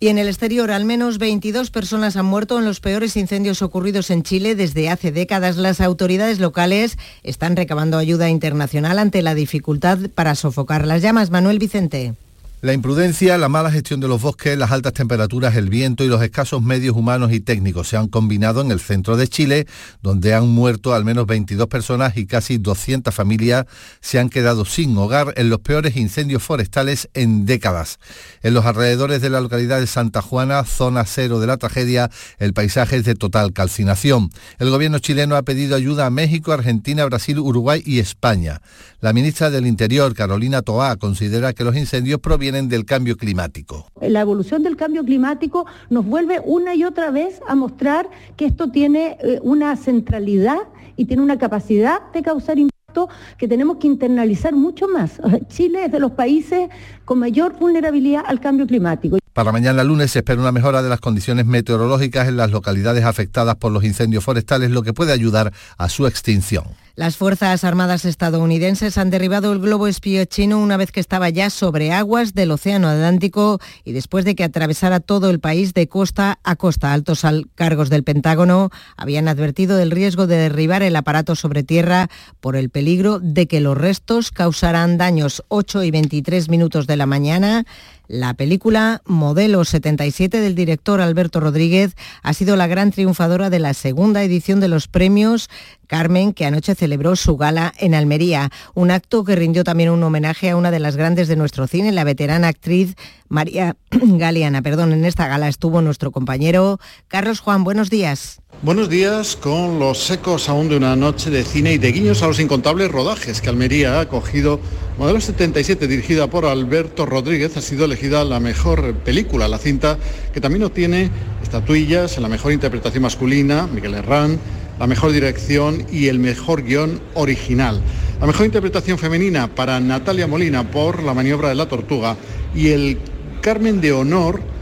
Y 0.04 0.10
en 0.10 0.18
el 0.18 0.28
exterior, 0.28 0.70
al 0.70 0.84
menos 0.84 1.18
22 1.18 1.72
personas 1.72 2.18
han 2.18 2.26
muerto 2.26 2.60
en 2.60 2.66
los 2.66 2.82
peores 2.82 3.16
incendios 3.16 3.62
ocurridos 3.62 4.10
en 4.10 4.22
Chile 4.22 4.54
desde 4.54 4.90
hace 4.90 5.14
décadas. 5.14 5.56
Las 5.56 5.80
autoridades 5.80 6.40
locales 6.40 6.98
están 7.24 7.56
recabando 7.56 7.98
ayuda 7.98 8.28
internacional 8.28 9.00
ante 9.00 9.22
la 9.22 9.34
dificultad 9.34 9.98
para 10.14 10.36
sofocar 10.36 10.86
las 10.86 11.02
llamas. 11.02 11.30
Manuel 11.30 11.58
Vicente. 11.58 12.16
La 12.64 12.72
imprudencia, 12.72 13.38
la 13.38 13.50
mala 13.50 13.70
gestión 13.70 14.00
de 14.00 14.08
los 14.08 14.22
bosques, 14.22 14.58
las 14.58 14.72
altas 14.72 14.94
temperaturas, 14.94 15.54
el 15.58 15.70
viento 15.70 16.06
y 16.06 16.08
los 16.08 16.22
escasos 16.22 16.62
medios 16.62 16.96
humanos 16.96 17.34
y 17.34 17.42
técnicos 17.42 17.90
se 17.90 17.98
han 17.98 18.08
combinado 18.08 18.62
en 18.62 18.72
el 18.72 18.80
centro 18.80 19.18
de 19.18 19.28
Chile, 19.28 19.68
donde 20.02 20.34
han 20.34 20.48
muerto 20.48 20.94
al 20.94 21.04
menos 21.04 21.28
22 21.28 21.68
personas 21.68 22.16
y 22.16 22.26
casi 22.26 22.60
200 22.60 23.14
familias 23.14 23.66
se 24.00 24.18
han 24.18 24.30
quedado 24.30 24.64
sin 24.64 24.98
hogar 24.98 25.34
en 25.36 25.50
los 25.50 25.60
peores 25.60 25.98
incendios 25.98 26.42
forestales 26.42 27.10
en 27.14 27.46
décadas. 27.46 28.00
En 28.44 28.54
los 28.54 28.66
alrededores 28.66 29.22
de 29.22 29.30
la 29.30 29.42
localidad 29.42 29.82
de 29.82 29.88
Santa 29.88 30.22
Juana, 30.22 30.64
zona 30.64 31.04
cero 31.04 31.42
de 31.42 31.48
la 31.48 31.58
tragedia, 31.58 32.12
el 32.40 32.54
paisaje 32.54 32.96
es 32.96 33.04
de 33.04 33.16
total 33.16 33.52
calcinación. 33.52 34.30
El 34.58 34.70
gobierno 34.70 35.00
chileno 35.00 35.36
ha 35.36 35.42
pedido 35.42 35.76
ayuda 35.76 36.06
a 36.06 36.12
México, 36.12 36.54
Argentina, 36.54 37.04
Brasil, 37.04 37.40
Uruguay 37.40 37.84
y 37.86 38.00
España. 38.00 38.62
La 39.02 39.12
ministra 39.12 39.50
del 39.50 39.68
Interior, 39.68 40.14
Carolina 40.14 40.62
Toá, 40.62 40.96
considera 40.96 41.52
que 41.52 41.66
los 41.66 41.76
incendios 41.76 42.22
provienen 42.22 42.53
del 42.62 42.86
cambio 42.86 43.18
climático. 43.18 43.88
La 44.00 44.22
evolución 44.22 44.62
del 44.64 44.78
cambio 44.78 45.04
climático 45.04 45.66
nos 45.90 46.06
vuelve 46.06 46.40
una 46.46 46.76
y 46.76 46.84
otra 46.84 47.10
vez 47.10 47.42
a 47.48 47.56
mostrar 47.56 48.10
que 48.38 48.46
esto 48.46 48.70
tiene 48.70 49.18
eh, 49.22 49.40
una 49.42 49.76
centralidad 49.76 50.60
y 50.96 51.06
tiene 51.06 51.24
una 51.24 51.38
capacidad 51.38 52.12
de 52.14 52.22
causar 52.22 52.60
impacto 52.60 53.10
que 53.38 53.48
tenemos 53.48 53.78
que 53.78 53.88
internalizar 53.88 54.54
mucho 54.54 54.88
más. 54.88 55.20
Chile 55.48 55.86
es 55.86 55.92
de 55.92 56.00
los 56.00 56.12
países 56.12 56.70
con 57.06 57.20
mayor 57.20 57.58
vulnerabilidad 57.58 58.24
al 58.28 58.40
cambio 58.40 58.68
climático. 58.68 59.18
Para 59.34 59.52
mañana 59.52 59.84
lunes 59.84 60.12
se 60.12 60.20
espera 60.20 60.40
una 60.40 60.52
mejora 60.52 60.84
de 60.84 60.90
las 60.90 61.00
condiciones 61.00 61.48
meteorológicas 61.48 62.28
en 62.28 62.38
las 62.38 62.52
localidades 62.52 63.04
afectadas 63.04 63.56
por 63.56 63.72
los 63.72 63.84
incendios 63.84 64.24
forestales, 64.24 64.70
lo 64.70 64.84
que 64.84 64.94
puede 64.94 65.12
ayudar 65.12 65.52
a 65.78 65.90
su 65.90 66.06
extinción. 66.06 66.66
Las 66.96 67.18
Fuerzas 67.18 67.64
Armadas 67.64 68.06
estadounidenses 68.06 69.00
han 69.00 69.10
derribado 69.10 69.52
el 69.52 69.58
globo 69.58 69.88
espío 69.88 70.24
chino 70.26 70.60
una 70.60 70.78
vez 70.78 70.92
que 70.92 71.00
estaba 71.00 71.30
ya 71.30 71.50
sobre 71.50 71.92
aguas 71.92 72.36
del 72.36 72.52
Océano 72.52 72.88
Atlántico 72.88 73.60
y 73.84 73.94
después 73.94 74.26
de 74.26 74.36
que 74.36 74.44
atravesara 74.44 75.00
todo 75.00 75.32
el 75.32 75.40
país 75.40 75.74
de 75.74 75.88
costa 75.88 76.38
a 76.44 76.56
costa. 76.56 76.94
Altos 76.94 77.26
cargos 77.56 77.90
del 77.90 78.04
Pentágono 78.04 78.70
habían 78.96 79.28
advertido 79.28 79.76
del 79.76 79.90
riesgo 79.90 80.28
de 80.28 80.36
derribar 80.36 80.84
el 80.84 80.96
aparato 80.96 81.36
sobre 81.36 81.64
tierra 81.64 82.12
por 82.40 82.56
el 82.56 82.70
peligro 82.70 83.18
de 83.18 83.48
que 83.48 83.60
los 83.60 83.76
restos 83.76 84.30
causaran 84.30 85.00
daños. 85.00 85.44
8 85.48 85.82
y 85.82 85.90
23 85.90 86.48
minutos 86.50 86.86
de 86.86 86.98
la 86.98 87.08
mañana. 87.08 87.66
La 88.08 88.34
película 88.34 89.02
Modelo 89.06 89.64
77 89.64 90.42
del 90.42 90.56
director 90.56 91.00
Alberto 91.00 91.40
Rodríguez 91.40 91.96
ha 92.22 92.34
sido 92.34 92.58
la 92.58 92.68
gran 92.68 92.92
triunfadora 92.92 93.50
de 93.50 93.60
la 93.60 93.74
segunda 93.74 94.24
edición 94.24 94.60
de 94.60 94.68
los 94.68 94.90
premios 94.90 95.50
Carmen, 95.88 96.34
que 96.34 96.46
anoche 96.46 96.76
celebró 96.76 97.16
su 97.16 97.38
gala 97.38 97.74
en 97.78 97.96
Almería, 97.96 98.50
un 98.74 98.92
acto 98.92 99.24
que 99.24 99.36
rindió 99.36 99.64
también 99.64 99.90
un 99.90 100.04
homenaje 100.04 100.50
a 100.50 100.58
una 100.58 100.70
de 100.70 100.80
las 100.80 100.98
grandes 100.98 101.28
de 101.30 101.38
nuestro 101.38 101.66
cine, 101.66 101.92
la 101.92 102.04
veterana 102.04 102.50
actriz 102.50 102.96
María 103.30 103.78
Galeana. 103.92 104.62
Perdón, 104.62 104.92
en 104.92 105.06
esta 105.06 105.28
gala 105.28 105.48
estuvo 105.48 105.82
nuestro 105.82 106.12
compañero 106.12 106.80
Carlos 107.08 107.40
Juan. 107.40 107.64
Buenos 107.64 107.90
días. 107.90 108.43
Buenos 108.64 108.88
días, 108.88 109.36
con 109.36 109.78
los 109.78 110.10
ecos 110.10 110.48
aún 110.48 110.70
de 110.70 110.78
una 110.78 110.96
noche 110.96 111.30
de 111.30 111.44
cine 111.44 111.74
y 111.74 111.78
de 111.78 111.92
guiños 111.92 112.24
a 112.24 112.28
los 112.28 112.40
incontables 112.40 112.90
rodajes 112.90 113.42
que 113.42 113.50
Almería 113.50 113.98
ha 113.98 114.00
acogido. 114.00 114.58
Modelo 114.98 115.20
77, 115.20 115.86
dirigida 115.86 116.30
por 116.30 116.46
Alberto 116.46 117.06
Rodríguez, 117.06 117.58
ha 117.58 117.62
sido 117.62 117.84
elegida 117.84 118.24
la 118.24 118.40
mejor 118.40 118.94
película, 118.94 119.50
la 119.50 119.58
cinta 119.58 119.98
que 120.34 120.40
también 120.40 120.64
obtiene 120.64 121.12
estatuillas 121.44 122.16
en 122.16 122.24
la 122.24 122.30
mejor 122.30 122.54
interpretación 122.54 123.04
masculina, 123.04 123.68
Miguel 123.68 123.96
Herrán, 123.96 124.40
la 124.80 124.88
mejor 124.88 125.12
dirección 125.12 125.86
y 125.92 126.08
el 126.08 126.20
mejor 126.20 126.64
guion 126.64 127.02
original. 127.16 127.82
La 128.22 128.28
mejor 128.28 128.46
interpretación 128.46 128.98
femenina 128.98 129.54
para 129.54 129.82
Natalia 129.82 130.26
Molina 130.26 130.72
por 130.72 131.04
La 131.04 131.14
maniobra 131.14 131.50
de 131.50 131.56
la 131.56 131.68
tortuga 131.68 132.16
y 132.56 132.70
el 132.70 132.98
Carmen 133.42 133.82
de 133.82 133.92
Honor 133.92 134.53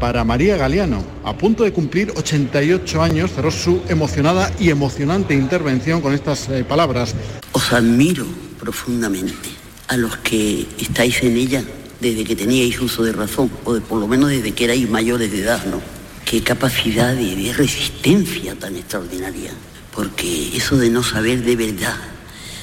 para 0.00 0.24
María 0.24 0.56
Galeano. 0.56 1.04
A 1.24 1.36
punto 1.36 1.64
de 1.64 1.72
cumplir 1.72 2.12
88 2.16 3.02
años, 3.02 3.32
cerró 3.32 3.50
su 3.50 3.82
emocionada 3.88 4.52
y 4.58 4.70
emocionante 4.70 5.34
intervención 5.34 6.00
con 6.00 6.14
estas 6.14 6.48
eh, 6.48 6.64
palabras. 6.64 7.14
Os 7.52 7.72
admiro 7.72 8.26
profundamente 8.58 9.48
a 9.88 9.96
los 9.96 10.16
que 10.18 10.66
estáis 10.78 11.22
en 11.22 11.36
ella 11.36 11.64
desde 12.00 12.24
que 12.24 12.36
teníais 12.36 12.80
uso 12.80 13.02
de 13.02 13.12
razón, 13.12 13.50
o 13.64 13.74
de, 13.74 13.80
por 13.80 13.98
lo 13.98 14.06
menos 14.06 14.30
desde 14.30 14.52
que 14.52 14.64
erais 14.64 14.88
mayores 14.88 15.32
de 15.32 15.40
edad, 15.40 15.64
¿no? 15.66 15.80
Qué 16.24 16.42
capacidad 16.42 17.14
de, 17.14 17.34
de 17.34 17.52
resistencia 17.52 18.54
tan 18.54 18.76
extraordinaria, 18.76 19.50
porque 19.94 20.56
eso 20.56 20.76
de 20.76 20.90
no 20.90 21.02
saber 21.02 21.42
de 21.42 21.56
verdad 21.56 21.96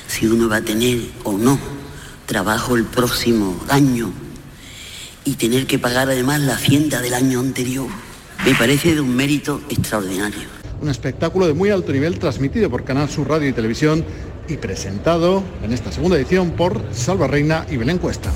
si 0.07 0.27
uno 0.27 0.47
va 0.47 0.57
a 0.57 0.61
tener 0.61 0.99
o 1.23 1.37
no 1.37 1.59
trabajo 2.25 2.75
el 2.75 2.85
próximo 2.85 3.59
año 3.69 4.13
y 5.25 5.33
tener 5.33 5.67
que 5.67 5.79
pagar 5.79 6.09
además 6.09 6.39
la 6.39 6.53
hacienda 6.53 7.01
del 7.01 7.15
año 7.15 7.39
anterior, 7.39 7.87
me 8.45 8.53
parece 8.55 8.95
de 8.95 9.01
un 9.01 9.15
mérito 9.15 9.61
extraordinario. 9.69 10.47
Un 10.81 10.89
espectáculo 10.89 11.47
de 11.47 11.53
muy 11.53 11.71
alto 11.71 11.91
nivel 11.91 12.19
transmitido 12.19 12.69
por 12.69 12.85
Canal 12.85 13.09
Sur 13.09 13.27
Radio 13.27 13.49
y 13.49 13.53
Televisión 13.53 14.05
y 14.47 14.57
presentado 14.57 15.43
en 15.63 15.73
esta 15.73 15.91
segunda 15.91 16.17
edición 16.17 16.51
por 16.51 16.81
Salva 16.93 17.27
Reina 17.27 17.65
y 17.69 17.77
Belén 17.77 17.97
Cuesta. 17.97 18.31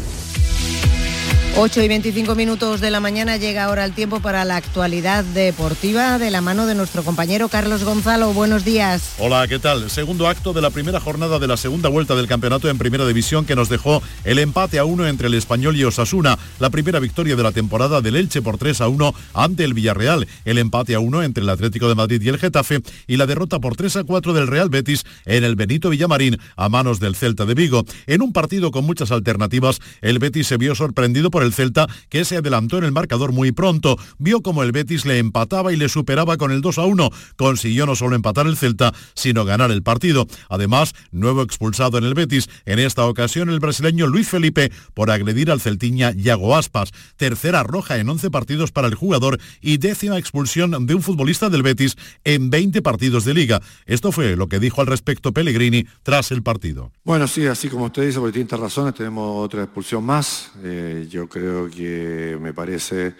8 1.57 1.83
y 1.83 1.87
25 1.89 2.35
minutos 2.35 2.79
de 2.79 2.89
la 2.89 3.01
mañana 3.01 3.35
llega 3.35 3.65
ahora 3.65 3.83
el 3.83 3.91
tiempo 3.91 4.21
para 4.21 4.45
la 4.45 4.55
actualidad 4.55 5.25
deportiva 5.25 6.17
de 6.17 6.31
la 6.31 6.39
mano 6.39 6.65
de 6.65 6.75
nuestro 6.75 7.03
compañero 7.03 7.49
Carlos 7.49 7.83
Gonzalo. 7.83 8.31
Buenos 8.33 8.63
días. 8.63 9.15
Hola, 9.17 9.45
¿qué 9.47 9.59
tal? 9.59 9.89
Segundo 9.89 10.27
acto 10.27 10.53
de 10.53 10.61
la 10.61 10.69
primera 10.69 11.01
jornada 11.01 11.37
de 11.37 11.47
la 11.47 11.57
segunda 11.57 11.89
vuelta 11.89 12.15
del 12.15 12.27
campeonato 12.27 12.69
en 12.69 12.77
primera 12.77 13.05
división 13.05 13.45
que 13.45 13.55
nos 13.55 13.67
dejó 13.67 14.01
el 14.23 14.39
empate 14.39 14.79
a 14.79 14.85
uno 14.85 15.05
entre 15.05 15.27
el 15.27 15.33
Español 15.33 15.75
y 15.75 15.83
Osasuna, 15.83 16.39
la 16.59 16.69
primera 16.69 16.99
victoria 16.99 17.35
de 17.35 17.43
la 17.43 17.51
temporada 17.51 17.99
del 17.99 18.15
Elche 18.15 18.41
por 18.41 18.57
3 18.57 18.79
a 18.79 18.87
1 18.87 19.13
ante 19.33 19.65
el 19.65 19.73
Villarreal, 19.73 20.27
el 20.45 20.59
empate 20.59 20.95
a 20.95 20.99
uno 20.99 21.23
entre 21.23 21.43
el 21.43 21.49
Atlético 21.49 21.89
de 21.89 21.95
Madrid 21.95 22.21
y 22.21 22.29
el 22.29 22.37
Getafe 22.37 22.81
y 23.05 23.17
la 23.17 23.25
derrota 23.25 23.59
por 23.59 23.75
3 23.75 23.97
a 23.97 24.03
4 24.05 24.33
del 24.33 24.47
Real 24.47 24.69
Betis 24.69 25.03
en 25.25 25.43
el 25.43 25.57
Benito 25.57 25.89
Villamarín 25.89 26.37
a 26.55 26.69
manos 26.69 27.01
del 27.01 27.15
Celta 27.15 27.45
de 27.45 27.55
Vigo. 27.55 27.83
En 28.07 28.21
un 28.21 28.31
partido 28.31 28.71
con 28.71 28.85
muchas 28.85 29.11
alternativas, 29.11 29.81
el 30.01 30.19
Betis 30.19 30.47
se 30.47 30.57
vio 30.57 30.73
sorprendido 30.73 31.29
por 31.31 31.38
el 31.43 31.53
Celta, 31.53 31.87
que 32.09 32.25
se 32.25 32.37
adelantó 32.37 32.77
en 32.77 32.83
el 32.83 32.91
marcador 32.91 33.31
muy 33.31 33.51
pronto. 33.51 33.97
Vio 34.17 34.41
como 34.41 34.63
el 34.63 34.71
Betis 34.71 35.05
le 35.05 35.17
empataba 35.17 35.73
y 35.73 35.77
le 35.77 35.89
superaba 35.89 36.37
con 36.37 36.51
el 36.51 36.61
2 36.61 36.77
a 36.77 36.85
1. 36.85 37.09
Consiguió 37.35 37.85
no 37.85 37.95
solo 37.95 38.15
empatar 38.15 38.47
el 38.47 38.57
Celta, 38.57 38.93
sino 39.13 39.45
ganar 39.45 39.71
el 39.71 39.83
partido. 39.83 40.27
Además, 40.49 40.93
nuevo 41.11 41.41
expulsado 41.41 41.97
en 41.97 42.03
el 42.03 42.13
Betis, 42.13 42.49
en 42.65 42.79
esta 42.79 43.05
ocasión 43.05 43.49
el 43.49 43.59
brasileño 43.59 44.07
Luis 44.07 44.27
Felipe 44.29 44.71
por 44.93 45.11
agredir 45.11 45.51
al 45.51 45.61
celtiña 45.61 46.11
Yago 46.11 46.55
Aspas. 46.55 46.91
Tercera 47.17 47.63
roja 47.63 47.97
en 47.97 48.09
11 48.09 48.31
partidos 48.31 48.71
para 48.71 48.87
el 48.87 48.95
jugador 48.95 49.39
y 49.61 49.77
décima 49.77 50.17
expulsión 50.17 50.85
de 50.85 50.95
un 50.95 51.01
futbolista 51.01 51.49
del 51.49 51.63
Betis 51.63 51.95
en 52.23 52.49
20 52.49 52.81
partidos 52.81 53.25
de 53.25 53.33
liga. 53.33 53.61
Esto 53.85 54.11
fue 54.11 54.35
lo 54.35 54.47
que 54.47 54.59
dijo 54.59 54.81
al 54.81 54.87
respecto 54.87 55.31
Pellegrini 55.31 55.85
tras 56.03 56.31
el 56.31 56.43
partido. 56.43 56.91
Bueno, 57.03 57.27
sí, 57.27 57.45
así 57.45 57.69
como 57.69 57.85
usted 57.85 58.05
dice, 58.05 58.19
por 58.19 58.27
distintas 58.27 58.59
razones, 58.59 58.93
tenemos 58.93 59.45
otra 59.45 59.63
expulsión 59.63 60.03
más. 60.03 60.51
Eh, 60.63 61.07
yo 61.09 61.28
creo 61.29 61.69
que 61.69 62.37
me 62.41 62.53
parece 62.53 63.15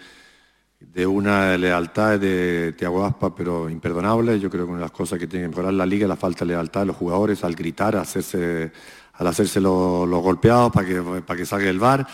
de 0.80 1.06
una 1.06 1.56
lealtad 1.56 2.18
de 2.18 2.74
Tiago 2.76 3.04
Aspa, 3.04 3.34
pero 3.34 3.68
imperdonable. 3.68 4.40
Yo 4.40 4.50
creo 4.50 4.64
que 4.64 4.70
una 4.70 4.80
de 4.80 4.84
las 4.86 4.90
cosas 4.90 5.18
que 5.18 5.26
tiene 5.26 5.44
que 5.44 5.50
mejorar 5.50 5.72
la 5.74 5.86
liga 5.86 6.04
es 6.04 6.08
la 6.08 6.16
falta 6.16 6.44
de 6.44 6.52
lealtad 6.52 6.80
de 6.80 6.86
los 6.86 6.96
jugadores 6.96 7.44
al 7.44 7.54
gritar, 7.54 7.96
hacerse, 7.96 8.72
al 9.14 9.26
hacerse 9.26 9.60
los, 9.60 10.08
los 10.08 10.22
golpeados 10.22 10.72
para 10.72 10.86
que, 10.86 11.00
para 11.00 11.36
que 11.38 11.46
salga 11.46 11.68
el 11.68 11.78
bar. 11.78 12.06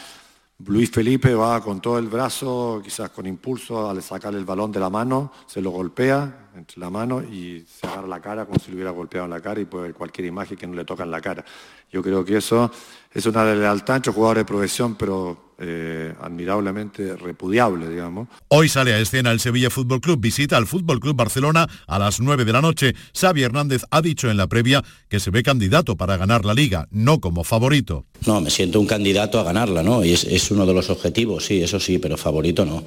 Luis 0.64 0.90
Felipe 0.90 1.34
va 1.34 1.60
con 1.62 1.80
todo 1.80 1.98
el 1.98 2.08
brazo, 2.08 2.80
quizás 2.82 3.10
con 3.10 3.26
impulso, 3.26 3.88
al 3.88 4.02
sacarle 4.02 4.38
el 4.38 4.46
balón 4.46 4.72
de 4.72 4.80
la 4.80 4.88
mano, 4.88 5.32
se 5.46 5.60
lo 5.60 5.70
golpea 5.70 6.45
entre 6.56 6.80
la 6.80 6.90
mano 6.90 7.22
y 7.22 7.64
se 7.68 7.86
agarra 7.86 8.06
la 8.06 8.20
cara 8.20 8.46
como 8.46 8.58
si 8.58 8.70
le 8.70 8.76
hubiera 8.76 8.90
golpeado 8.90 9.26
en 9.26 9.30
la 9.30 9.40
cara 9.40 9.60
y 9.60 9.64
puede 9.64 9.84
ver 9.84 9.94
cualquier 9.94 10.26
imagen 10.26 10.56
que 10.56 10.66
no 10.66 10.74
le 10.74 10.84
toca 10.84 11.04
en 11.04 11.10
la 11.10 11.20
cara. 11.20 11.44
Yo 11.92 12.02
creo 12.02 12.24
que 12.24 12.36
eso 12.36 12.70
es 13.12 13.26
una 13.26 13.44
lealtad 13.54 13.96
entre 13.96 14.12
jugadores 14.12 14.42
de 14.42 14.44
profesión, 14.46 14.96
pero 14.96 15.54
eh, 15.58 16.12
admirablemente 16.20 17.16
repudiable, 17.16 17.88
digamos. 17.88 18.28
Hoy 18.48 18.68
sale 18.68 18.92
a 18.92 18.98
escena 18.98 19.30
el 19.30 19.40
Sevilla 19.40 19.70
Fútbol 19.70 20.00
Club, 20.00 20.20
visita 20.20 20.56
al 20.56 20.66
Fútbol 20.66 21.00
Club 21.00 21.16
Barcelona 21.16 21.66
a 21.86 21.98
las 21.98 22.20
9 22.20 22.44
de 22.44 22.52
la 22.52 22.60
noche. 22.60 22.94
Xavi 23.18 23.42
Hernández 23.42 23.82
ha 23.90 24.02
dicho 24.02 24.30
en 24.30 24.36
la 24.36 24.48
previa 24.48 24.82
que 25.08 25.20
se 25.20 25.30
ve 25.30 25.42
candidato 25.42 25.96
para 25.96 26.16
ganar 26.16 26.44
la 26.44 26.54
liga, 26.54 26.88
no 26.90 27.20
como 27.20 27.44
favorito. 27.44 28.04
No, 28.26 28.40
me 28.40 28.50
siento 28.50 28.80
un 28.80 28.86
candidato 28.86 29.40
a 29.40 29.44
ganarla, 29.44 29.82
¿no? 29.82 30.04
Y 30.04 30.12
es, 30.12 30.24
es 30.24 30.50
uno 30.50 30.66
de 30.66 30.74
los 30.74 30.90
objetivos, 30.90 31.44
sí, 31.44 31.62
eso 31.62 31.80
sí, 31.80 31.98
pero 31.98 32.16
favorito 32.16 32.64
no. 32.66 32.84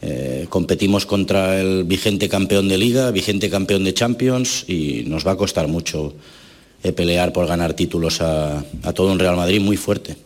Eh, 0.00 0.46
competimos 0.48 1.06
contra 1.06 1.60
el 1.60 1.82
vigente 1.84 2.28
campeón 2.28 2.68
de 2.68 2.78
liga, 2.78 3.10
vigente 3.10 3.50
campeón 3.50 3.82
de 3.82 3.94
Champions 3.94 4.64
y 4.68 5.02
nos 5.06 5.26
va 5.26 5.32
a 5.32 5.36
costar 5.36 5.66
mucho 5.66 6.14
eh, 6.84 6.92
pelear 6.92 7.32
por 7.32 7.46
ganar 7.48 7.74
títulos 7.74 8.20
a, 8.20 8.64
todo 8.94 9.10
un 9.10 9.18
Real 9.18 9.34
Madrid 9.36 9.60
muy 9.60 9.76
fuerte. 9.76 10.16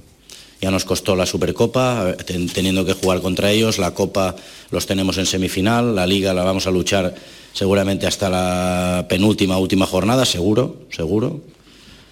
Ya 0.61 0.70
nos 0.70 0.85
costó 0.85 1.16
la 1.16 1.24
Supercopa, 1.26 2.14
ten- 2.26 2.48
teniendo 2.48 2.85
que 2.85 2.92
jugar 2.92 3.20
contra 3.22 3.50
ellos, 3.50 3.78
la 3.78 3.92
Copa 3.94 4.37
los 4.70 4.87
tenemos 4.87 5.16
en 5.18 5.26
semifinal, 5.26 5.94
la 5.96 6.06
Liga 6.06 6.35
la 6.35 6.44
vamos 6.44 6.66
a 6.66 6.70
luchar 6.70 7.14
seguramente 7.54 8.06
hasta 8.06 8.28
la 8.28 9.06
penúltima, 9.08 9.58
última 9.58 9.87
jornada, 9.87 10.24
seguro, 10.26 10.82
seguro. 10.90 11.40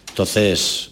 Entonces, 0.09 0.91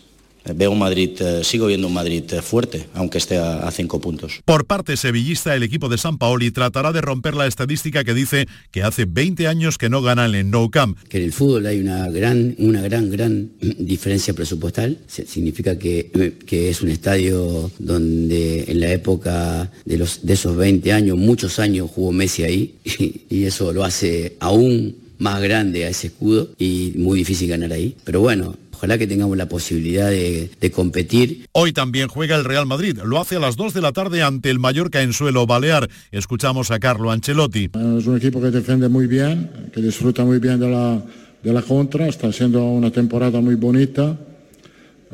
veo 0.54 0.70
un 0.70 0.78
Madrid, 0.78 1.10
eh, 1.20 1.44
sigo 1.44 1.66
viendo 1.66 1.86
un 1.86 1.94
Madrid 1.94 2.24
eh, 2.32 2.42
fuerte, 2.42 2.86
aunque 2.94 3.18
esté 3.18 3.38
a, 3.38 3.60
a 3.60 3.70
cinco 3.70 4.00
puntos. 4.00 4.40
Por 4.44 4.66
parte 4.66 4.96
sevillista, 4.96 5.54
el 5.54 5.62
equipo 5.62 5.88
de 5.88 5.98
San 5.98 6.18
Paoli 6.18 6.50
tratará 6.50 6.92
de 6.92 7.00
romper 7.00 7.34
la 7.34 7.46
estadística 7.46 8.04
que 8.04 8.14
dice 8.14 8.46
que 8.70 8.82
hace 8.82 9.04
20 9.04 9.46
años 9.46 9.78
que 9.78 9.88
no 9.88 10.02
ganan 10.02 10.34
en 10.34 10.50
Nou 10.50 10.70
Camp. 10.70 10.98
que 11.08 11.18
en 11.18 11.24
el 11.24 11.32
fútbol 11.32 11.66
hay 11.66 11.80
una 11.80 12.08
gran, 12.08 12.54
una 12.58 12.80
gran, 12.82 13.10
gran 13.10 13.50
diferencia 13.60 14.34
presupuestal. 14.34 14.98
Significa 15.06 15.78
que, 15.78 16.34
que 16.46 16.70
es 16.70 16.82
un 16.82 16.88
estadio 16.90 17.70
donde 17.78 18.64
en 18.68 18.80
la 18.80 18.92
época 18.92 19.70
de, 19.84 19.96
los, 19.98 20.24
de 20.26 20.34
esos 20.34 20.56
20 20.56 20.92
años, 20.92 21.16
muchos 21.16 21.58
años 21.58 21.90
jugó 21.90 22.12
Messi 22.12 22.44
ahí 22.44 22.74
y, 22.84 23.22
y 23.36 23.44
eso 23.44 23.72
lo 23.72 23.84
hace 23.84 24.36
aún 24.40 25.08
más 25.18 25.42
grande 25.42 25.84
a 25.84 25.88
ese 25.88 26.08
escudo 26.08 26.50
y 26.58 26.92
muy 26.96 27.18
difícil 27.18 27.48
ganar 27.48 27.72
ahí. 27.72 27.96
Pero 28.04 28.20
bueno, 28.20 28.56
ojalá 28.78 28.96
que 28.96 29.08
tengamos 29.08 29.36
la 29.36 29.48
posibilidad 29.48 30.08
de, 30.08 30.50
de 30.60 30.70
competir 30.70 31.48
Hoy 31.52 31.72
también 31.72 32.08
juega 32.08 32.36
el 32.36 32.44
Real 32.44 32.66
Madrid. 32.66 32.98
Lo 33.04 33.20
hace 33.20 33.36
a 33.36 33.40
las 33.40 33.56
2 33.56 33.74
de 33.74 33.80
la 33.80 33.92
tarde 33.92 34.22
ante 34.22 34.50
el 34.50 34.60
Mallorca 34.60 35.02
en 35.02 35.12
suelo 35.12 35.44
balear. 35.46 35.88
Escuchamos 36.12 36.70
a 36.70 36.78
Carlo 36.78 37.10
Ancelotti. 37.10 37.70
Es 37.98 38.06
un 38.06 38.16
equipo 38.16 38.40
que 38.40 38.50
defiende 38.50 38.88
muy 38.88 39.08
bien, 39.08 39.70
que 39.72 39.80
disfruta 39.80 40.24
muy 40.24 40.38
bien 40.38 40.60
de 40.60 40.68
la, 40.68 41.02
de 41.42 41.52
la 41.52 41.62
contra, 41.62 42.06
está 42.06 42.28
haciendo 42.28 42.64
una 42.64 42.92
temporada 42.92 43.40
muy 43.40 43.56
bonita, 43.56 44.16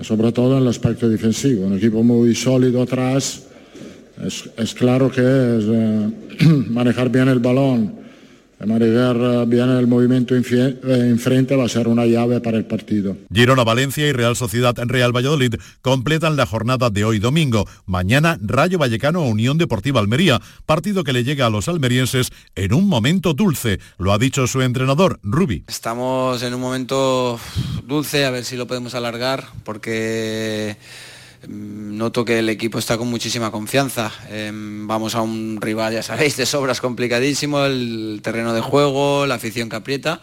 sobre 0.03 0.33
todo 0.33 0.59
en 0.59 0.65
el 0.65 0.69
aspecto 0.69 1.09
defensivo. 1.09 1.67
Un 1.67 1.79
equipo 1.79 2.03
muy 2.03 2.35
sólido 2.35 2.83
atrás. 2.83 3.45
Es, 4.23 4.51
es 4.57 4.75
claro 4.75 5.11
que 5.11 5.23
es 5.23 5.65
eh, 5.67 6.11
manejar 6.69 7.11
bien 7.11 7.29
el 7.29 7.39
balón, 7.39 7.95
manejar 8.67 9.17
eh, 9.17 9.45
bien 9.47 9.71
el 9.71 9.87
movimiento 9.87 10.35
eh, 10.35 10.79
enfrente 10.83 11.57
va 11.57 11.65
a 11.65 11.69
ser 11.69 11.89
una 11.89 12.07
llave 12.07 12.41
para 12.41 12.57
el 12.57 12.65
partido. 12.65 13.17
Girona 13.33 13.65
Valencia 13.65 14.07
y 14.07 14.13
Real 14.13 14.37
Sociedad 14.37 14.75
Real 14.87 15.15
Valladolid 15.15 15.55
completan 15.83 16.37
la 16.37 16.47
jornada 16.47 16.91
de 16.91 17.05
hoy 17.05 17.19
domingo. 17.19 17.67
Mañana 17.87 18.39
Rayo 18.41 18.79
Vallecano 18.79 19.23
Unión 19.23 19.59
Deportiva 19.59 20.01
Almería, 20.01 20.41
partido 20.67 21.05
que 21.05 21.13
le 21.13 21.25
llega 21.25 21.47
a 21.47 21.51
los 21.51 21.69
almerienses 21.69 22.31
en 22.55 22.73
un 22.73 22.89
momento 22.89 23.35
dulce. 23.35 23.81
Lo 23.99 24.13
ha 24.13 24.19
dicho 24.19 24.47
su 24.47 24.63
entrenador, 24.63 25.19
Rubi. 25.23 25.65
Estamos 25.69 26.43
en 26.43 26.55
un 26.55 26.61
momento 26.61 27.39
dulce, 27.87 28.25
a 28.25 28.31
ver 28.31 28.45
si 28.45 28.57
lo 28.57 28.67
podemos 28.67 28.95
alargar, 28.95 29.45
porque 29.65 30.77
noto 31.49 32.25
que 32.25 32.39
el 32.39 32.49
equipo 32.49 32.79
está 32.79 32.99
con 32.99 33.09
muchísima 33.09 33.51
confianza. 33.51 34.13
Em, 34.29 34.87
vamos 34.87 35.15
a 35.15 35.23
un 35.23 35.59
rival, 35.61 35.93
ya 35.93 36.03
sabéis, 36.03 36.37
de 36.37 36.47
sobras 36.47 36.81
complicadísimo, 36.81 37.65
el 37.65 38.21
terreno 38.23 38.53
de 38.55 38.61
juego, 38.61 39.27
la 39.27 39.37
afición 39.37 39.69
que 39.69 39.77
aprieta. 39.77 40.21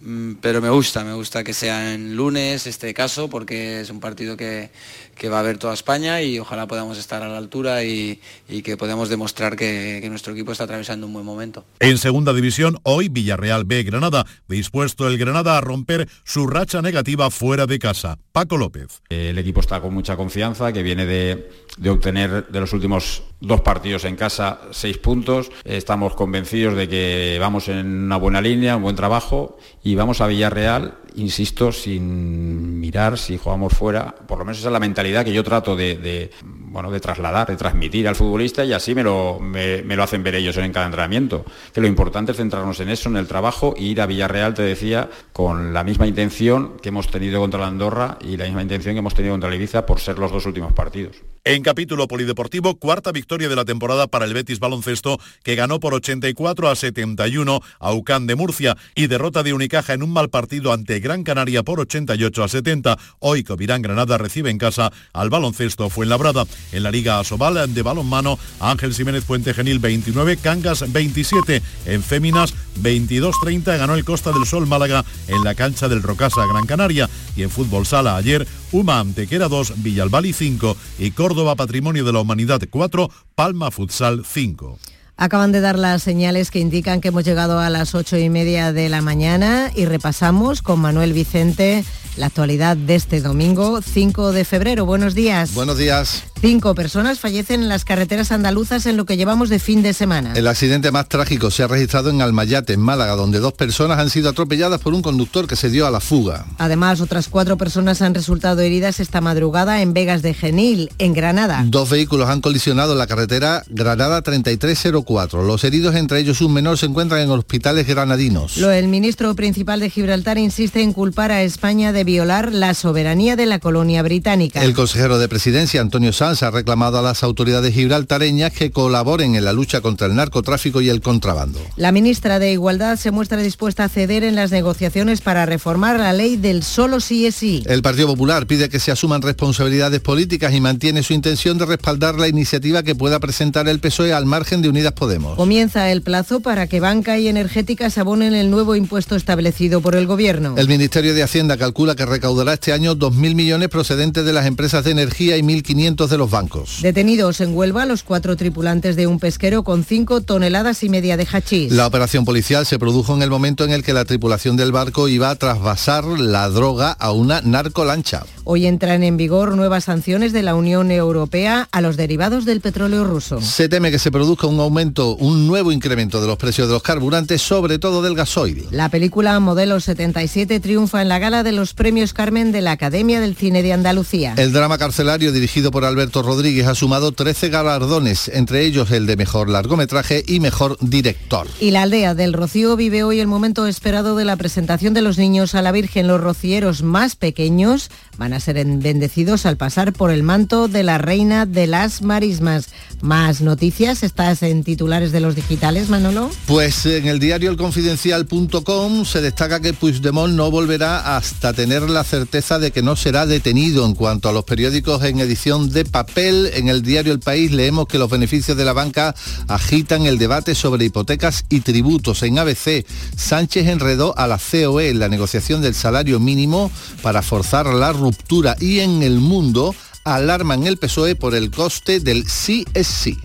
Mm, 0.00 0.34
Pero 0.42 0.60
me 0.60 0.68
gusta, 0.68 1.04
me 1.04 1.14
gusta 1.14 1.42
que 1.42 1.54
sea 1.54 1.94
en 1.94 2.16
lunes 2.16 2.66
este 2.66 2.92
caso, 2.92 3.28
porque 3.30 3.80
es 3.80 3.90
un 3.90 3.98
partido 3.98 4.36
que, 4.36 4.70
que 5.14 5.28
va 5.28 5.40
a 5.40 5.42
ver 5.42 5.56
toda 5.58 5.72
España 5.72 6.20
y 6.22 6.38
ojalá 6.38 6.66
podamos 6.66 6.98
estar 6.98 7.22
a 7.22 7.28
la 7.28 7.38
altura 7.38 7.82
y, 7.82 8.20
y 8.48 8.62
que 8.62 8.76
podamos 8.76 9.08
demostrar 9.08 9.56
que, 9.56 9.98
que 10.02 10.10
nuestro 10.10 10.34
equipo 10.34 10.52
está 10.52 10.64
atravesando 10.64 11.06
un 11.06 11.14
buen 11.14 11.24
momento. 11.24 11.64
En 11.80 11.96
segunda 11.96 12.34
división, 12.34 12.78
hoy 12.82 13.08
Villarreal 13.08 13.64
B 13.64 13.82
Granada, 13.84 14.26
dispuesto 14.48 15.08
el 15.08 15.16
Granada 15.16 15.56
a 15.56 15.60
romper 15.62 16.08
su 16.24 16.46
racha 16.46 16.82
negativa 16.82 17.30
fuera 17.30 17.66
de 17.66 17.78
casa. 17.78 18.18
Paco 18.32 18.58
López. 18.58 19.00
El 19.08 19.38
equipo 19.38 19.60
está 19.60 19.80
con 19.80 19.94
mucha 19.94 20.14
confianza, 20.16 20.72
que 20.72 20.82
viene 20.82 21.06
de, 21.06 21.50
de 21.78 21.90
obtener 21.90 22.46
de 22.48 22.60
los 22.60 22.72
últimos 22.74 23.22
dos 23.40 23.60
partidos 23.60 24.04
en 24.04 24.16
casa 24.16 24.60
seis 24.70 24.98
puntos. 24.98 25.50
Estamos 25.64 26.14
convencidos 26.14 26.76
de 26.76 26.88
que 26.88 27.36
vamos 27.40 27.68
en 27.68 27.86
una 27.86 28.16
buena 28.16 28.40
línea, 28.40 28.76
un 28.76 28.82
buen 28.82 28.96
trabajo 28.96 29.58
y 29.82 29.94
vamos 29.94 30.20
a 30.20 30.26
Villarreal, 30.26 30.94
insisto, 31.16 31.72
sin 31.72 32.80
mirar 32.80 33.18
si 33.18 33.38
jugamos 33.38 33.72
fuera. 33.72 34.14
Por 34.14 34.38
lo 34.38 34.44
menos 34.44 34.58
esa 34.58 34.68
es 34.68 34.72
la 34.72 34.80
mentalidad 34.80 35.24
que 35.24 35.32
yo 35.32 35.42
trato 35.42 35.76
de, 35.76 36.30
bueno, 36.42 36.90
de 36.90 37.00
trasladar, 37.00 37.48
de 37.48 37.56
transmitir 37.56 38.06
al 38.08 38.16
futbolista 38.16 38.64
y 38.64 38.72
así 38.72 38.94
me 38.94 39.02
lo, 39.02 39.38
me, 39.40 39.82
lo 39.82 40.02
hacen 40.02 40.22
ver 40.22 40.34
ellos 40.34 40.56
en 40.56 40.72
cada 40.72 40.86
entrenamiento. 40.86 41.44
Que 41.72 41.80
lo 41.80 41.86
importante 41.86 42.32
es 42.32 42.38
centrarnos 42.38 42.80
en 42.80 42.90
eso, 42.90 43.08
en 43.08 43.16
el 43.16 43.26
trabajo, 43.26 43.74
e 43.76 43.82
ir 43.82 44.00
a 44.00 44.06
Villarreal, 44.06 44.54
te 44.54 44.62
decía, 44.62 45.10
con 45.32 45.72
la 45.72 45.84
misma 45.84 46.06
intención 46.06 46.76
que 46.82 46.90
hemos 46.90 47.10
tenido 47.10 47.40
contra 47.40 47.60
la 47.60 47.66
Andorra 47.68 48.18
y 48.20 48.36
la 48.36 48.44
misma 48.44 48.62
intención 48.62 48.94
que 48.94 49.00
hemos 49.00 49.14
tenido 49.14 49.34
contra 49.34 49.50
la 49.50 49.56
Ibiza 49.56 49.86
por 49.86 50.00
ser 50.00 50.18
los 50.18 50.30
dos 50.30 50.46
últimos 50.46 50.72
partidos. 50.72 51.16
En 51.44 51.62
capítulo 51.62 52.08
polideportivo, 52.08 52.74
cuarta 52.74 53.12
victoria 53.12 53.48
de 53.48 53.54
la 53.54 53.64
temporada 53.64 54.08
para 54.08 54.24
el 54.24 54.34
Betis 54.34 54.58
Baloncesto, 54.58 55.20
que 55.44 55.54
ganó 55.54 55.78
por 55.78 55.94
84 55.94 56.68
a 56.68 56.74
71 56.74 57.60
a 57.78 57.92
UCAN 57.92 58.26
de 58.26 58.34
Murcia 58.34 58.76
y 58.96 59.06
derrota 59.06 59.44
de 59.44 59.52
Unicaja 59.52 59.94
en 59.94 60.02
un 60.02 60.12
mal 60.12 60.28
partido 60.28 60.72
ante 60.72 60.98
Gran 61.06 61.22
Canaria 61.22 61.62
por 61.62 61.78
88 61.78 62.42
a 62.42 62.48
70. 62.48 62.98
Hoy 63.20 63.44
Covirán 63.44 63.80
Granada 63.80 64.18
recibe 64.18 64.50
en 64.50 64.58
casa 64.58 64.92
al 65.12 65.30
baloncesto 65.30 65.88
Fuenlabrada. 65.88 66.46
En 66.72 66.82
la 66.82 66.90
Liga 66.90 67.20
Asobal 67.20 67.72
de 67.72 67.82
balonmano, 67.82 68.40
Ángel 68.58 68.92
Jiménez 68.92 69.22
Puente 69.22 69.54
Genil 69.54 69.78
29, 69.78 70.36
Cangas 70.38 70.92
27. 70.92 71.62
En 71.86 72.02
Féminas 72.02 72.54
22-30 72.82 73.78
ganó 73.78 73.94
el 73.94 74.04
Costa 74.04 74.32
del 74.32 74.46
Sol 74.46 74.66
Málaga 74.66 75.04
en 75.28 75.44
la 75.44 75.54
cancha 75.54 75.86
del 75.86 76.02
Rocasa 76.02 76.44
Gran 76.44 76.66
Canaria. 76.66 77.08
Y 77.36 77.44
en 77.44 77.50
fútbol 77.50 77.86
sala 77.86 78.16
ayer, 78.16 78.44
Uma 78.72 78.98
Antequera 78.98 79.46
2, 79.46 79.74
Villalbali 79.84 80.32
5 80.32 80.76
y 80.98 81.12
Córdoba 81.12 81.54
Patrimonio 81.54 82.04
de 82.04 82.12
la 82.12 82.18
Humanidad 82.18 82.60
4, 82.68 83.08
Palma 83.36 83.70
Futsal 83.70 84.24
5. 84.26 84.76
Acaban 85.18 85.50
de 85.50 85.62
dar 85.62 85.78
las 85.78 86.02
señales 86.02 86.50
que 86.50 86.58
indican 86.58 87.00
que 87.00 87.08
hemos 87.08 87.24
llegado 87.24 87.58
a 87.58 87.70
las 87.70 87.94
ocho 87.94 88.18
y 88.18 88.28
media 88.28 88.74
de 88.74 88.90
la 88.90 89.00
mañana 89.00 89.70
y 89.74 89.86
repasamos 89.86 90.60
con 90.60 90.78
Manuel 90.78 91.14
Vicente 91.14 91.84
la 92.16 92.26
actualidad 92.26 92.76
de 92.76 92.94
este 92.94 93.20
domingo 93.20 93.80
5 93.82 94.32
de 94.32 94.44
febrero. 94.44 94.86
Buenos 94.86 95.14
días. 95.14 95.54
Buenos 95.54 95.78
días. 95.78 96.24
Cinco 96.40 96.74
personas 96.74 97.18
fallecen 97.18 97.62
en 97.62 97.68
las 97.68 97.84
carreteras 97.84 98.30
andaluzas 98.30 98.84
en 98.86 98.96
lo 98.96 99.06
que 99.06 99.16
llevamos 99.16 99.48
de 99.48 99.58
fin 99.58 99.82
de 99.82 99.94
semana. 99.94 100.34
El 100.34 100.46
accidente 100.46 100.90
más 100.90 101.08
trágico 101.08 101.50
se 101.50 101.62
ha 101.62 101.66
registrado 101.66 102.10
en 102.10 102.20
Almayate, 102.20 102.74
en 102.74 102.80
Málaga, 102.80 103.16
donde 103.16 103.38
dos 103.38 103.54
personas 103.54 103.98
han 103.98 104.10
sido 104.10 104.30
atropelladas 104.30 104.80
por 104.80 104.92
un 104.92 105.02
conductor 105.02 105.46
que 105.46 105.56
se 105.56 105.70
dio 105.70 105.86
a 105.86 105.90
la 105.90 106.00
fuga. 106.00 106.44
Además, 106.58 107.00
otras 107.00 107.28
cuatro 107.28 107.56
personas 107.56 108.02
han 108.02 108.14
resultado 108.14 108.60
heridas 108.60 109.00
esta 109.00 109.20
madrugada 109.20 109.80
en 109.80 109.94
Vegas 109.94 110.22
de 110.22 110.34
Genil, 110.34 110.90
en 110.98 111.14
Granada. 111.14 111.64
Dos 111.66 111.88
vehículos 111.88 112.28
han 112.28 112.42
colisionado 112.42 112.92
en 112.92 112.98
la 112.98 113.06
carretera 113.06 113.62
Granada 113.68 114.20
3304. 114.22 115.05
Los 115.08 115.64
heridos, 115.64 115.94
entre 115.94 116.20
ellos 116.20 116.40
un 116.40 116.52
menor, 116.52 116.78
se 116.78 116.86
encuentran 116.86 117.20
en 117.20 117.30
hospitales 117.30 117.86
granadinos. 117.86 118.56
Lo, 118.56 118.70
el 118.70 118.88
ministro 118.88 119.34
principal 119.34 119.80
de 119.80 119.88
Gibraltar 119.88 120.36
insiste 120.36 120.82
en 120.82 120.92
culpar 120.92 121.30
a 121.30 121.42
España 121.42 121.92
de 121.92 122.04
violar 122.04 122.52
la 122.52 122.74
soberanía 122.74 123.36
de 123.36 123.46
la 123.46 123.60
colonia 123.60 124.02
británica. 124.02 124.62
El 124.62 124.74
consejero 124.74 125.18
de 125.18 125.28
presidencia, 125.28 125.80
Antonio 125.80 126.12
Sanz, 126.12 126.42
ha 126.42 126.50
reclamado 126.50 126.98
a 126.98 127.02
las 127.02 127.22
autoridades 127.22 127.72
gibraltareñas 127.72 128.52
que 128.52 128.70
colaboren 128.72 129.36
en 129.36 129.44
la 129.44 129.52
lucha 129.52 129.80
contra 129.80 130.08
el 130.08 130.16
narcotráfico 130.16 130.80
y 130.80 130.88
el 130.88 131.00
contrabando. 131.00 131.60
La 131.76 131.92
ministra 131.92 132.38
de 132.38 132.52
Igualdad 132.52 132.96
se 132.96 133.12
muestra 133.12 133.38
dispuesta 133.38 133.84
a 133.84 133.88
ceder 133.88 134.24
en 134.24 134.34
las 134.34 134.50
negociaciones 134.50 135.20
para 135.20 135.46
reformar 135.46 135.98
la 135.98 136.12
ley 136.12 136.36
del 136.36 136.62
solo 136.62 137.00
sí 137.00 137.26
es 137.26 137.36
sí. 137.36 137.62
El 137.66 137.82
Partido 137.82 138.08
Popular 138.08 138.46
pide 138.46 138.68
que 138.68 138.80
se 138.80 138.90
asuman 138.90 139.22
responsabilidades 139.22 140.00
políticas 140.00 140.52
y 140.52 140.60
mantiene 140.60 141.02
su 141.02 141.12
intención 141.12 141.58
de 141.58 141.66
respaldar 141.66 142.16
la 142.16 142.28
iniciativa 142.28 142.82
que 142.82 142.94
pueda 142.94 143.20
presentar 143.20 143.68
el 143.68 143.78
PSOE 143.78 144.12
al 144.12 144.26
margen 144.26 144.62
de 144.62 144.68
Unidas 144.68 144.94
Podemos. 144.96 145.36
Comienza 145.36 145.90
el 145.92 146.02
plazo 146.02 146.40
para 146.40 146.66
que 146.66 146.80
banca 146.80 147.18
y 147.18 147.28
energéticas 147.28 147.98
abonen 147.98 148.34
el 148.34 148.50
nuevo 148.50 148.74
impuesto 148.74 149.14
establecido 149.14 149.80
por 149.80 149.94
el 149.94 150.06
Gobierno. 150.06 150.54
El 150.56 150.68
Ministerio 150.68 151.14
de 151.14 151.22
Hacienda 151.22 151.56
calcula 151.56 151.94
que 151.94 152.06
recaudará 152.06 152.54
este 152.54 152.72
año 152.72 152.96
2.000 152.96 153.34
millones 153.34 153.68
procedentes 153.68 154.24
de 154.24 154.32
las 154.32 154.46
empresas 154.46 154.84
de 154.84 154.90
energía 154.90 155.36
y 155.36 155.42
1.500 155.42 156.08
de 156.08 156.18
los 156.18 156.30
bancos. 156.30 156.78
Detenidos 156.82 157.40
en 157.40 157.54
Huelva 157.54 157.86
los 157.86 158.02
cuatro 158.02 158.36
tripulantes 158.36 158.96
de 158.96 159.06
un 159.06 159.20
pesquero 159.20 159.62
con 159.62 159.84
5 159.84 160.22
toneladas 160.22 160.82
y 160.82 160.88
media 160.88 161.16
de 161.16 161.26
hachís. 161.30 161.72
La 161.72 161.86
operación 161.86 162.24
policial 162.24 162.66
se 162.66 162.78
produjo 162.78 163.14
en 163.14 163.22
el 163.22 163.30
momento 163.30 163.64
en 163.64 163.70
el 163.70 163.82
que 163.82 163.92
la 163.92 164.04
tripulación 164.04 164.56
del 164.56 164.72
barco 164.72 165.08
iba 165.08 165.30
a 165.30 165.36
trasvasar 165.36 166.04
la 166.04 166.48
droga 166.48 166.92
a 166.92 167.12
una 167.12 167.40
narcolancha. 167.42 168.24
Hoy 168.44 168.66
entran 168.66 169.02
en 169.02 169.16
vigor 169.16 169.56
nuevas 169.56 169.84
sanciones 169.84 170.32
de 170.32 170.42
la 170.42 170.54
Unión 170.54 170.90
Europea 170.90 171.68
a 171.72 171.80
los 171.80 171.96
derivados 171.96 172.44
del 172.44 172.60
petróleo 172.60 173.04
ruso. 173.04 173.40
Se 173.40 173.68
teme 173.68 173.90
que 173.90 173.98
se 173.98 174.12
produzca 174.12 174.46
un 174.46 174.60
aumento, 174.60 174.85
un 175.18 175.46
nuevo 175.46 175.72
incremento 175.72 176.20
de 176.20 176.26
los 176.26 176.36
precios 176.36 176.68
de 176.68 176.74
los 176.74 176.82
carburantes, 176.82 177.42
sobre 177.42 177.78
todo 177.78 178.02
del 178.02 178.14
gasoil. 178.14 178.66
La 178.70 178.88
película 178.88 179.38
Modelo 179.40 179.80
77 179.80 180.60
triunfa 180.60 181.02
en 181.02 181.08
la 181.08 181.18
gala 181.18 181.42
de 181.42 181.52
los 181.52 181.74
premios 181.74 182.12
Carmen 182.12 182.52
de 182.52 182.60
la 182.60 182.72
Academia 182.72 183.20
del 183.20 183.36
Cine 183.36 183.62
de 183.62 183.72
Andalucía. 183.72 184.34
El 184.36 184.52
drama 184.52 184.78
carcelario 184.78 185.32
dirigido 185.32 185.70
por 185.70 185.84
Alberto 185.84 186.22
Rodríguez 186.22 186.66
ha 186.66 186.74
sumado 186.74 187.12
13 187.12 187.48
galardones, 187.48 188.28
entre 188.28 188.64
ellos 188.64 188.90
el 188.90 189.06
de 189.06 189.16
mejor 189.16 189.48
largometraje 189.48 190.22
y 190.26 190.40
mejor 190.40 190.76
director. 190.80 191.46
Y 191.60 191.70
la 191.70 191.82
aldea 191.82 192.14
del 192.14 192.32
Rocío 192.32 192.76
vive 192.76 193.02
hoy 193.02 193.20
el 193.20 193.26
momento 193.26 193.66
esperado 193.66 194.16
de 194.16 194.24
la 194.24 194.36
presentación 194.36 194.94
de 194.94 195.02
los 195.02 195.18
niños 195.18 195.54
a 195.54 195.62
la 195.62 195.72
Virgen. 195.72 196.06
Los 196.06 196.20
rocieros 196.20 196.82
más 196.82 197.16
pequeños 197.16 197.90
van 198.18 198.32
a 198.32 198.40
ser 198.40 198.64
bendecidos 198.64 199.46
al 199.46 199.56
pasar 199.56 199.92
por 199.92 200.10
el 200.10 200.22
manto 200.22 200.68
de 200.68 200.82
la 200.82 200.98
Reina 200.98 201.46
de 201.46 201.66
las 201.66 202.02
Marismas. 202.02 202.68
Más 203.00 203.40
noticias, 203.40 204.02
estás 204.02 204.42
en 204.42 204.64
titulares 204.76 205.10
de 205.10 205.20
los 205.20 205.34
digitales, 205.34 205.88
Manolo. 205.88 206.30
Pues 206.44 206.84
en 206.84 207.06
el 207.06 207.18
diario 207.18 207.50
elconfidencial.com 207.50 209.06
se 209.06 209.22
destaca 209.22 209.60
que 209.60 209.72
Puigdemont 209.72 210.34
no 210.34 210.50
volverá 210.50 211.16
hasta 211.16 211.54
tener 211.54 211.88
la 211.88 212.04
certeza 212.04 212.58
de 212.58 212.72
que 212.72 212.82
no 212.82 212.94
será 212.94 213.24
detenido. 213.24 213.86
En 213.86 213.94
cuanto 213.94 214.28
a 214.28 214.32
los 214.32 214.44
periódicos 214.44 215.02
en 215.02 215.18
edición 215.20 215.70
de 215.70 215.86
papel, 215.86 216.50
en 216.52 216.68
el 216.68 216.82
diario 216.82 217.14
El 217.14 217.20
País 217.20 217.52
leemos 217.52 217.86
que 217.86 217.98
los 217.98 218.10
beneficios 218.10 218.54
de 218.54 218.66
la 218.66 218.74
banca 218.74 219.14
agitan 219.48 220.04
el 220.04 220.18
debate 220.18 220.54
sobre 220.54 220.84
hipotecas 220.84 221.46
y 221.48 221.60
tributos. 221.60 222.22
En 222.22 222.38
ABC, 222.38 222.84
Sánchez 223.16 223.68
enredó 223.68 224.12
a 224.18 224.26
la 224.26 224.38
COE 224.38 224.90
en 224.90 224.98
la 224.98 225.08
negociación 225.08 225.62
del 225.62 225.74
salario 225.74 226.20
mínimo 226.20 226.70
para 227.00 227.22
forzar 227.22 227.64
la 227.64 227.94
ruptura 227.94 228.56
y 228.60 228.80
en 228.80 229.02
el 229.02 229.20
mundo 229.20 229.74
alarman 230.04 230.66
el 230.66 230.76
PSOE 230.76 231.16
por 231.16 231.34
el 231.34 231.50
coste 231.50 231.98
del 231.98 232.28
sí 232.28 232.66
es 232.74 232.86
sí. 232.86 233.16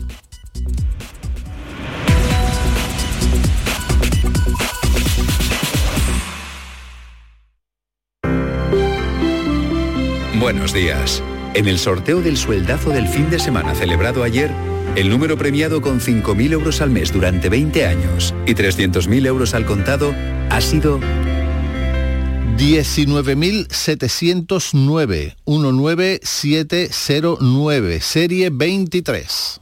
Buenos 10.42 10.74
días. 10.74 11.24
En 11.54 11.68
el 11.68 11.78
sorteo 11.78 12.20
del 12.20 12.36
sueldazo 12.36 12.90
del 12.90 13.08
fin 13.08 13.30
de 13.30 13.38
semana 13.38 13.76
celebrado 13.76 14.24
ayer, 14.24 14.50
el 14.96 15.08
número 15.08 15.38
premiado 15.38 15.82
con 15.82 16.00
5.000 16.00 16.54
euros 16.54 16.82
al 16.82 16.90
mes 16.90 17.14
durante 17.14 17.48
20 17.48 17.86
años 17.86 18.34
y 18.48 18.56
300.000 18.56 19.28
euros 19.28 19.54
al 19.54 19.68
contado 19.68 20.16
ha 20.50 20.60
sido 20.60 21.00
19.709, 22.58 25.36
19709, 25.46 28.02
serie 28.02 28.50
23. 28.52 29.62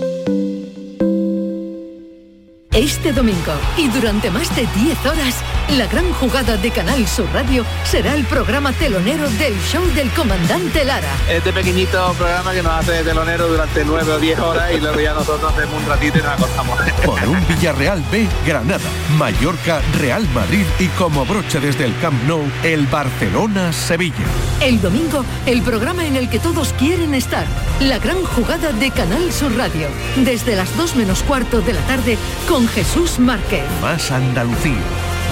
Este 2.73 3.11
domingo 3.11 3.51
y 3.75 3.89
durante 3.89 4.31
más 4.31 4.55
de 4.55 4.65
10 4.65 5.05
horas, 5.05 5.35
la 5.71 5.87
gran 5.87 6.09
jugada 6.13 6.55
de 6.55 6.71
Canal 6.71 7.05
Sur 7.05 7.27
Radio 7.33 7.65
será 7.83 8.15
el 8.15 8.23
programa 8.23 8.71
telonero 8.71 9.29
del 9.31 9.59
show 9.59 9.83
del 9.93 10.09
comandante 10.11 10.85
Lara. 10.85 11.09
Este 11.29 11.51
pequeñito 11.51 12.13
programa 12.13 12.53
que 12.53 12.63
nos 12.63 12.71
hace 12.71 12.93
de 12.93 13.03
telonero 13.03 13.49
durante 13.49 13.83
9 13.83 14.13
o 14.13 14.19
10 14.19 14.39
horas 14.39 14.71
y 14.73 14.79
luego 14.79 15.01
ya 15.01 15.13
nosotros 15.13 15.51
hacemos 15.51 15.83
un 15.83 15.89
ratito 15.89 16.19
y 16.19 16.21
nos 16.21 16.31
acostamos. 16.31 16.79
Con 17.05 17.27
un 17.27 17.45
Villarreal 17.45 18.01
B, 18.09 18.25
Granada, 18.47 18.89
Mallorca, 19.17 19.81
Real 19.99 20.25
Madrid 20.33 20.63
y 20.79 20.87
como 20.87 21.25
broche 21.25 21.59
desde 21.59 21.83
el 21.83 21.99
Camp 21.99 22.23
Nou, 22.25 22.49
el 22.63 22.87
Barcelona-Sevilla. 22.87 24.15
El 24.61 24.79
domingo, 24.79 25.25
el 25.45 25.61
programa 25.61 26.05
en 26.05 26.15
el 26.15 26.29
que 26.29 26.39
todos 26.39 26.71
quieren 26.79 27.15
estar. 27.15 27.45
La 27.81 27.99
gran 27.99 28.23
jugada 28.23 28.71
de 28.71 28.91
Canal 28.91 29.33
Sur 29.33 29.57
Radio. 29.57 29.89
Desde 30.15 30.55
las 30.55 30.77
2 30.77 30.95
menos 30.95 31.21
cuarto 31.23 31.59
de 31.59 31.73
la 31.73 31.81
tarde 31.81 32.17
con 32.47 32.60
Jesús 32.67 33.19
Márquez. 33.19 33.63
Más 33.81 34.11
Andalucía, 34.11 34.81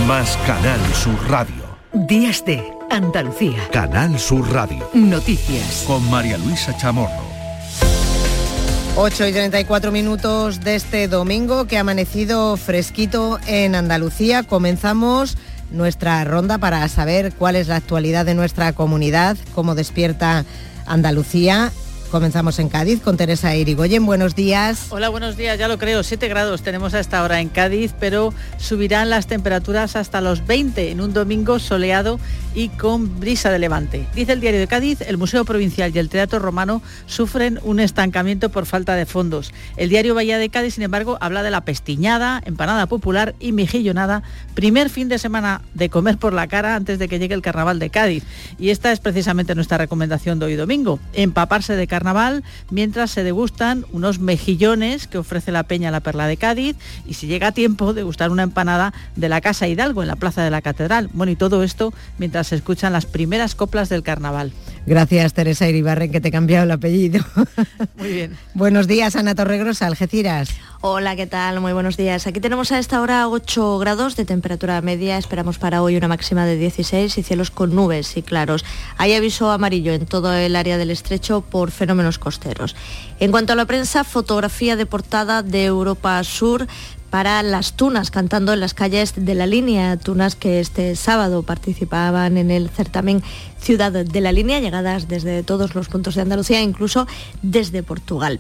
más 0.08 0.38
Canal 0.46 0.80
Sur 0.94 1.18
Radio. 1.30 1.64
Días 1.94 2.44
de 2.46 2.64
Andalucía. 2.90 3.58
Canal 3.72 4.20
Sur 4.20 4.52
Radio. 4.52 4.90
Noticias. 4.94 5.84
Con 5.86 6.10
María 6.10 6.38
Luisa 6.38 6.76
Chamorro. 6.78 7.30
8 8.96 9.28
y 9.28 9.32
34 9.32 9.92
minutos 9.92 10.60
de 10.62 10.76
este 10.76 11.08
domingo 11.08 11.66
que 11.66 11.78
ha 11.78 11.82
amanecido 11.82 12.58
fresquito 12.58 13.40
en 13.48 13.76
Andalucía. 13.76 14.44
Comenzamos 14.44 15.38
nuestra 15.72 16.24
ronda 16.26 16.58
para 16.58 16.88
saber 16.90 17.34
cuál 17.34 17.56
es 17.56 17.68
la 17.68 17.78
actualidad 17.78 18.26
de 18.26 18.34
nuestra 18.34 18.74
comunidad, 18.74 19.38
cómo 19.56 19.76
despierta 19.76 20.46
Andalucía 20.86 21.72
Comenzamos 22.12 22.58
en 22.58 22.70
Cádiz 22.70 23.04
con 23.04 23.18
Teresa 23.18 23.56
Irigoyen. 23.56 24.04
Buenos 24.04 24.34
días. 24.34 24.88
Hola, 24.90 25.10
buenos 25.10 25.38
días. 25.38 25.60
Ya 25.60 25.68
lo 25.68 25.78
creo, 25.78 26.02
7 26.02 26.28
grados 26.28 26.64
tenemos 26.64 26.96
a 26.96 27.00
esta 27.00 27.22
hora 27.22 27.40
en 27.40 27.50
Cádiz, 27.50 27.94
pero 28.00 28.34
subirán 28.58 29.12
las 29.12 29.28
temperaturas 29.28 29.96
hasta 29.96 30.20
los 30.20 30.48
20 30.48 30.90
en 30.90 31.02
un 31.02 31.14
domingo 31.14 31.60
soleado 31.60 32.20
y 32.56 32.70
con 32.70 33.20
brisa 33.20 33.52
de 33.52 33.60
levante. 33.60 34.08
Dice 34.16 34.34
el 34.34 34.42
diario 34.42 34.60
de 34.60 34.66
Cádiz, 34.66 35.02
el 35.02 35.20
Museo 35.20 35.46
Provincial 35.46 35.92
y 35.94 36.00
el 36.00 36.10
Teatro 36.10 36.40
Romano 36.40 36.82
sufren 37.06 37.60
un 37.62 37.80
estancamiento 37.80 38.50
por 38.50 38.66
falta 38.66 38.96
de 38.96 39.06
fondos. 39.06 39.54
El 39.78 39.90
diario 39.90 40.16
Bahía 40.16 40.40
de 40.40 40.50
Cádiz, 40.50 40.74
sin 40.74 40.84
embargo, 40.84 41.20
habla 41.22 41.44
de 41.44 41.52
la 41.52 41.62
pestiñada, 41.62 42.42
empanada 42.44 42.88
popular 42.88 43.36
y 43.40 43.52
mejillonada, 43.52 44.24
primer 44.56 44.90
fin 44.90 45.10
de 45.10 45.20
semana 45.20 45.62
de 45.76 45.92
comer 45.92 46.18
por 46.18 46.34
la 46.34 46.48
cara 46.48 46.74
antes 46.74 46.98
de 46.98 47.08
que 47.08 47.20
llegue 47.20 47.36
el 47.36 47.44
carnaval 47.44 47.78
de 47.78 47.92
Cádiz. 47.92 48.24
Y 48.58 48.72
esta 48.72 48.92
es 48.92 49.00
precisamente 49.00 49.54
nuestra 49.54 49.78
recomendación 49.78 50.40
de 50.40 50.48
hoy 50.48 50.56
domingo, 50.56 51.00
empaparse 51.14 51.76
de 51.76 51.86
carnaval 51.86 51.99
mientras 52.70 53.12
se 53.12 53.24
degustan 53.24 53.86
unos 53.92 54.20
mejillones 54.20 55.08
que 55.08 55.18
ofrece 55.18 55.52
la 55.52 55.64
Peña 55.64 55.92
La 55.92 56.00
Perla 56.00 56.28
de 56.28 56.38
Cádiz 56.38 56.76
y 57.06 57.16
si 57.16 57.28
llega 57.28 57.48
a 57.48 57.52
tiempo 57.52 57.94
degustar 57.94 58.32
una 58.32 58.44
empanada 58.44 58.94
de 59.16 59.30
la 59.30 59.42
Casa 59.42 59.68
Hidalgo 59.68 60.02
en 60.02 60.08
la 60.08 60.16
Plaza 60.16 60.44
de 60.44 60.52
la 60.52 60.62
Catedral. 60.62 61.10
Bueno, 61.14 61.32
y 61.32 61.36
todo 61.36 61.64
esto 61.64 61.94
mientras 62.18 62.48
se 62.48 62.56
escuchan 62.56 62.94
las 62.94 63.06
primeras 63.06 63.56
coplas 63.56 63.90
del 63.90 64.04
carnaval. 64.04 64.52
Gracias 64.86 65.34
Teresa 65.34 65.68
Iribarren 65.68 66.12
que 66.12 66.22
te 66.22 66.30
he 66.30 66.32
cambiado 66.32 66.64
el 66.66 66.72
apellido. 66.72 67.24
Muy 67.98 68.12
bien. 68.12 68.38
buenos 68.54 68.88
días 68.88 69.16
Ana 69.16 69.36
Torregrosa, 69.36 69.88
Algeciras. 69.88 70.50
Hola, 70.82 71.18
¿qué 71.18 71.28
tal? 71.28 71.60
Muy 71.60 71.74
buenos 71.74 71.98
días. 71.98 72.26
Aquí 72.26 72.40
tenemos 72.40 72.72
a 72.72 72.80
esta 72.80 73.02
hora 73.02 73.28
8 73.28 73.80
grados 73.80 74.16
de 74.16 74.24
temperatura 74.24 74.80
media. 74.80 75.18
Esperamos 75.18 75.58
para 75.58 75.84
hoy 75.84 75.98
una 75.98 76.08
máxima 76.08 76.46
de 76.46 76.56
16 76.56 77.18
y 77.18 77.22
cielos 77.22 77.52
con 77.52 77.76
nubes 77.76 78.16
y 78.16 78.22
claros. 78.22 78.64
Hay 78.96 79.14
aviso 79.14 79.52
amarillo 79.52 79.92
en 79.92 80.06
todo 80.06 80.32
el 80.32 80.56
área 80.56 80.78
del 80.78 80.90
estrecho 80.90 81.42
por 81.42 81.72
fenómenos 81.72 82.18
costeros. 82.18 82.78
En 83.20 83.32
cuanto 83.32 83.52
a 83.52 83.58
la 83.58 83.66
prensa, 83.66 84.06
fotografía 84.06 84.78
de 84.78 84.86
portada 84.86 85.44
de 85.44 85.66
Europa 85.66 86.24
Sur 86.24 86.66
para 87.10 87.44
las 87.44 87.74
tunas 87.74 88.10
cantando 88.10 88.54
en 88.54 88.62
las 88.62 88.74
calles 88.74 89.14
de 89.18 89.36
la 89.36 89.48
línea, 89.48 89.98
tunas 89.98 90.38
que 90.38 90.62
este 90.62 90.96
sábado 90.96 91.44
participaban 91.44 92.38
en 92.38 92.52
el 92.52 92.70
certamen 92.70 93.22
Ciudad 93.60 93.92
de 93.92 94.22
la 94.22 94.32
Línea, 94.32 94.62
llegadas 94.62 95.10
desde 95.10 95.44
todos 95.44 95.76
los 95.76 95.90
puntos 95.90 96.16
de 96.16 96.22
Andalucía, 96.22 96.62
incluso 96.62 97.06
desde 97.42 97.84
Portugal. 97.84 98.40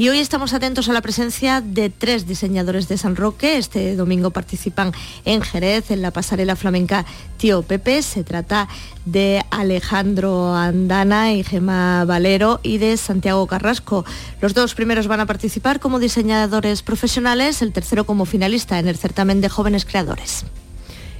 Y 0.00 0.08
hoy 0.08 0.18
estamos 0.18 0.54
atentos 0.54 0.88
a 0.88 0.94
la 0.94 1.02
presencia 1.02 1.60
de 1.60 1.90
tres 1.90 2.26
diseñadores 2.26 2.88
de 2.88 2.96
San 2.96 3.16
Roque. 3.16 3.58
Este 3.58 3.94
domingo 3.96 4.30
participan 4.30 4.92
en 5.26 5.42
Jerez, 5.42 5.90
en 5.90 6.00
la 6.00 6.10
pasarela 6.10 6.56
flamenca 6.56 7.04
Tío 7.36 7.60
Pepe. 7.60 8.00
Se 8.00 8.24
trata 8.24 8.66
de 9.04 9.44
Alejandro 9.50 10.54
Andana 10.54 11.34
y 11.34 11.44
Gema 11.44 12.06
Valero 12.06 12.60
y 12.62 12.78
de 12.78 12.96
Santiago 12.96 13.46
Carrasco. 13.46 14.06
Los 14.40 14.54
dos 14.54 14.74
primeros 14.74 15.06
van 15.06 15.20
a 15.20 15.26
participar 15.26 15.80
como 15.80 15.98
diseñadores 15.98 16.80
profesionales, 16.80 17.60
el 17.60 17.74
tercero 17.74 18.06
como 18.06 18.24
finalista 18.24 18.78
en 18.78 18.88
el 18.88 18.96
certamen 18.96 19.42
de 19.42 19.50
jóvenes 19.50 19.84
creadores. 19.84 20.46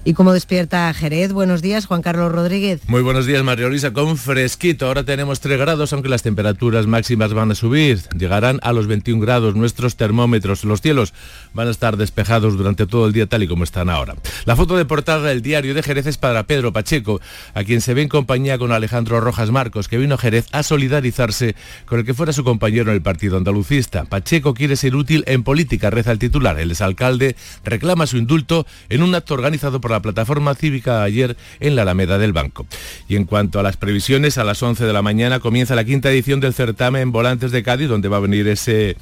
¿Y 0.02 0.14
cómo 0.14 0.32
despierta 0.32 0.92
Jerez? 0.94 1.32
Buenos 1.32 1.60
días, 1.60 1.84
Juan 1.84 2.00
Carlos 2.00 2.32
Rodríguez. 2.32 2.80
Muy 2.86 3.02
buenos 3.02 3.26
días, 3.26 3.44
María 3.44 3.68
Luisa, 3.68 3.92
con 3.92 4.16
fresquito. 4.16 4.86
Ahora 4.86 5.04
tenemos 5.04 5.40
3 5.40 5.58
grados, 5.58 5.92
aunque 5.92 6.08
las 6.08 6.22
temperaturas 6.22 6.86
máximas 6.86 7.34
van 7.34 7.50
a 7.50 7.54
subir. 7.54 8.00
Llegarán 8.18 8.60
a 8.62 8.72
los 8.72 8.86
21 8.86 9.20
grados 9.20 9.56
nuestros 9.56 9.96
termómetros. 9.96 10.64
Los 10.64 10.80
cielos 10.80 11.12
van 11.52 11.68
a 11.68 11.70
estar 11.70 11.98
despejados 11.98 12.56
durante 12.56 12.86
todo 12.86 13.06
el 13.06 13.12
día, 13.12 13.26
tal 13.26 13.42
y 13.42 13.48
como 13.48 13.62
están 13.62 13.90
ahora. 13.90 14.14
La 14.46 14.56
foto 14.56 14.78
de 14.78 14.86
portada 14.86 15.28
del 15.28 15.42
diario 15.42 15.74
de 15.74 15.82
Jerez 15.82 16.06
es 16.06 16.16
para 16.16 16.44
Pedro 16.44 16.72
Pacheco, 16.72 17.20
a 17.52 17.62
quien 17.62 17.82
se 17.82 17.92
ve 17.92 18.00
en 18.00 18.08
compañía 18.08 18.56
con 18.56 18.72
Alejandro 18.72 19.20
Rojas 19.20 19.50
Marcos, 19.50 19.88
que 19.88 19.98
vino 19.98 20.14
a 20.14 20.18
Jerez 20.18 20.46
a 20.52 20.62
solidarizarse 20.62 21.54
con 21.84 21.98
el 21.98 22.06
que 22.06 22.14
fuera 22.14 22.32
su 22.32 22.42
compañero 22.42 22.90
en 22.90 22.96
el 22.96 23.02
partido 23.02 23.36
andalucista. 23.36 24.04
Pacheco 24.04 24.54
quiere 24.54 24.76
ser 24.76 24.96
útil 24.96 25.24
en 25.26 25.42
política, 25.42 25.90
reza 25.90 26.12
el 26.12 26.18
titular. 26.18 26.58
El 26.58 26.70
exalcalde 26.70 27.36
reclama 27.64 28.06
su 28.06 28.16
indulto 28.16 28.66
en 28.88 29.02
un 29.02 29.14
acto 29.14 29.34
organizado 29.34 29.78
por 29.80 29.89
la 29.90 30.00
plataforma 30.00 30.54
cívica 30.54 31.02
ayer 31.02 31.36
en 31.60 31.76
la 31.76 31.82
Alameda 31.82 32.18
del 32.18 32.32
Banco. 32.32 32.66
Y 33.08 33.16
en 33.16 33.24
cuanto 33.24 33.60
a 33.60 33.62
las 33.62 33.76
previsiones, 33.76 34.38
a 34.38 34.44
las 34.44 34.62
11 34.62 34.84
de 34.84 34.92
la 34.92 35.02
mañana 35.02 35.40
comienza 35.40 35.74
la 35.74 35.84
quinta 35.84 36.10
edición 36.10 36.40
del 36.40 36.54
certamen 36.54 37.12
Volantes 37.12 37.52
de 37.52 37.62
Cádiz, 37.62 37.88
donde 37.88 38.08
va 38.08 38.18
a 38.18 38.20
venir 38.20 38.48
ese... 38.48 38.96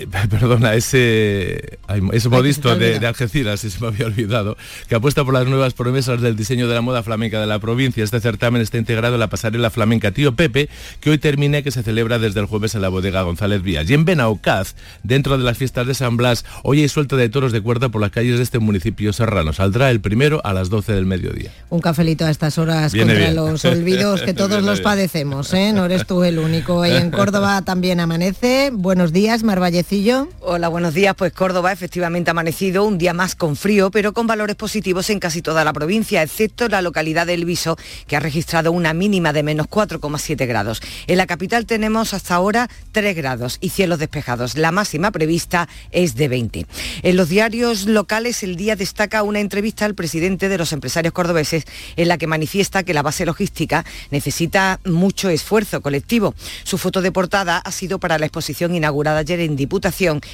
Eh, 0.00 0.06
perdona, 0.30 0.74
ese, 0.74 1.78
ese 2.12 2.28
modisto 2.28 2.74
de, 2.76 3.06
Algeciras, 3.06 3.60
si 3.60 3.70
se 3.70 3.80
me 3.80 3.88
había 3.88 4.06
olvidado, 4.06 4.56
que 4.88 4.94
apuesta 4.94 5.24
por 5.24 5.34
las 5.34 5.46
nuevas 5.46 5.74
promesas 5.74 6.20
del 6.20 6.36
diseño 6.36 6.68
de 6.68 6.74
la 6.74 6.80
moda 6.80 7.02
flamenca 7.02 7.40
de 7.40 7.46
la 7.46 7.58
provincia. 7.58 8.02
Este 8.04 8.20
certamen 8.20 8.62
está 8.62 8.78
integrado 8.78 9.14
en 9.14 9.20
la 9.20 9.28
pasarela 9.28 9.70
flamenca 9.70 10.12
Tío 10.12 10.34
Pepe, 10.34 10.68
que 11.00 11.10
hoy 11.10 11.18
termine, 11.18 11.62
que 11.62 11.70
se 11.70 11.82
celebra 11.82 12.18
desde 12.18 12.40
el 12.40 12.46
jueves 12.46 12.74
en 12.74 12.82
la 12.82 12.88
bodega 12.88 13.22
González 13.22 13.62
Vías. 13.62 13.88
Y 13.90 13.94
en 13.94 14.04
Benaocaz, 14.04 14.74
dentro 15.02 15.36
de 15.38 15.44
las 15.44 15.58
fiestas 15.58 15.86
de 15.86 15.94
San 15.94 16.16
Blas, 16.16 16.44
hoy 16.62 16.80
hay 16.80 16.88
suelta 16.88 17.16
de 17.16 17.28
toros 17.28 17.52
de 17.52 17.60
cuerda 17.60 17.88
por 17.88 18.00
las 18.00 18.10
calles 18.10 18.38
de 18.38 18.42
este 18.42 18.58
municipio 18.58 19.12
serrano. 19.12 19.52
Saldrá 19.52 19.90
el 19.90 20.00
primero 20.00 20.40
a 20.44 20.52
las 20.52 20.70
12 20.70 20.92
del 20.92 21.06
mediodía. 21.06 21.50
Un 21.68 21.80
cafelito 21.80 22.24
a 22.24 22.30
estas 22.30 22.58
horas 22.58 22.94
contra 22.94 23.30
los 23.32 23.64
olvidos 23.64 24.22
que 24.22 24.34
todos 24.34 24.62
los 24.62 24.80
padecemos, 24.80 25.52
¿eh? 25.52 25.72
No 25.72 25.84
eres 25.84 26.06
tú 26.06 26.24
el 26.24 26.38
único. 26.38 26.86
Y 26.86 26.92
en 26.92 27.10
Córdoba 27.10 27.62
también 27.62 28.00
amanece. 28.00 28.70
Buenos 28.72 29.12
días, 29.12 29.42
Hola, 30.38 30.68
buenos 30.68 30.94
días. 30.94 31.16
Pues 31.16 31.32
Córdoba 31.32 31.72
efectivamente 31.72 32.30
ha 32.30 32.32
amanecido 32.32 32.84
un 32.84 32.96
día 32.96 33.12
más 33.12 33.34
con 33.34 33.56
frío, 33.56 33.90
pero 33.90 34.12
con 34.12 34.28
valores 34.28 34.54
positivos 34.54 35.10
en 35.10 35.18
casi 35.18 35.42
toda 35.42 35.64
la 35.64 35.72
provincia, 35.72 36.22
excepto 36.22 36.68
la 36.68 36.80
localidad 36.80 37.26
de 37.26 37.34
El 37.34 37.44
Viso, 37.44 37.76
que 38.06 38.14
ha 38.14 38.20
registrado 38.20 38.70
una 38.70 38.94
mínima 38.94 39.32
de 39.32 39.42
menos 39.42 39.66
4,7 39.66 40.46
grados. 40.46 40.80
En 41.08 41.18
la 41.18 41.26
capital 41.26 41.66
tenemos 41.66 42.14
hasta 42.14 42.36
ahora 42.36 42.70
3 42.92 43.16
grados 43.16 43.58
y 43.60 43.70
cielos 43.70 43.98
despejados. 43.98 44.56
La 44.56 44.70
máxima 44.70 45.10
prevista 45.10 45.68
es 45.90 46.14
de 46.14 46.28
20. 46.28 46.66
En 47.02 47.16
los 47.16 47.28
diarios 47.28 47.86
locales 47.86 48.44
el 48.44 48.54
día 48.54 48.76
destaca 48.76 49.24
una 49.24 49.40
entrevista 49.40 49.86
al 49.86 49.96
presidente 49.96 50.48
de 50.48 50.58
los 50.58 50.72
empresarios 50.72 51.12
cordobeses 51.12 51.64
en 51.96 52.06
la 52.06 52.16
que 52.16 52.28
manifiesta 52.28 52.84
que 52.84 52.94
la 52.94 53.02
base 53.02 53.26
logística 53.26 53.84
necesita 54.12 54.78
mucho 54.84 55.30
esfuerzo 55.30 55.80
colectivo. 55.80 56.36
Su 56.62 56.78
foto 56.78 57.02
de 57.02 57.10
portada 57.10 57.58
ha 57.58 57.72
sido 57.72 57.98
para 57.98 58.20
la 58.20 58.26
exposición 58.26 58.72
inaugurada 58.76 59.18
ayer 59.18 59.40
en 59.40 59.56
Diputación 59.56 59.79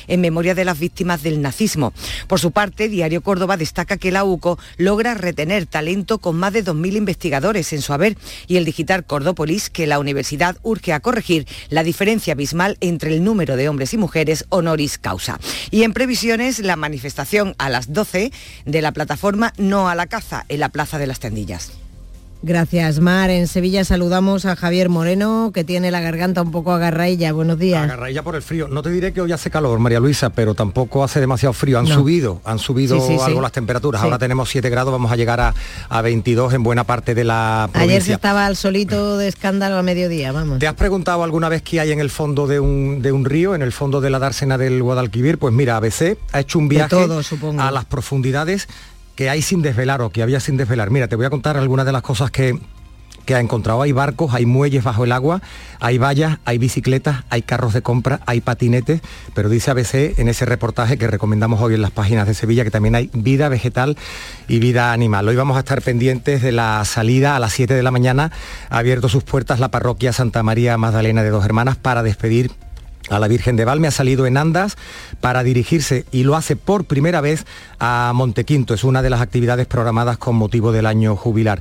en 0.08 0.20
memoria 0.20 0.54
de 0.54 0.64
las 0.64 0.78
víctimas 0.78 1.22
del 1.22 1.40
nazismo. 1.40 1.92
Por 2.26 2.40
su 2.40 2.50
parte, 2.50 2.88
Diario 2.88 3.22
Córdoba 3.22 3.56
destaca 3.56 3.96
que 3.96 4.10
la 4.10 4.24
UCO 4.24 4.58
logra 4.76 5.14
retener 5.14 5.66
talento 5.66 6.18
con 6.18 6.36
más 6.36 6.52
de 6.52 6.64
2.000 6.64 6.96
investigadores 6.96 7.72
en 7.72 7.82
su 7.82 7.92
haber 7.92 8.16
y 8.46 8.56
el 8.56 8.64
digital 8.64 9.04
Cordópolis 9.04 9.70
que 9.70 9.86
la 9.86 9.98
universidad 9.98 10.56
urge 10.62 10.92
a 10.92 11.00
corregir 11.00 11.46
la 11.68 11.82
diferencia 11.82 12.32
abismal 12.32 12.76
entre 12.80 13.14
el 13.14 13.24
número 13.24 13.56
de 13.56 13.68
hombres 13.68 13.92
y 13.94 13.98
mujeres 13.98 14.44
honoris 14.48 14.98
causa. 14.98 15.38
Y 15.70 15.82
en 15.82 15.92
previsiones, 15.92 16.58
la 16.58 16.76
manifestación 16.76 17.54
a 17.58 17.68
las 17.70 17.92
12 17.92 18.32
de 18.64 18.82
la 18.82 18.92
plataforma 18.92 19.52
No 19.58 19.88
a 19.88 19.94
la 19.94 20.06
caza 20.06 20.44
en 20.48 20.60
la 20.60 20.68
Plaza 20.68 20.98
de 20.98 21.06
las 21.06 21.20
Tendillas. 21.20 21.85
Gracias, 22.42 23.00
Mar. 23.00 23.30
En 23.30 23.48
Sevilla 23.48 23.84
saludamos 23.84 24.44
a 24.44 24.56
Javier 24.56 24.88
Moreno, 24.88 25.50
que 25.54 25.64
tiene 25.64 25.90
la 25.90 26.00
garganta 26.00 26.42
un 26.42 26.50
poco 26.50 26.72
agarrailla. 26.72 27.32
Buenos 27.32 27.58
días. 27.58 27.82
Agarrailla 27.82 28.22
por 28.22 28.36
el 28.36 28.42
frío. 28.42 28.68
No 28.68 28.82
te 28.82 28.90
diré 28.90 29.12
que 29.12 29.20
hoy 29.20 29.32
hace 29.32 29.50
calor, 29.50 29.78
María 29.78 30.00
Luisa, 30.00 30.30
pero 30.30 30.54
tampoco 30.54 31.02
hace 31.02 31.18
demasiado 31.18 31.52
frío. 31.54 31.78
Han 31.78 31.86
subido, 31.86 32.40
han 32.44 32.58
subido 32.58 33.00
algo 33.24 33.40
las 33.40 33.52
temperaturas. 33.52 34.02
Ahora 34.02 34.18
tenemos 34.18 34.48
7 34.50 34.68
grados, 34.68 34.92
vamos 34.92 35.10
a 35.10 35.16
llegar 35.16 35.40
a, 35.40 35.54
a, 35.88 36.02
22 36.02 36.52
en 36.52 36.62
buena 36.62 36.84
parte 36.84 37.14
de 37.14 37.24
la 37.24 37.68
provincia. 37.72 37.94
Ayer 37.94 38.02
se 38.02 38.12
estaba 38.12 38.46
al 38.46 38.56
solito 38.56 39.16
de 39.16 39.28
escándalo 39.28 39.76
a 39.76 39.82
mediodía, 39.82 40.32
vamos. 40.32 40.58
¿Te 40.58 40.68
has 40.68 40.74
preguntado 40.74 41.24
alguna 41.24 41.48
vez 41.48 41.62
qué 41.62 41.80
hay 41.80 41.92
en 41.92 42.00
el 42.00 42.10
fondo 42.10 42.46
de 42.46 42.60
un, 42.60 43.00
de 43.02 43.12
un 43.12 43.24
río, 43.24 43.54
en 43.54 43.62
el 43.62 43.72
fondo 43.72 44.00
de 44.00 44.10
la 44.10 44.18
dársena 44.18 44.58
del 44.58 44.82
Guadalquivir? 44.82 45.38
Pues 45.38 45.54
mira, 45.54 45.76
ABC 45.76 46.18
ha 46.32 46.40
hecho 46.40 46.58
un 46.58 46.68
viaje 46.68 46.96
a 47.58 47.70
las 47.70 47.84
profundidades 47.86 48.68
que 49.16 49.30
hay 49.30 49.42
sin 49.42 49.62
desvelar 49.62 50.02
o 50.02 50.10
que 50.10 50.22
había 50.22 50.38
sin 50.38 50.56
desvelar. 50.56 50.90
Mira, 50.90 51.08
te 51.08 51.16
voy 51.16 51.26
a 51.26 51.30
contar 51.30 51.56
algunas 51.56 51.86
de 51.86 51.92
las 51.92 52.02
cosas 52.02 52.30
que, 52.30 52.60
que 53.24 53.34
ha 53.34 53.40
encontrado. 53.40 53.80
Hay 53.80 53.92
barcos, 53.92 54.34
hay 54.34 54.44
muelles 54.44 54.84
bajo 54.84 55.04
el 55.04 55.12
agua, 55.12 55.40
hay 55.80 55.96
vallas, 55.96 56.38
hay 56.44 56.58
bicicletas, 56.58 57.24
hay 57.30 57.40
carros 57.42 57.72
de 57.72 57.80
compra, 57.80 58.20
hay 58.26 58.42
patinetes, 58.42 59.00
pero 59.34 59.48
dice 59.48 59.70
ABC 59.70 60.18
en 60.18 60.28
ese 60.28 60.44
reportaje 60.44 60.98
que 60.98 61.06
recomendamos 61.06 61.62
hoy 61.62 61.74
en 61.74 61.82
las 61.82 61.90
páginas 61.90 62.26
de 62.28 62.34
Sevilla 62.34 62.62
que 62.62 62.70
también 62.70 62.94
hay 62.94 63.10
vida 63.14 63.48
vegetal 63.48 63.96
y 64.48 64.58
vida 64.58 64.92
animal. 64.92 65.26
Hoy 65.26 65.36
vamos 65.36 65.56
a 65.56 65.60
estar 65.60 65.80
pendientes 65.80 66.42
de 66.42 66.52
la 66.52 66.84
salida 66.84 67.36
a 67.36 67.40
las 67.40 67.54
7 67.54 67.72
de 67.72 67.82
la 67.82 67.90
mañana. 67.90 68.30
Ha 68.68 68.78
abierto 68.78 69.08
sus 69.08 69.24
puertas 69.24 69.60
la 69.60 69.70
parroquia 69.70 70.12
Santa 70.12 70.42
María 70.42 70.76
Magdalena 70.76 71.22
de 71.22 71.30
Dos 71.30 71.44
Hermanas 71.44 71.76
para 71.76 72.02
despedir 72.02 72.50
a 73.08 73.18
la 73.18 73.28
Virgen 73.28 73.56
de 73.56 73.64
Valme, 73.64 73.88
ha 73.88 73.92
salido 73.92 74.26
en 74.26 74.36
andas 74.36 74.76
para 75.20 75.42
dirigirse 75.42 76.04
y 76.10 76.24
lo 76.24 76.36
hace 76.36 76.56
por 76.56 76.84
primera 76.84 77.20
vez 77.20 77.44
a 77.78 78.12
Montequinto. 78.14 78.74
Es 78.74 78.84
una 78.84 79.02
de 79.02 79.10
las 79.10 79.20
actividades 79.20 79.66
programadas 79.66 80.18
con 80.18 80.36
motivo 80.36 80.72
del 80.72 80.86
año 80.86 81.16
jubilar. 81.16 81.60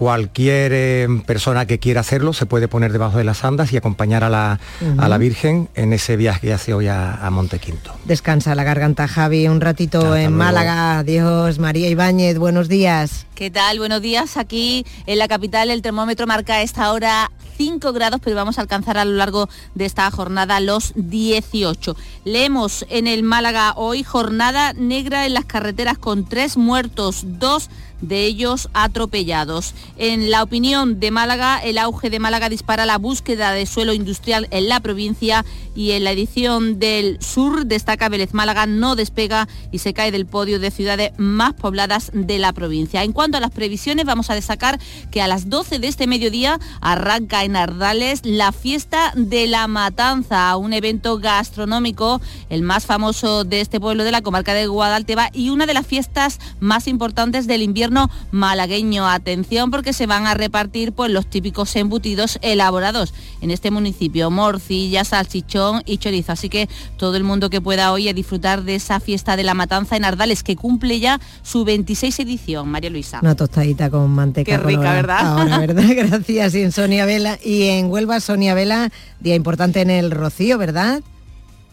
Cualquier 0.00 0.72
eh, 0.72 1.06
persona 1.26 1.66
que 1.66 1.78
quiera 1.78 2.00
hacerlo 2.00 2.32
se 2.32 2.46
puede 2.46 2.68
poner 2.68 2.90
debajo 2.90 3.18
de 3.18 3.24
las 3.24 3.44
andas 3.44 3.70
y 3.74 3.76
acompañar 3.76 4.24
a 4.24 4.30
la, 4.30 4.58
a 4.96 5.08
la 5.10 5.18
Virgen 5.18 5.68
en 5.74 5.92
ese 5.92 6.16
viaje 6.16 6.40
que 6.40 6.52
hace 6.54 6.72
hoy 6.72 6.86
a, 6.86 7.16
a 7.16 7.28
Montequinto. 7.28 7.92
Descansa 8.06 8.54
la 8.54 8.64
garganta, 8.64 9.06
Javi, 9.06 9.46
un 9.46 9.60
ratito 9.60 10.16
en 10.16 10.32
Málaga. 10.32 11.00
Adiós, 11.00 11.58
María 11.58 11.90
Ibáñez, 11.90 12.38
buenos 12.38 12.70
días. 12.70 13.26
¿Qué 13.34 13.50
tal? 13.50 13.78
Buenos 13.78 14.00
días. 14.00 14.38
Aquí 14.38 14.86
en 15.04 15.18
la 15.18 15.28
capital 15.28 15.70
el 15.70 15.82
termómetro 15.82 16.26
marca 16.26 16.54
a 16.54 16.62
esta 16.62 16.92
hora 16.92 17.30
5 17.58 17.92
grados, 17.92 18.20
pero 18.24 18.36
vamos 18.36 18.56
a 18.56 18.62
alcanzar 18.62 18.96
a 18.96 19.04
lo 19.04 19.12
largo 19.12 19.50
de 19.74 19.84
esta 19.84 20.10
jornada 20.10 20.60
los 20.60 20.94
18. 20.96 21.94
Leemos 22.24 22.86
en 22.88 23.06
el 23.06 23.22
Málaga 23.22 23.74
hoy 23.76 24.02
jornada 24.02 24.72
negra 24.72 25.26
en 25.26 25.34
las 25.34 25.44
carreteras 25.44 25.98
con 25.98 26.26
tres 26.26 26.56
muertos, 26.56 27.24
dos 27.38 27.68
de 28.00 28.24
ellos 28.24 28.68
atropellados. 28.72 29.74
En 29.96 30.30
la 30.30 30.42
opinión 30.42 31.00
de 31.00 31.10
Málaga, 31.10 31.58
el 31.58 31.78
auge 31.78 32.10
de 32.10 32.18
Málaga 32.18 32.48
dispara 32.48 32.86
la 32.86 32.98
búsqueda 32.98 33.52
de 33.52 33.66
suelo 33.66 33.92
industrial 33.92 34.48
en 34.50 34.68
la 34.68 34.80
provincia 34.80 35.44
y 35.74 35.92
en 35.92 36.04
la 36.04 36.10
edición 36.10 36.78
del 36.78 37.18
sur 37.22 37.66
destaca 37.66 38.08
Vélez 38.08 38.34
Málaga 38.34 38.66
no 38.66 38.96
despega 38.96 39.48
y 39.70 39.78
se 39.78 39.94
cae 39.94 40.10
del 40.10 40.26
podio 40.26 40.58
de 40.58 40.70
ciudades 40.70 41.12
más 41.16 41.54
pobladas 41.54 42.10
de 42.12 42.38
la 42.38 42.52
provincia. 42.52 43.04
En 43.04 43.12
cuanto 43.12 43.36
a 43.36 43.40
las 43.40 43.50
previsiones, 43.50 44.04
vamos 44.04 44.30
a 44.30 44.34
destacar 44.34 44.78
que 45.10 45.22
a 45.22 45.28
las 45.28 45.48
12 45.48 45.78
de 45.78 45.88
este 45.88 46.06
mediodía 46.06 46.58
arranca 46.80 47.44
en 47.44 47.56
Ardales 47.56 48.20
la 48.24 48.52
fiesta 48.52 49.12
de 49.14 49.46
la 49.46 49.66
Matanza, 49.68 50.56
un 50.56 50.72
evento 50.72 51.18
gastronómico, 51.18 52.20
el 52.48 52.62
más 52.62 52.86
famoso 52.86 53.44
de 53.44 53.60
este 53.60 53.80
pueblo 53.80 54.04
de 54.04 54.12
la 54.12 54.22
comarca 54.22 54.54
de 54.54 54.66
Guadalteba 54.66 55.30
y 55.32 55.50
una 55.50 55.66
de 55.66 55.74
las 55.74 55.86
fiestas 55.86 56.38
más 56.60 56.88
importantes 56.88 57.46
del 57.46 57.62
invierno 57.62 57.89
malagueño. 58.30 59.08
Atención 59.08 59.70
porque 59.70 59.92
se 59.92 60.06
van 60.06 60.26
a 60.26 60.34
repartir 60.34 60.92
pues, 60.92 61.10
los 61.10 61.26
típicos 61.26 61.74
embutidos 61.76 62.38
elaborados 62.42 63.14
en 63.40 63.50
este 63.50 63.70
municipio, 63.70 64.30
morcilla, 64.30 65.04
salchichón 65.04 65.82
y 65.86 65.98
chorizo. 65.98 66.32
Así 66.32 66.48
que 66.48 66.68
todo 66.96 67.16
el 67.16 67.24
mundo 67.24 67.50
que 67.50 67.60
pueda 67.60 67.92
hoy 67.92 68.08
a 68.08 68.12
disfrutar 68.12 68.62
de 68.62 68.76
esa 68.76 69.00
fiesta 69.00 69.36
de 69.36 69.44
la 69.44 69.54
matanza 69.54 69.96
en 69.96 70.04
Ardales 70.04 70.42
que 70.42 70.56
cumple 70.56 71.00
ya 71.00 71.20
su 71.42 71.64
26 71.64 72.20
edición. 72.20 72.68
María 72.68 72.90
Luisa. 72.90 73.20
Una 73.22 73.34
tostadita 73.34 73.90
con 73.90 74.10
manteca. 74.10 74.52
Qué 74.52 74.58
rica, 74.58 74.94
¿verdad? 74.94 75.58
¿verdad? 75.60 75.84
Gracias. 75.96 76.54
Y 76.54 76.62
en 76.62 76.72
Sonia 76.72 77.04
Vela, 77.04 77.38
y 77.42 77.64
en 77.68 77.90
Huelva, 77.90 78.20
Sonia 78.20 78.54
Vela, 78.54 78.90
día 79.20 79.34
importante 79.34 79.80
en 79.80 79.90
el 79.90 80.10
Rocío, 80.10 80.58
¿verdad? 80.58 81.02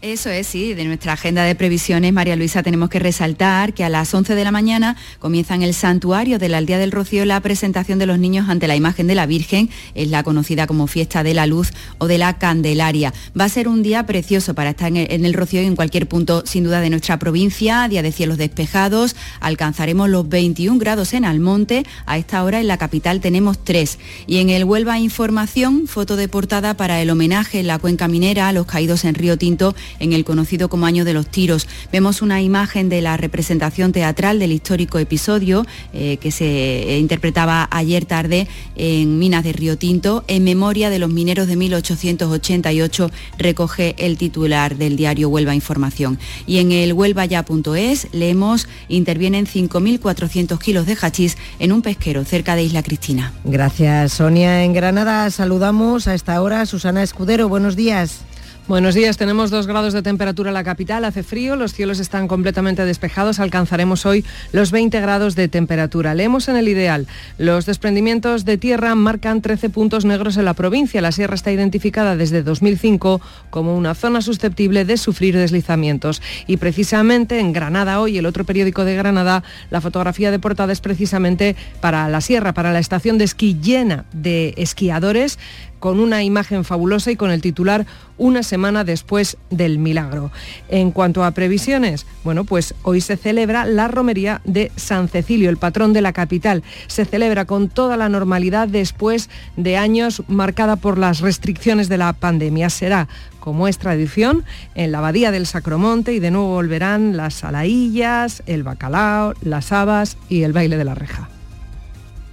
Eso 0.04 0.30
es, 0.30 0.46
sí, 0.46 0.76
de 0.76 0.86
nuestra 0.86 1.14
agenda 1.14 1.44
de 1.44 1.56
previsiones, 1.56 2.14
María 2.14 2.36
Luisa, 2.36 2.62
tenemos 2.62 2.88
que 2.88 3.00
resaltar 3.00 3.74
que 3.74 3.84
a 3.84 3.90
las 3.90 4.14
11 4.14 4.36
de 4.36 4.44
la 4.44 4.52
mañana 4.52 4.96
comienza 5.18 5.56
en 5.56 5.64
el 5.64 5.74
santuario 5.74 6.38
de 6.38 6.50
la 6.50 6.60
Aldea 6.60 6.78
del 6.78 6.92
Rocío 6.92 7.26
la 7.26 7.40
presentación 7.40 7.98
de 7.98 8.06
los 8.06 8.20
niños 8.20 8.48
ante 8.48 8.68
la 8.68 8.76
imagen 8.76 9.08
de 9.08 9.16
la 9.16 9.26
Virgen, 9.26 9.72
es 9.96 10.10
la 10.10 10.22
conocida 10.22 10.68
como 10.68 10.86
Fiesta 10.86 11.24
de 11.24 11.34
la 11.34 11.48
Luz 11.48 11.72
o 11.98 12.06
de 12.06 12.20
la 12.20 12.38
Candelaria. 12.38 13.12
Va 13.38 13.46
a 13.46 13.50
ser 13.50 13.68
un 13.68 13.82
día 13.82 14.06
precioso 14.06 14.54
para 14.54 14.70
estar 14.70 14.96
en 14.96 15.26
el, 15.26 15.34
Rocío 15.34 15.64
y 15.64 15.66
en 15.66 15.76
cualquier 15.76 16.08
punto, 16.08 16.44
sin 16.46 16.64
duda, 16.64 16.80
de 16.80 16.92
nuestra 16.92 17.18
provincia, 17.18 17.88
día 17.88 18.04
de 18.04 18.12
cielos 18.12 18.38
despejados, 18.38 19.16
alcanzaremos 19.40 20.10
los 20.10 20.30
21 20.30 20.78
grados 20.78 21.16
en 21.16 21.26
Almonte, 21.26 21.88
a 22.06 22.20
esta 22.20 22.44
hora 22.44 22.60
en 22.60 22.68
la 22.68 22.78
capital 22.78 23.20
tenemos 23.20 23.64
3. 23.64 23.98
Y 24.28 24.38
en 24.38 24.52
el 24.52 24.64
Huelva 24.64 25.00
Información, 25.00 25.88
foto 25.88 26.18
de 26.18 26.28
portada 26.28 26.78
para 26.78 27.02
el 27.02 27.10
homenaje 27.10 27.60
en 27.60 27.66
la 27.66 27.80
cuenca 27.80 28.08
minera 28.08 28.48
a 28.48 28.54
los 28.54 28.68
caídos 28.68 29.04
en 29.04 29.16
Río 29.16 29.40
Tinto 29.40 29.74
en 30.00 30.14
el 30.14 30.26
conocido 30.26 30.70
como 30.70 30.86
Año 30.86 31.06
de 31.06 31.14
los 31.14 31.28
Tiros. 31.28 31.68
Vemos 31.92 32.22
una 32.22 32.42
imagen 32.42 32.90
de 32.90 33.02
la 33.02 33.18
representación 33.18 33.92
teatral 33.92 34.40
del 34.40 34.52
histórico 34.52 35.00
episodio 35.00 35.66
eh, 35.94 36.18
que 36.18 36.32
se 36.32 36.46
eh, 36.46 37.00
interpretaba 37.00 37.68
ayer 37.72 38.06
tarde 38.06 38.48
en 38.76 39.20
Minas 39.20 39.44
de 39.44 39.54
Río 39.54 39.78
Tinto. 39.78 40.24
En 40.28 40.44
memoria 40.44 40.90
de 40.90 41.00
los 41.00 41.10
mineros 41.10 41.48
de 41.48 41.56
1888 41.56 43.12
recoge 43.38 43.96
el 43.98 44.18
titular 44.18 44.78
del 44.78 44.96
diario 44.96 45.30
Huelva 45.30 45.56
Información. 45.56 46.20
Y 46.46 46.60
en 46.60 46.72
el 46.72 46.94
huelvaya.es 46.94 48.08
leemos 48.12 48.68
intervienen 48.88 49.46
5.400 49.46 50.60
kilos 50.60 50.86
de 50.86 50.96
hachís 50.96 51.38
en 51.60 51.72
un 51.72 51.82
pesquero 51.82 52.24
cerca 52.26 52.56
de 52.56 52.64
Isla 52.64 52.84
Cristina. 52.84 53.34
Gracias, 53.44 54.14
Sonia. 54.14 54.64
En 54.64 54.74
Granada 54.74 55.30
saludamos 55.32 56.08
a 56.08 56.14
esta 56.14 56.42
hora 56.42 56.62
a 56.62 56.66
Susana 56.66 57.04
Escudero. 57.04 57.50
Buenos 57.50 57.76
días. 57.76 58.22
Buenos 58.68 58.96
días, 58.96 59.16
tenemos 59.16 59.50
dos 59.50 59.66
grados 59.66 59.94
de 59.94 60.02
temperatura 60.02 60.50
en 60.50 60.54
la 60.54 60.66
capital, 60.66 61.06
hace 61.06 61.24
frío, 61.24 61.56
los 61.56 61.72
cielos 61.72 62.02
están 62.02 62.28
completamente 62.28 62.84
despejados, 62.84 63.40
alcanzaremos 63.40 64.06
hoy 64.06 64.26
los 64.52 64.72
20 64.72 65.00
grados 65.00 65.36
de 65.36 65.48
temperatura. 65.48 66.14
Leemos 66.14 66.50
en 66.50 66.58
el 66.58 66.68
ideal, 66.68 67.08
los 67.38 67.66
desprendimientos 67.66 68.44
de 68.44 68.58
tierra 68.58 68.94
marcan 68.94 69.42
13 69.42 69.70
puntos 69.70 70.04
negros 70.04 70.36
en 70.36 70.44
la 70.44 70.54
provincia. 70.54 71.00
La 71.00 71.14
sierra 71.14 71.36
está 71.36 71.50
identificada 71.50 72.18
desde 72.18 72.44
2005 72.44 73.22
como 73.52 73.74
una 73.74 73.96
zona 73.96 74.22
susceptible 74.22 74.84
de 74.84 74.98
sufrir 74.98 75.38
deslizamientos. 75.38 76.22
Y 76.46 76.58
precisamente 76.58 77.40
en 77.40 77.54
Granada 77.54 78.02
hoy, 78.02 78.18
el 78.18 78.26
otro 78.26 78.44
periódico 78.44 78.84
de 78.84 78.98
Granada, 78.98 79.44
la 79.70 79.80
fotografía 79.80 80.30
de 80.30 80.40
portada 80.40 80.74
es 80.74 80.82
precisamente 80.82 81.56
para 81.80 82.10
la 82.10 82.20
sierra, 82.20 82.54
para 82.54 82.74
la 82.74 82.80
estación 82.80 83.18
de 83.18 83.24
esquí 83.24 83.58
llena 83.62 84.04
de 84.12 84.56
esquiadores 84.58 85.40
con 85.80 86.00
una 86.00 86.24
imagen 86.24 86.64
fabulosa 86.64 87.12
y 87.12 87.16
con 87.16 87.32
el 87.32 87.42
titular 87.42 87.86
Una 88.20 88.42
semana 88.42 88.84
después 88.84 89.38
del 89.52 89.78
milagro. 89.78 90.32
En 90.70 90.92
cuanto 90.92 91.24
a 91.24 91.32
previsiones, 91.32 92.08
bueno, 92.24 92.46
pues 92.46 92.74
hoy 92.82 93.00
se 93.00 93.16
celebra 93.16 93.66
la 93.66 93.88
romería 93.88 94.42
de 94.44 94.72
San 94.76 95.08
Cecilio, 95.08 95.52
el 95.52 95.58
patrón 95.58 95.94
de 95.94 96.02
la 96.02 96.14
capital. 96.14 96.64
Se 96.88 97.06
celebra 97.06 97.46
con 97.46 97.70
toda 97.70 97.96
la 97.96 98.10
normalidad 98.10 98.68
después 98.68 99.30
de 99.56 99.78
años 99.78 100.24
marcada 100.28 100.78
por 100.78 100.98
las 100.98 101.20
restricciones 101.20 101.90
de 101.90 101.98
la 101.98 102.14
pandemia. 102.14 102.72
Será 102.72 103.08
como 103.40 103.68
es 103.70 103.78
tradición, 103.78 104.44
en 104.76 104.92
la 104.92 104.98
abadía 104.98 105.32
del 105.32 105.46
Sacromonte 105.46 106.12
y 106.12 106.20
de 106.20 106.32
nuevo 106.32 106.50
volverán 106.50 107.16
las 107.16 107.36
salaillas, 107.36 108.44
el 108.46 108.64
bacalao, 108.64 109.36
las 109.42 109.72
habas 109.72 110.18
y 110.28 110.44
el 110.44 110.52
baile 110.52 110.76
de 110.76 110.84
la 110.84 110.96
reja. 110.96 111.30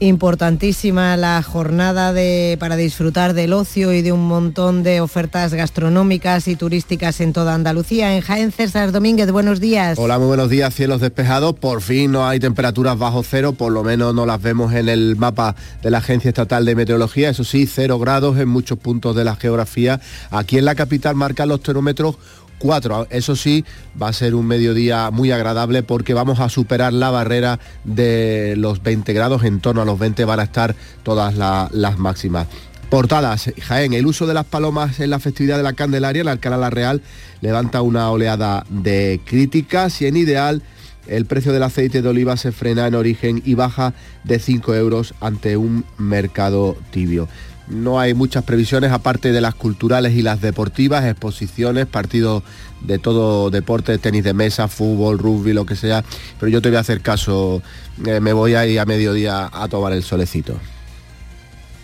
Importantísima 0.00 1.16
la 1.16 1.40
jornada 1.42 2.12
para 2.58 2.76
disfrutar 2.76 3.32
del 3.32 3.52
ocio 3.52 3.92
y 3.92 4.02
de 4.02 4.10
un 4.10 4.26
montón 4.26 4.82
de 4.82 5.00
ofertas 5.00 5.54
gastronómicas 5.54 6.48
y 6.48 6.56
turísticas 6.56 7.20
en 7.20 7.32
toda 7.32 7.54
Andalucía. 7.54 8.16
En 8.16 8.20
Jaén, 8.20 8.50
César 8.50 8.90
Domínguez, 8.90 9.30
buenos 9.30 9.60
días. 9.60 9.96
Hola, 9.96 10.18
muy 10.18 10.26
buenos 10.26 10.50
días, 10.50 10.74
cielos 10.74 11.00
despejados. 11.00 11.54
Por 11.54 11.80
fin 11.80 12.10
no 12.10 12.26
hay 12.26 12.40
temperaturas 12.40 12.98
bajo 12.98 13.22
cero, 13.22 13.52
por 13.52 13.72
lo 13.72 13.84
menos 13.84 14.12
no 14.14 14.26
las 14.26 14.42
vemos 14.42 14.74
en 14.74 14.88
el 14.88 15.14
mapa 15.14 15.54
de 15.80 15.90
la 15.90 15.98
Agencia 15.98 16.28
Estatal 16.28 16.64
de 16.64 16.74
Meteorología. 16.74 17.30
Eso 17.30 17.44
sí, 17.44 17.66
cero 17.66 18.00
grados 18.00 18.36
en 18.38 18.48
muchos 18.48 18.78
puntos 18.78 19.14
de 19.14 19.24
la 19.24 19.36
geografía. 19.36 20.00
Aquí 20.30 20.58
en 20.58 20.64
la 20.64 20.74
capital 20.74 21.14
marcan 21.14 21.48
los 21.48 21.62
termómetros 21.62 22.16
4. 22.64 23.08
Eso 23.10 23.36
sí, 23.36 23.62
va 24.00 24.08
a 24.08 24.12
ser 24.14 24.34
un 24.34 24.46
mediodía 24.46 25.10
muy 25.10 25.30
agradable 25.30 25.82
porque 25.82 26.14
vamos 26.14 26.40
a 26.40 26.48
superar 26.48 26.94
la 26.94 27.10
barrera 27.10 27.60
de 27.84 28.54
los 28.56 28.82
20 28.82 29.12
grados, 29.12 29.44
en 29.44 29.60
torno 29.60 29.82
a 29.82 29.84
los 29.84 29.98
20 29.98 30.24
van 30.24 30.40
a 30.40 30.44
estar 30.44 30.74
todas 31.02 31.34
las 31.36 31.98
máximas. 31.98 32.46
Portadas, 32.88 33.50
Jaén, 33.60 33.92
el 33.92 34.06
uso 34.06 34.26
de 34.26 34.32
las 34.32 34.46
palomas 34.46 34.98
en 35.00 35.10
la 35.10 35.18
festividad 35.18 35.58
de 35.58 35.62
la 35.62 35.74
Candelaria, 35.74 36.24
la 36.24 36.30
Alcalá 36.30 36.56
La 36.56 36.70
Real 36.70 37.02
levanta 37.42 37.82
una 37.82 38.10
oleada 38.10 38.64
de 38.70 39.20
críticas 39.26 40.00
y 40.00 40.06
en 40.06 40.16
ideal 40.16 40.62
el 41.06 41.26
precio 41.26 41.52
del 41.52 41.64
aceite 41.64 42.00
de 42.00 42.08
oliva 42.08 42.38
se 42.38 42.50
frena 42.50 42.86
en 42.86 42.94
origen 42.94 43.42
y 43.44 43.52
baja 43.52 43.92
de 44.24 44.38
5 44.38 44.74
euros 44.74 45.12
ante 45.20 45.58
un 45.58 45.84
mercado 45.98 46.78
tibio. 46.92 47.28
No 47.66 47.98
hay 47.98 48.12
muchas 48.12 48.44
previsiones 48.44 48.92
aparte 48.92 49.32
de 49.32 49.40
las 49.40 49.54
culturales 49.54 50.12
y 50.12 50.22
las 50.22 50.40
deportivas, 50.40 51.04
exposiciones, 51.04 51.86
partidos 51.86 52.42
de 52.82 52.98
todo 52.98 53.50
deporte, 53.50 53.96
tenis 53.98 54.22
de 54.22 54.34
mesa, 54.34 54.68
fútbol, 54.68 55.18
rugby, 55.18 55.54
lo 55.54 55.64
que 55.64 55.74
sea. 55.74 56.04
Pero 56.38 56.50
yo 56.50 56.60
te 56.60 56.68
voy 56.68 56.76
a 56.76 56.80
hacer 56.80 57.00
caso, 57.00 57.62
eh, 58.06 58.20
me 58.20 58.32
voy 58.32 58.54
a 58.54 58.66
ir 58.66 58.78
a 58.80 58.84
mediodía 58.84 59.48
a 59.50 59.68
tomar 59.68 59.92
el 59.92 60.02
solecito. 60.02 60.58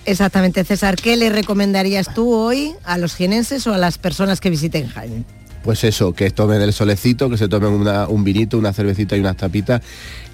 Exactamente, 0.05 0.65
César. 0.65 0.97
¿Qué 0.97 1.17
le 1.17 1.31
recomendarías 1.31 2.13
tú 2.15 2.33
hoy 2.33 2.75
a 2.85 2.99
los 2.99 3.15
jienenses 3.15 3.67
o 3.67 3.75
a 3.75 3.79
las 3.79 3.97
personas 3.97 4.41
que 4.41 4.51
visiten 4.51 4.89
Jaén? 4.89 5.25
Pues 5.63 5.85
eso, 5.85 6.15
que 6.15 6.31
tomen 6.31 6.63
el 6.63 6.73
solecito, 6.73 7.29
que 7.29 7.37
se 7.37 7.49
tomen 7.49 7.87
un 8.09 8.25
vinito, 8.25 8.57
una 8.57 8.73
cervecita 8.73 9.17
y 9.17 9.21
unas 9.21 9.37
tapitas, 9.37 9.83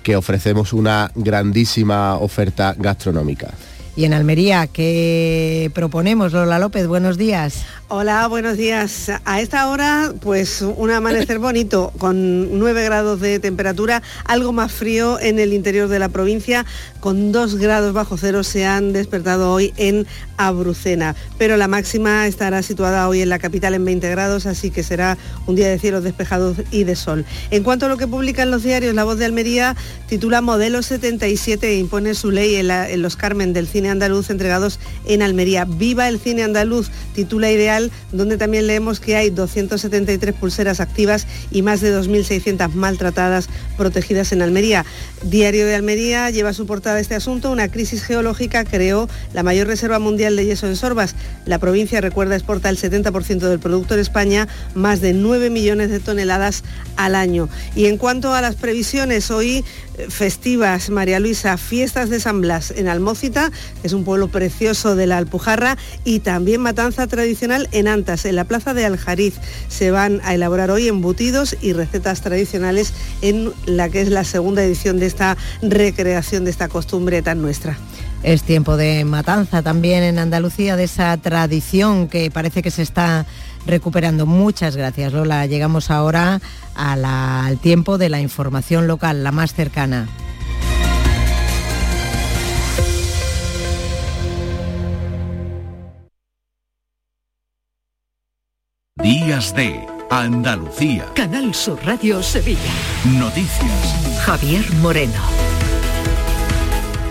que 0.03 0.15
ofrecemos 0.15 0.73
una 0.73 1.11
grandísima 1.17 2.17
oferta 2.17 2.75
gastronómica. 2.79 3.51
Y 3.97 4.05
en 4.05 4.13
Almería, 4.13 4.67
¿qué 4.67 5.71
proponemos, 5.73 6.35
Lola 6.35 6.59
López? 6.59 6.87
Buenos 6.87 7.17
días. 7.17 7.65
Hola, 7.89 8.27
buenos 8.27 8.57
días. 8.57 9.13
A 9.25 9.41
esta 9.41 9.69
hora, 9.69 10.13
pues 10.21 10.61
un 10.61 10.91
amanecer 10.91 11.39
bonito, 11.39 11.93
con 11.99 12.59
9 12.59 12.83
grados 12.83 13.21
de 13.21 13.39
temperatura, 13.39 14.03
algo 14.25 14.53
más 14.53 14.73
frío 14.73 15.21
en 15.21 15.39
el 15.39 15.53
interior 15.53 15.87
de 15.87 16.01
la 16.01 16.09
provincia, 16.09 16.67
con 16.99 17.31
2 17.31 17.55
grados 17.55 17.93
bajo 17.93 18.17
cero 18.17 18.43
se 18.43 18.67
han 18.67 18.93
despertado 18.93 19.53
hoy 19.53 19.73
en 19.77 20.05
Abrucena, 20.37 21.15
pero 21.39 21.57
la 21.57 21.69
máxima 21.69 22.27
estará 22.27 22.65
situada 22.65 23.09
hoy 23.09 23.21
en 23.21 23.29
la 23.29 23.39
capital 23.39 23.73
en 23.75 23.85
20 23.85 24.11
grados, 24.11 24.47
así 24.47 24.73
que 24.73 24.83
será 24.83 25.17
un 25.47 25.55
día 25.55 25.69
de 25.69 25.79
cielos 25.79 26.03
despejados 26.03 26.57
y 26.73 26.83
de 26.83 26.97
sol. 26.97 27.25
En 27.53 27.63
cuanto 27.63 27.87
a 27.87 27.89
lo 27.89 27.99
que 27.99 28.09
publican 28.09 28.51
los 28.51 28.65
diarios, 28.65 28.97
La 28.97 29.05
Voz 29.05 29.19
de 29.19 29.27
Almería 29.27 29.77
titula 30.09 30.41
Modelo 30.41 30.83
77 30.83 31.69
e 31.69 31.79
impone 31.79 32.15
su 32.15 32.33
ley 32.33 32.57
en, 32.57 32.69
en 32.69 33.01
los 33.01 33.15
Carmen 33.15 33.53
del 33.53 33.69
cine 33.69 33.91
andaluz 33.91 34.31
entregados 34.31 34.81
en 35.07 35.23
Almería. 35.23 35.65
Viva 35.65 36.09
el 36.09 36.19
cine 36.19 36.43
andaluz, 36.43 36.91
titula 37.15 37.53
Ideal 37.53 37.76
donde 38.13 38.37
también 38.37 38.67
leemos 38.67 39.01
que 39.01 39.17
hay 39.17 39.31
273 39.31 40.35
pulseras 40.35 40.81
activas 40.81 41.27
y 41.51 41.63
más 41.63 41.81
de 41.81 41.97
2.600 41.97 42.73
maltratadas 42.73 43.49
protegidas 43.77 44.33
en 44.33 44.43
Almería. 44.43 44.85
Diario 45.23 45.67
de 45.67 45.75
Almería 45.75 46.31
lleva 46.31 46.53
su 46.53 46.67
portada 46.67 47.01
este 47.01 47.15
asunto. 47.15 47.51
Una 47.51 47.69
crisis 47.69 48.03
geológica 48.03 48.65
creó 48.65 49.09
la 49.33 49.43
mayor 49.43 49.67
reserva 49.67 49.99
mundial 49.99 50.37
de 50.37 50.47
yeso 50.47 50.67
en 50.67 50.77
Sorbas. 50.77 51.15
La 51.45 51.59
provincia, 51.59 52.01
recuerda, 52.01 52.37
exporta 52.37 52.69
el 52.69 52.79
70% 52.79 53.39
del 53.49 53.59
producto 53.59 53.95
en 53.95 54.01
España, 54.01 54.49
más 54.75 55.01
de 55.01 55.13
9 55.13 55.51
millones 55.51 55.91
de 55.91 56.01
toneladas 56.01 56.65
al 56.97 57.15
año. 57.15 57.49
Y 57.75 57.87
en 57.87 57.99
cuanto 57.99 58.35
a 58.35 58.41
las 58.41 58.57
previsiones, 58.57 59.31
hoy 59.31 59.65
festivas, 60.09 60.91
María 60.91 61.21
Luisa, 61.21 61.57
fiestas 61.57 62.11
de 62.11 62.21
San 62.21 62.41
Blas 62.41 62.71
en 62.71 62.89
Almócita, 62.89 63.51
que 63.81 63.87
es 63.87 63.93
un 63.93 64.05
pueblo 64.05 64.29
precioso 64.29 64.97
de 64.97 65.07
la 65.07 65.19
Alpujarra, 65.19 65.77
y 66.05 66.21
también 66.21 66.61
matanza 66.61 67.07
tradicional 67.07 67.69
en 67.73 67.89
Antas, 67.89 68.25
en 68.25 68.37
la 68.37 68.45
plaza 68.45 68.75
de 68.75 68.85
Aljariz. 68.85 69.35
Se 69.69 69.91
van 69.91 70.21
a 70.25 70.35
elaborar 70.35 70.71
hoy 70.71 70.89
embutidos 70.89 71.57
y 71.61 71.73
recetas 71.73 72.21
tradicionales 72.21 72.93
en 73.23 73.53
la 73.67 73.89
que 73.89 74.01
es 74.01 74.09
la 74.09 74.25
segunda 74.25 74.63
edición 74.63 74.99
de 74.99 75.07
esta 75.07 75.37
recreación 75.63 76.45
de 76.45 76.51
esta 76.51 76.69
costumbre 76.69 77.23
tan 77.23 77.43
nuestra. 77.43 77.79
Es 78.23 78.43
tiempo 78.43 78.77
de 78.77 79.05
matanza 79.05 79.63
también 79.63 80.03
en 80.03 80.19
Andalucía, 80.19 80.77
de 80.77 80.85
esa 80.85 81.17
tradición 81.19 82.09
que 82.09 82.31
parece 82.31 82.63
que 82.63 82.71
se 82.71 82.83
está 82.83 83.27
recuperando. 83.67 84.27
Muchas 84.27 84.77
gracias, 84.77 85.13
Lola. 85.13 85.47
Llegamos 85.47 85.91
ahora 85.91 86.41
al 86.75 87.59
tiempo 87.59 87.99
de 87.99 88.09
la 88.09 88.21
información 88.21 88.87
local, 88.87 89.25
la 89.25 89.33
más 89.33 89.55
cercana. 89.55 90.09
Días 99.03 99.55
de 99.55 99.87
Andalucía. 100.11 101.07
Canal 101.15 101.55
Sur 101.55 101.79
Radio 101.85 102.23
Sevilla. 102.23 102.59
Noticias. 103.19 104.21
Javier 104.25 104.65
Moreno. 104.81 105.21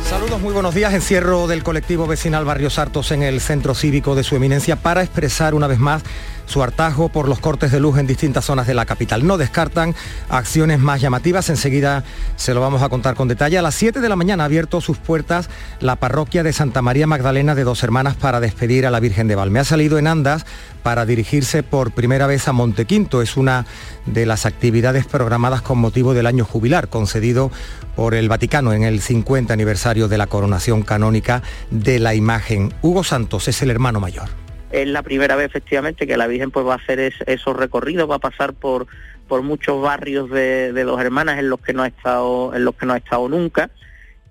Saludos, 0.10 0.42
muy 0.42 0.54
buenos 0.54 0.74
días. 0.76 0.94
Encierro 0.94 1.48
del 1.48 1.64
colectivo 1.64 2.08
vecinal 2.08 2.46
Barrio 2.46 2.70
Sartos 2.70 3.12
en 3.12 3.24
el 3.24 3.42
centro 3.42 3.76
cívico 3.76 4.16
de 4.16 4.24
su 4.24 4.36
eminencia 4.36 4.76
para 4.76 5.04
expresar 5.04 5.54
una 5.54 5.68
vez 5.68 5.80
más 5.80 6.04
su 6.46 6.62
hartazgo 6.64 7.10
por 7.10 7.28
los 7.28 7.40
cortes 7.40 7.72
de 7.72 7.80
luz 7.80 7.98
en 7.98 8.08
distintas 8.08 8.46
zonas 8.46 8.68
de 8.68 8.74
la 8.74 8.86
capital. 8.86 9.26
No 9.26 9.38
descartan 9.38 9.96
acciones 10.30 10.80
más 10.80 11.02
llamativas, 11.02 11.50
enseguida 11.50 12.04
se 12.36 12.54
lo 12.54 12.62
vamos 12.62 12.82
a 12.82 12.90
contar 12.90 13.16
con 13.16 13.28
detalle. 13.28 13.58
A 13.58 13.62
las 13.62 13.76
7 13.76 14.00
de 14.00 14.10
la 14.10 14.16
mañana 14.16 14.44
ha 14.44 14.46
abierto 14.46 14.82
sus 14.82 14.98
puertas 14.98 15.50
la 15.80 15.98
parroquia 15.98 16.44
de 16.44 16.54
Santa 16.54 16.82
María 16.82 17.08
Magdalena 17.08 17.56
de 17.56 17.64
Dos 17.64 17.84
Hermanas 17.84 18.16
para 18.16 18.40
despedir 18.40 18.86
a 18.86 18.92
la 18.92 19.00
Virgen 19.00 19.28
de 19.28 19.36
Valme. 19.36 19.60
Ha 19.60 19.64
salido 19.64 19.98
en 19.98 20.08
andas 20.08 20.46
para 20.84 21.06
dirigirse 21.06 21.64
por 21.64 21.92
primera 21.92 22.28
vez 22.28 22.48
a 22.48 22.54
Montequinto. 22.54 23.22
Es 23.22 23.38
una 23.38 23.66
de 24.06 24.26
las 24.26 24.46
actividades 24.46 25.06
programadas 25.06 25.62
con 25.62 25.80
motivo 25.80 26.14
del 26.14 26.28
año 26.28 26.46
jubilar 26.46 26.90
concedido 26.90 27.52
por 27.96 28.14
el 28.14 28.30
Vaticano 28.30 28.74
en 28.74 28.84
el 28.84 29.02
50 29.02 29.54
aniversario 29.54 30.08
de 30.08 30.18
la 30.18 30.28
coronación 30.28 30.84
canónica 30.84 31.42
de 31.72 32.00
la 32.00 32.14
imagen. 32.14 32.74
Hugo 32.82 33.04
Santos 33.04 33.48
es 33.48 33.62
el 33.62 33.72
hermano 33.72 34.00
mayor 34.00 34.45
es 34.82 34.88
la 34.88 35.04
primera 35.04 35.36
vez 35.36 35.48
efectivamente 35.48 36.08
que 36.08 36.18
la 36.18 36.28
Virgen 36.28 36.52
pues 36.52 36.66
va 36.66 36.74
a 36.74 36.78
hacer 36.78 37.00
esos 37.00 37.56
recorridos, 37.56 38.10
va 38.10 38.16
a 38.16 38.20
pasar 38.20 38.54
por, 38.54 38.88
por 39.28 39.42
muchos 39.42 39.82
barrios 39.82 40.30
de, 40.30 40.72
dos 40.72 41.00
hermanas 41.02 41.40
en 41.40 41.50
los 41.50 41.60
que 41.60 41.74
no 41.74 41.84
ha 41.84 41.88
estado, 41.88 42.54
en 42.54 42.66
los 42.66 42.76
que 42.76 42.86
no 42.86 42.94
ha 42.94 42.98
estado 42.98 43.30
nunca. 43.30 43.70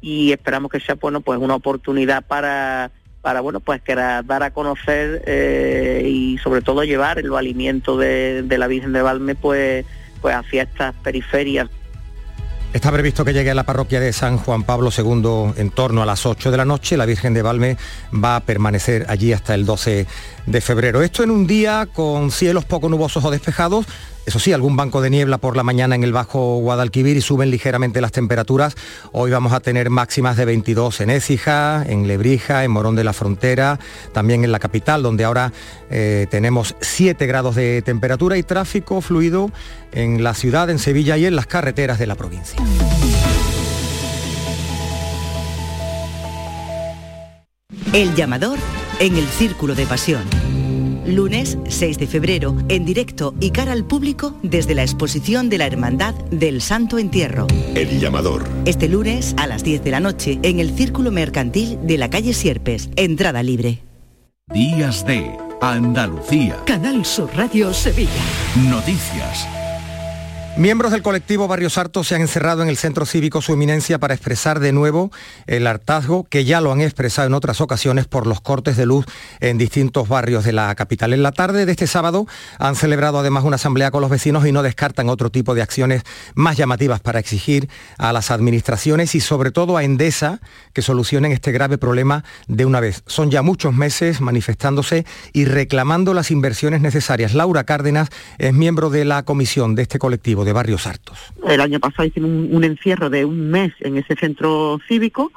Y 0.01 0.33
esperamos 0.33 0.71
que 0.71 0.81
sea 0.81 0.97
bueno 0.97 1.21
pues 1.21 1.39
una 1.39 1.55
oportunidad 1.55 2.25
para 2.25 2.91
para 3.23 3.41
bueno 3.41 3.61
pues 3.61 3.81
que 3.81 3.95
dar 3.95 4.43
a 4.43 4.53
conocer 4.53 5.23
eh, 5.27 6.07
y 6.07 6.37
sobre 6.39 6.61
todo 6.61 6.85
llevar 6.85 7.19
el 7.19 7.35
alimento 7.35 7.97
de, 7.97 8.43
de 8.43 8.59
la 8.59 8.67
Virgen 8.67 8.93
de 8.93 9.01
Valme 9.01 9.35
pues 9.35 9.87
pues 10.21 10.35
hacia 10.35 10.65
estas 10.65 10.95
periferias 10.97 11.71
Está 12.75 12.91
previsto 12.91 13.25
que 13.25 13.33
llegue 13.33 13.53
a 13.53 13.55
la 13.55 13.63
parroquia 13.63 14.01
de 14.01 14.13
San 14.13 14.37
Juan 14.37 14.65
Pablo 14.65 14.91
II 14.91 15.53
en 15.57 15.71
torno 15.71 16.03
a 16.03 16.07
las 16.07 16.27
8 16.27 16.51
de 16.51 16.57
la 16.57 16.65
noche. 16.65 16.97
La 16.97 17.07
Virgen 17.07 17.33
de 17.33 17.41
Valme 17.41 17.77
va 18.13 18.35
a 18.35 18.41
permanecer 18.41 19.07
allí 19.09 19.33
hasta 19.33 19.55
el 19.55 19.65
12 19.65 20.09
de 20.47 20.61
febrero. 20.61 21.01
Esto 21.01 21.23
en 21.23 21.31
un 21.31 21.47
día 21.47 21.87
con 21.93 22.33
cielos 22.33 22.65
poco 22.65 22.89
nubosos 22.89 23.25
o 23.25 23.31
despejados, 23.31 23.87
eso 24.27 24.39
sí, 24.39 24.53
algún 24.53 24.77
banco 24.77 25.03
de 25.03 25.11
niebla 25.11 25.39
por 25.39 25.57
la 25.57 25.63
mañana 25.63 25.95
en 25.95 26.03
el 26.03 26.13
Bajo 26.13 26.59
Guadalquivir 26.59 27.17
y 27.17 27.21
suben 27.21 27.51
ligeramente 27.51 28.01
las 28.01 28.13
temperaturas. 28.13 28.75
Hoy 29.13 29.31
vamos 29.31 29.53
a 29.53 29.61
tener 29.61 29.91
máximas 29.91 30.37
de 30.37 30.47
22 30.47 31.03
en 31.03 31.11
Écija, 31.11 31.85
en 31.87 32.09
Lebrija, 32.09 32.65
en 32.65 32.71
Morón 32.71 32.97
de 32.97 33.05
la 33.05 33.13
Frontera, 33.13 33.79
también 34.13 34.43
en 34.43 34.53
la 34.53 34.59
capital, 34.59 35.03
donde 35.03 35.25
ahora 35.25 35.53
eh, 35.91 36.27
tenemos 36.31 36.75
7 36.81 37.27
grados 37.27 37.55
de 37.55 37.83
temperatura 37.83 38.39
y 38.39 38.43
tráfico 38.43 39.01
fluido 39.03 39.51
en 39.93 40.25
la 40.25 40.35
ciudad, 40.35 40.71
en 40.71 40.79
Sevilla 40.79 41.17
y 41.19 41.27
en 41.27 41.37
las 41.37 41.47
carreteras 41.47 41.99
de 41.99 42.07
la 42.07 42.15
provincia. 42.15 42.59
El 47.93 48.15
llamador 48.15 48.59
en 49.01 49.17
el 49.17 49.27
círculo 49.27 49.75
de 49.75 49.87
pasión 49.87 50.25
lunes 51.07 51.59
6 51.69 51.99
de 51.99 52.07
febrero, 52.07 52.57
en 52.69 52.85
directo 52.85 53.35
y 53.41 53.51
cara 53.51 53.73
al 53.73 53.85
público 53.85 54.35
desde 54.43 54.75
la 54.75 54.83
exposición 54.83 55.49
de 55.49 55.59
la 55.59 55.67
Hermandad 55.67 56.15
del 56.31 56.61
Santo 56.61 56.99
Entierro. 56.99 57.47
El 57.75 58.01
llamador. 58.01 58.45
Este 58.65 58.89
lunes 58.89 59.35
a 59.39 59.47
las 59.47 59.65
10 59.65 59.85
de 59.85 59.91
la 59.91 60.01
noche 60.01 60.39
en 60.43 60.61
el 60.61 60.75
Círculo 60.75 61.11
Mercantil 61.11 61.79
de 61.87 61.99
la 61.99 62.11
calle 62.11 62.35
Sierpes, 62.35 62.91
entrada 62.97 63.43
libre. 63.43 63.83
Días 64.53 65.07
de 65.07 65.37
Andalucía. 65.61 66.57
Canal 66.67 67.05
Sur 67.05 67.31
Radio 67.35 67.73
Sevilla. 67.73 68.11
Noticias. 68.69 69.49
Miembros 70.57 70.93
del 70.93 71.03
colectivo 71.03 71.49
Barrios 71.49 71.79
Hartos 71.79 72.07
se 72.07 72.15
han 72.15 72.21
encerrado 72.21 72.63
en 72.63 72.69
el 72.69 72.77
centro 72.77 73.07
cívico 73.07 73.43
Su 73.43 73.53
Eminencia 73.53 73.99
para 73.99 74.15
expresar 74.15 74.61
de 74.61 74.71
nuevo 74.71 75.11
el 75.49 75.67
hartazgo 75.67 76.29
que 76.31 76.45
ya 76.45 76.61
lo 76.61 76.71
han 76.71 76.81
expresado 76.81 77.27
en 77.27 77.35
otras 77.35 77.61
ocasiones 77.61 78.07
por 78.07 78.29
los 78.29 78.41
cortes 78.41 78.77
de 78.77 78.87
luz 78.87 79.05
en 79.41 79.59
distintos 79.59 80.09
barrios 80.09 80.45
de 80.45 80.53
la 80.53 80.73
capital. 80.77 81.13
En 81.13 81.25
la 81.25 81.33
tarde 81.33 81.67
de 81.67 81.73
este 81.73 81.89
sábado 81.89 82.29
han 82.61 82.77
celebrado 82.77 83.19
además 83.19 83.43
una 83.43 83.57
asamblea 83.57 83.91
con 83.91 84.01
los 84.01 84.11
vecinos 84.11 84.47
y 84.47 84.53
no 84.53 84.63
descartan 84.63 85.09
otro 85.09 85.29
tipo 85.29 85.57
de 85.57 85.63
acciones 85.63 86.05
más 86.37 86.57
llamativas 86.57 87.01
para 87.01 87.19
exigir 87.19 87.69
a 87.99 88.13
las 88.13 88.31
administraciones 88.31 89.17
y 89.17 89.21
sobre 89.21 89.51
todo 89.51 89.77
a 89.77 89.83
Endesa 89.83 90.41
que 90.73 90.83
solucionen 90.83 91.33
este 91.33 91.51
grave 91.51 91.79
problema 91.79 92.23
de 92.47 92.65
una 92.65 92.79
vez. 92.79 93.03
Son 93.09 93.29
ya 93.29 93.43
muchos 93.43 93.75
meses 93.75 94.21
manifestándose 94.21 95.05
y 95.33 95.47
reclamando 95.47 96.15
las 96.15 96.31
inversiones 96.31 96.81
necesarias. 96.81 97.35
Laura 97.35 97.65
Cárdenas 97.65 98.09
es 98.39 98.55
miembro 98.55 98.89
de 98.89 99.05
la 99.05 99.25
comisión 99.25 99.75
de 99.75 99.83
este 99.83 99.99
colectivo 99.99 100.44
de 100.45 100.53
Barrios 100.53 100.87
Hartos. 100.87 101.19
El 101.47 101.61
año 101.61 101.81
pasado 101.81 102.07
hicimos 102.07 102.31
un, 102.31 102.65
encierro 102.65 103.11
de 103.11 103.25
un 103.25 103.51
mes 103.51 103.73
en 103.81 103.97
ese 103.97 104.15
centro 104.17 104.79
cívico, 104.87 105.33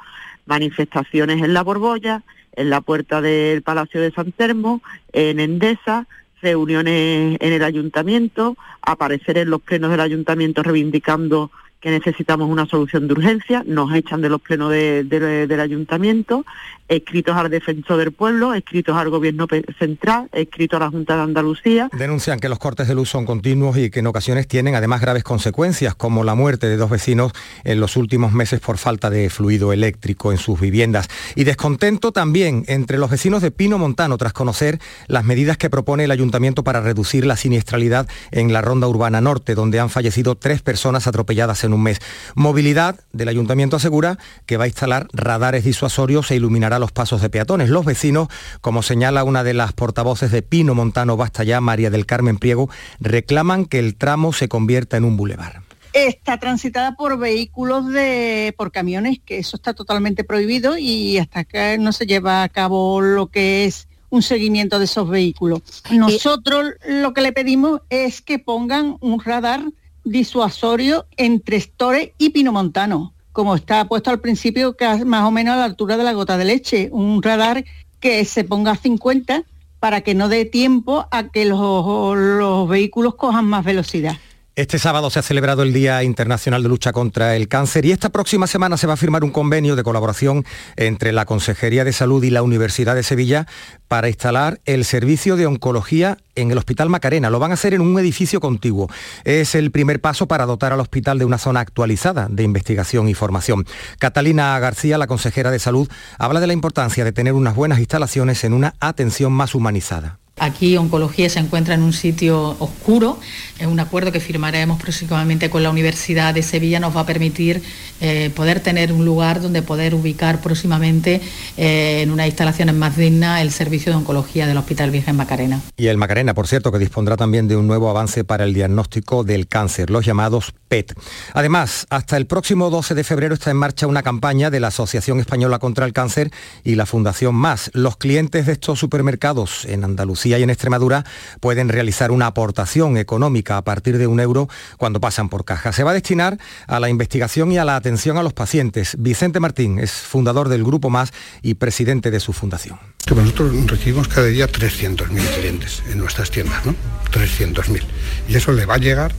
manifestaciones 0.46 1.42
en 1.42 1.54
la 1.54 1.62
Borbolla, 1.62 2.22
en 2.52 2.70
la 2.70 2.80
puerta 2.80 3.20
del 3.20 3.62
Palacio 3.62 4.00
de 4.00 4.10
San 4.10 4.32
Termo, 4.32 4.82
en 5.12 5.40
Endesa, 5.40 6.06
reuniones 6.42 7.36
en 7.40 7.52
el 7.52 7.62
ayuntamiento, 7.62 8.56
aparecer 8.82 9.38
en 9.38 9.50
los 9.50 9.60
plenos 9.60 9.90
del 9.90 10.00
ayuntamiento 10.00 10.62
reivindicando 10.62 11.50
que 11.80 11.90
necesitamos 11.90 12.50
una 12.50 12.66
solución 12.66 13.06
de 13.06 13.12
urgencia, 13.12 13.62
nos 13.66 13.94
echan 13.94 14.20
de 14.20 14.28
los 14.28 14.40
plenos 14.40 14.70
del 14.70 15.60
ayuntamiento, 15.60 16.44
escritos 16.88 17.36
al 17.36 17.50
defensor 17.50 17.98
del 17.98 18.12
pueblo, 18.12 18.54
escritos 18.54 18.96
al 18.96 19.10
gobierno 19.10 19.46
central, 19.78 20.28
escritos 20.32 20.80
a 20.80 20.84
la 20.84 20.90
Junta 20.90 21.16
de 21.16 21.22
Andalucía. 21.22 21.90
Denuncian 21.92 22.40
que 22.40 22.48
los 22.48 22.58
cortes 22.58 22.88
de 22.88 22.94
luz 22.94 23.10
son 23.10 23.26
continuos 23.26 23.76
y 23.76 23.90
que 23.90 24.00
en 24.00 24.06
ocasiones 24.06 24.48
tienen 24.48 24.74
además 24.74 25.00
graves 25.00 25.22
consecuencias, 25.22 25.94
como 25.94 26.24
la 26.24 26.34
muerte 26.34 26.66
de 26.66 26.76
dos 26.76 26.90
vecinos 26.90 27.32
en 27.64 27.80
los 27.80 27.96
últimos 27.96 28.32
meses 28.32 28.60
por 28.60 28.78
falta 28.78 29.10
de 29.10 29.28
fluido 29.30 29.72
eléctrico 29.72 30.32
en 30.32 30.38
sus 30.38 30.60
viviendas. 30.60 31.08
Y 31.34 31.44
descontento 31.44 32.12
también 32.12 32.64
entre 32.68 32.98
los 32.98 33.10
vecinos 33.10 33.42
de 33.42 33.50
Pino 33.50 33.78
Montano 33.78 34.16
tras 34.16 34.32
conocer 34.32 34.78
las 35.06 35.24
medidas 35.24 35.58
que 35.58 35.70
propone 35.70 36.04
el 36.04 36.10
ayuntamiento 36.10 36.64
para 36.64 36.80
reducir 36.80 37.26
la 37.26 37.36
siniestralidad 37.36 38.08
en 38.30 38.52
la 38.52 38.62
ronda 38.62 38.88
urbana 38.88 39.20
norte, 39.20 39.54
donde 39.54 39.80
han 39.80 39.90
fallecido 39.90 40.36
tres 40.36 40.62
personas 40.62 41.06
atropelladas 41.06 41.64
en 41.64 41.72
un 41.72 41.82
mes. 41.82 42.00
Movilidad 42.34 43.00
del 43.12 43.28
ayuntamiento 43.28 43.76
asegura 43.76 44.18
que 44.46 44.56
va 44.56 44.64
a 44.64 44.68
instalar 44.68 45.08
radares 45.12 45.64
disuasorios 45.64 46.30
e 46.30 46.36
iluminará 46.36 46.77
los 46.78 46.92
pasos 46.92 47.20
de 47.20 47.30
peatones. 47.30 47.68
Los 47.68 47.84
vecinos, 47.84 48.28
como 48.60 48.82
señala 48.82 49.24
una 49.24 49.44
de 49.44 49.54
las 49.54 49.72
portavoces 49.72 50.30
de 50.30 50.42
Pino 50.42 50.74
Montano 50.74 51.16
Basta 51.16 51.44
ya, 51.44 51.60
María 51.60 51.90
del 51.90 52.06
Carmen 52.06 52.38
Priego, 52.38 52.70
reclaman 53.00 53.64
que 53.64 53.78
el 53.78 53.96
tramo 53.96 54.32
se 54.32 54.48
convierta 54.48 54.96
en 54.96 55.04
un 55.04 55.16
bulevar 55.16 55.62
está 56.06 56.38
transitada 56.38 56.94
por 56.94 57.18
vehículos 57.18 57.88
de 57.88 58.54
por 58.56 58.70
camiones, 58.70 59.18
que 59.24 59.38
eso 59.38 59.56
está 59.56 59.74
totalmente 59.74 60.22
prohibido 60.22 60.78
y 60.78 61.18
hasta 61.18 61.44
que 61.44 61.76
no 61.78 61.92
se 61.92 62.06
lleva 62.06 62.42
a 62.42 62.48
cabo 62.48 63.00
lo 63.00 63.28
que 63.28 63.64
es 63.64 63.88
un 64.10 64.22
seguimiento 64.22 64.78
de 64.78 64.86
esos 64.86 65.08
vehículos. 65.08 65.62
Nosotros 65.90 66.72
lo 66.86 67.12
que 67.12 67.20
le 67.20 67.32
pedimos 67.32 67.82
es 67.90 68.22
que 68.22 68.38
pongan 68.38 68.96
un 69.00 69.20
radar 69.20 69.64
disuasorio 70.04 71.06
entre 71.16 71.56
Store 71.56 72.14
y 72.16 72.30
Pinomontano, 72.30 73.12
como 73.38 73.54
está 73.54 73.84
puesto 73.84 74.10
al 74.10 74.18
principio, 74.18 74.76
que 74.76 75.04
más 75.04 75.22
o 75.22 75.30
menos 75.30 75.54
a 75.54 75.58
la 75.58 75.64
altura 75.64 75.96
de 75.96 76.02
la 76.02 76.12
gota 76.12 76.36
de 76.36 76.44
leche, 76.44 76.88
un 76.90 77.22
radar 77.22 77.64
que 78.00 78.24
se 78.24 78.42
ponga 78.42 78.72
a 78.72 78.76
50 78.76 79.44
para 79.78 80.00
que 80.00 80.16
no 80.16 80.28
dé 80.28 80.44
tiempo 80.44 81.06
a 81.12 81.28
que 81.28 81.44
los 81.44 82.68
vehículos 82.68 83.14
cojan 83.14 83.44
más 83.44 83.64
velocidad. 83.64 84.16
Este 84.58 84.80
sábado 84.80 85.08
se 85.08 85.20
ha 85.20 85.22
celebrado 85.22 85.62
el 85.62 85.72
Día 85.72 86.02
Internacional 86.02 86.64
de 86.64 86.68
Lucha 86.68 86.90
contra 86.90 87.36
el 87.36 87.46
Cáncer 87.46 87.84
y 87.84 87.92
esta 87.92 88.08
próxima 88.08 88.48
semana 88.48 88.76
se 88.76 88.88
va 88.88 88.94
a 88.94 88.96
firmar 88.96 89.22
un 89.22 89.30
convenio 89.30 89.76
de 89.76 89.84
colaboración 89.84 90.44
entre 90.74 91.12
la 91.12 91.26
Consejería 91.26 91.84
de 91.84 91.92
Salud 91.92 92.24
y 92.24 92.30
la 92.30 92.42
Universidad 92.42 92.96
de 92.96 93.04
Sevilla 93.04 93.46
para 93.86 94.08
instalar 94.08 94.58
el 94.64 94.84
servicio 94.84 95.36
de 95.36 95.46
oncología 95.46 96.18
en 96.34 96.50
el 96.50 96.58
Hospital 96.58 96.88
Macarena. 96.88 97.30
Lo 97.30 97.38
van 97.38 97.52
a 97.52 97.54
hacer 97.54 97.72
en 97.72 97.82
un 97.82 97.96
edificio 98.00 98.40
contiguo. 98.40 98.90
Es 99.22 99.54
el 99.54 99.70
primer 99.70 100.00
paso 100.00 100.26
para 100.26 100.44
dotar 100.44 100.72
al 100.72 100.80
hospital 100.80 101.20
de 101.20 101.24
una 101.24 101.38
zona 101.38 101.60
actualizada 101.60 102.26
de 102.28 102.42
investigación 102.42 103.08
y 103.08 103.14
formación. 103.14 103.64
Catalina 104.00 104.58
García, 104.58 104.98
la 104.98 105.06
consejera 105.06 105.52
de 105.52 105.60
Salud, 105.60 105.88
habla 106.18 106.40
de 106.40 106.48
la 106.48 106.52
importancia 106.52 107.04
de 107.04 107.12
tener 107.12 107.34
unas 107.34 107.54
buenas 107.54 107.78
instalaciones 107.78 108.42
en 108.42 108.54
una 108.54 108.74
atención 108.80 109.30
más 109.30 109.54
humanizada. 109.54 110.18
Aquí 110.40 110.76
oncología 110.76 111.28
se 111.28 111.38
encuentra 111.38 111.74
en 111.74 111.82
un 111.82 111.92
sitio 111.92 112.56
oscuro. 112.58 113.18
Un 113.66 113.80
acuerdo 113.80 114.12
que 114.12 114.20
firmaremos 114.20 114.80
próximamente 114.80 115.50
con 115.50 115.62
la 115.62 115.70
Universidad 115.70 116.34
de 116.34 116.42
Sevilla 116.42 116.80
nos 116.80 116.96
va 116.96 117.00
a 117.00 117.06
permitir 117.06 117.62
eh, 118.00 118.30
poder 118.34 118.60
tener 118.60 118.92
un 118.92 119.04
lugar 119.04 119.40
donde 119.40 119.62
poder 119.62 119.94
ubicar 119.94 120.40
próximamente 120.40 121.20
eh, 121.56 122.02
en 122.02 122.10
unas 122.10 122.26
instalaciones 122.26 122.74
más 122.74 122.96
dignas 122.96 123.42
el 123.42 123.50
servicio 123.50 123.90
de 123.90 123.98
oncología 123.98 124.46
del 124.46 124.56
Hospital 124.56 124.90
Virgen 124.90 125.16
Macarena. 125.16 125.60
Y 125.76 125.88
el 125.88 125.96
Macarena, 125.96 126.34
por 126.34 126.46
cierto, 126.46 126.70
que 126.70 126.78
dispondrá 126.78 127.16
también 127.16 127.48
de 127.48 127.56
un 127.56 127.66
nuevo 127.66 127.90
avance 127.90 128.24
para 128.24 128.44
el 128.44 128.54
diagnóstico 128.54 129.24
del 129.24 129.48
cáncer, 129.48 129.90
los 129.90 130.06
llamados 130.06 130.54
PET. 130.68 130.94
Además, 131.34 131.86
hasta 131.90 132.16
el 132.16 132.26
próximo 132.26 132.70
12 132.70 132.94
de 132.94 133.04
febrero 133.04 133.34
está 133.34 133.50
en 133.50 133.56
marcha 133.56 133.86
una 133.86 134.02
campaña 134.02 134.50
de 134.50 134.60
la 134.60 134.68
Asociación 134.68 135.18
Española 135.20 135.58
contra 135.58 135.86
el 135.86 135.92
Cáncer 135.92 136.30
y 136.62 136.74
la 136.76 136.86
Fundación 136.86 137.34
Más. 137.34 137.70
Los 137.74 137.96
clientes 137.96 138.46
de 138.46 138.52
estos 138.52 138.78
supermercados 138.78 139.64
en 139.64 139.84
Andalucía 139.84 140.27
y 140.36 140.42
en 140.42 140.50
Extremadura 140.50 141.04
pueden 141.40 141.68
realizar 141.68 142.10
una 142.10 142.26
aportación 142.26 142.96
económica 142.98 143.56
a 143.56 143.62
partir 143.62 143.96
de 143.96 144.06
un 144.06 144.20
euro 144.20 144.48
cuando 144.76 145.00
pasan 145.00 145.28
por 145.28 145.44
caja. 145.44 145.72
Se 145.72 145.84
va 145.84 145.92
a 145.92 145.94
destinar 145.94 146.38
a 146.66 146.80
la 146.80 146.88
investigación 146.88 147.50
y 147.52 147.58
a 147.58 147.64
la 147.64 147.76
atención 147.76 148.18
a 148.18 148.22
los 148.22 148.34
pacientes. 148.34 148.96
Vicente 148.98 149.40
Martín 149.40 149.78
es 149.78 149.92
fundador 149.92 150.48
del 150.48 150.64
Grupo 150.64 150.90
Más 150.90 151.12
y 151.40 151.54
presidente 151.54 152.10
de 152.10 152.20
su 152.20 152.32
fundación. 152.32 152.78
Nosotros 153.14 153.66
recibimos 153.66 154.08
cada 154.08 154.26
día 154.26 154.46
300.000 154.46 155.06
clientes 155.38 155.82
en 155.90 155.98
nuestras 155.98 156.30
tiendas, 156.30 156.66
¿no? 156.66 156.74
300.000. 157.12 157.82
Y 158.28 158.36
eso 158.36 158.52
le 158.52 158.66
va 158.66 158.74
a 158.74 158.78
llegar 158.78 159.14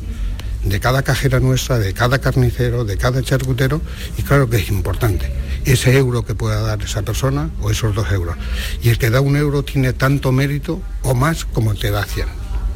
de 0.63 0.79
cada 0.79 1.03
cajera 1.03 1.39
nuestra, 1.39 1.79
de 1.79 1.93
cada 1.93 2.19
carnicero, 2.19 2.85
de 2.85 2.97
cada 2.97 3.21
charcutero, 3.21 3.81
y 4.17 4.23
claro 4.23 4.49
que 4.49 4.57
es 4.57 4.69
importante 4.69 5.31
ese 5.65 5.97
euro 5.97 6.25
que 6.25 6.35
pueda 6.35 6.61
dar 6.61 6.81
esa 6.81 7.01
persona 7.01 7.49
o 7.61 7.71
esos 7.71 7.93
dos 7.95 8.11
euros. 8.11 8.35
Y 8.81 8.89
el 8.89 8.97
que 8.97 9.09
da 9.09 9.21
un 9.21 9.35
euro 9.35 9.63
tiene 9.63 9.93
tanto 9.93 10.31
mérito 10.31 10.81
o 11.03 11.13
más 11.13 11.45
como 11.45 11.71
el 11.71 11.79
que 11.79 11.91
da 11.91 12.05
100. 12.05 12.27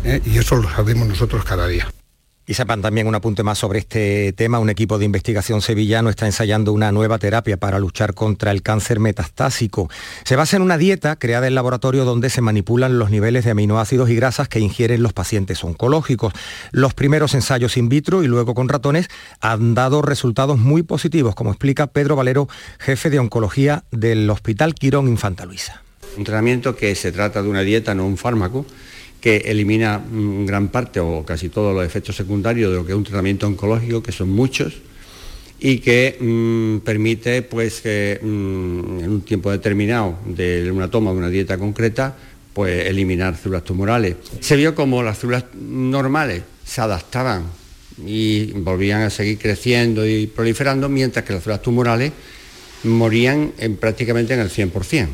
¿eh? 0.05 0.21
Y 0.25 0.37
eso 0.37 0.55
lo 0.55 0.69
sabemos 0.69 1.07
nosotros 1.07 1.43
cada 1.43 1.67
día. 1.67 1.92
Y 2.45 2.55
sepan 2.55 2.81
también 2.81 3.07
un 3.07 3.15
apunte 3.15 3.41
más 3.41 3.57
sobre 3.57 3.79
este 3.79 4.33
tema. 4.33 4.59
Un 4.59 4.69
equipo 4.69 4.97
de 4.97 5.05
investigación 5.05 5.61
sevillano 5.61 6.09
está 6.09 6.25
ensayando 6.25 6.73
una 6.73 6.91
nueva 6.91 7.17
terapia 7.17 7.55
para 7.55 7.79
luchar 7.79 8.13
contra 8.13 8.51
el 8.51 8.61
cáncer 8.61 8.99
metastásico. 8.99 9.89
Se 10.25 10.35
basa 10.35 10.57
en 10.57 10.61
una 10.61 10.77
dieta 10.77 11.15
creada 11.15 11.47
en 11.47 11.55
laboratorio 11.55 12.03
donde 12.03 12.29
se 12.29 12.41
manipulan 12.41 12.99
los 12.99 13.11
niveles 13.11 13.45
de 13.45 13.51
aminoácidos 13.51 14.09
y 14.09 14.15
grasas 14.15 14.49
que 14.49 14.59
ingieren 14.59 15.03
los 15.03 15.13
pacientes 15.13 15.63
oncológicos. 15.63 16.33
Los 16.71 16.93
primeros 16.93 17.33
ensayos 17.33 17.77
in 17.77 17.87
vitro 17.87 18.23
y 18.23 18.27
luego 18.27 18.53
con 18.53 18.67
ratones 18.67 19.07
han 19.39 19.73
dado 19.73 20.01
resultados 20.01 20.59
muy 20.59 20.83
positivos, 20.83 21.35
como 21.35 21.51
explica 21.51 21.87
Pedro 21.87 22.17
Valero, 22.17 22.49
jefe 22.77 23.09
de 23.09 23.19
oncología 23.19 23.85
del 23.91 24.29
Hospital 24.29 24.75
Quirón 24.75 25.07
Infanta 25.07 25.45
Luisa. 25.45 25.81
Un 26.17 26.25
tratamiento 26.25 26.75
que 26.75 26.93
se 26.95 27.13
trata 27.13 27.41
de 27.41 27.47
una 27.47 27.61
dieta, 27.61 27.95
no 27.95 28.05
un 28.05 28.17
fármaco 28.17 28.65
que 29.23 29.37
elimina 29.37 29.99
mm, 29.99 30.45
gran 30.45 30.67
parte 30.67 30.99
o 30.99 31.23
casi 31.23 31.47
todos 31.47 31.73
los 31.73 31.85
efectos 31.85 32.13
secundarios 32.13 32.69
de 32.69 32.75
lo 32.75 32.85
que 32.85 32.91
es 32.91 32.97
un 32.97 33.05
tratamiento 33.05 33.47
oncológico, 33.47 34.03
que 34.03 34.11
son 34.11 34.29
muchos, 34.29 34.73
y 35.61 35.79
que 35.79 36.17
mm, 36.19 36.83
permite 36.83 37.41
pues 37.41 37.79
que 37.79 38.19
mm, 38.21 38.99
en 38.99 39.09
un 39.09 39.21
tiempo 39.21 39.49
determinado 39.49 40.19
de 40.25 40.69
una 40.69 40.91
toma 40.91 41.11
de 41.11 41.17
una 41.19 41.29
dieta 41.29 41.57
concreta 41.57 42.17
pues 42.51 42.85
eliminar 42.85 43.37
células 43.37 43.63
tumorales. 43.63 44.17
Se 44.41 44.57
vio 44.57 44.75
como 44.75 45.01
las 45.01 45.19
células 45.19 45.45
normales 45.55 46.43
se 46.65 46.81
adaptaban 46.81 47.45
y 48.05 48.51
volvían 48.51 49.03
a 49.03 49.09
seguir 49.09 49.37
creciendo 49.37 50.05
y 50.05 50.27
proliferando, 50.27 50.89
mientras 50.89 51.23
que 51.23 51.31
las 51.31 51.43
células 51.43 51.61
tumorales 51.61 52.11
morían 52.83 53.53
en, 53.57 53.77
prácticamente 53.77 54.33
en 54.33 54.41
el 54.41 54.49
100%. 54.49 55.07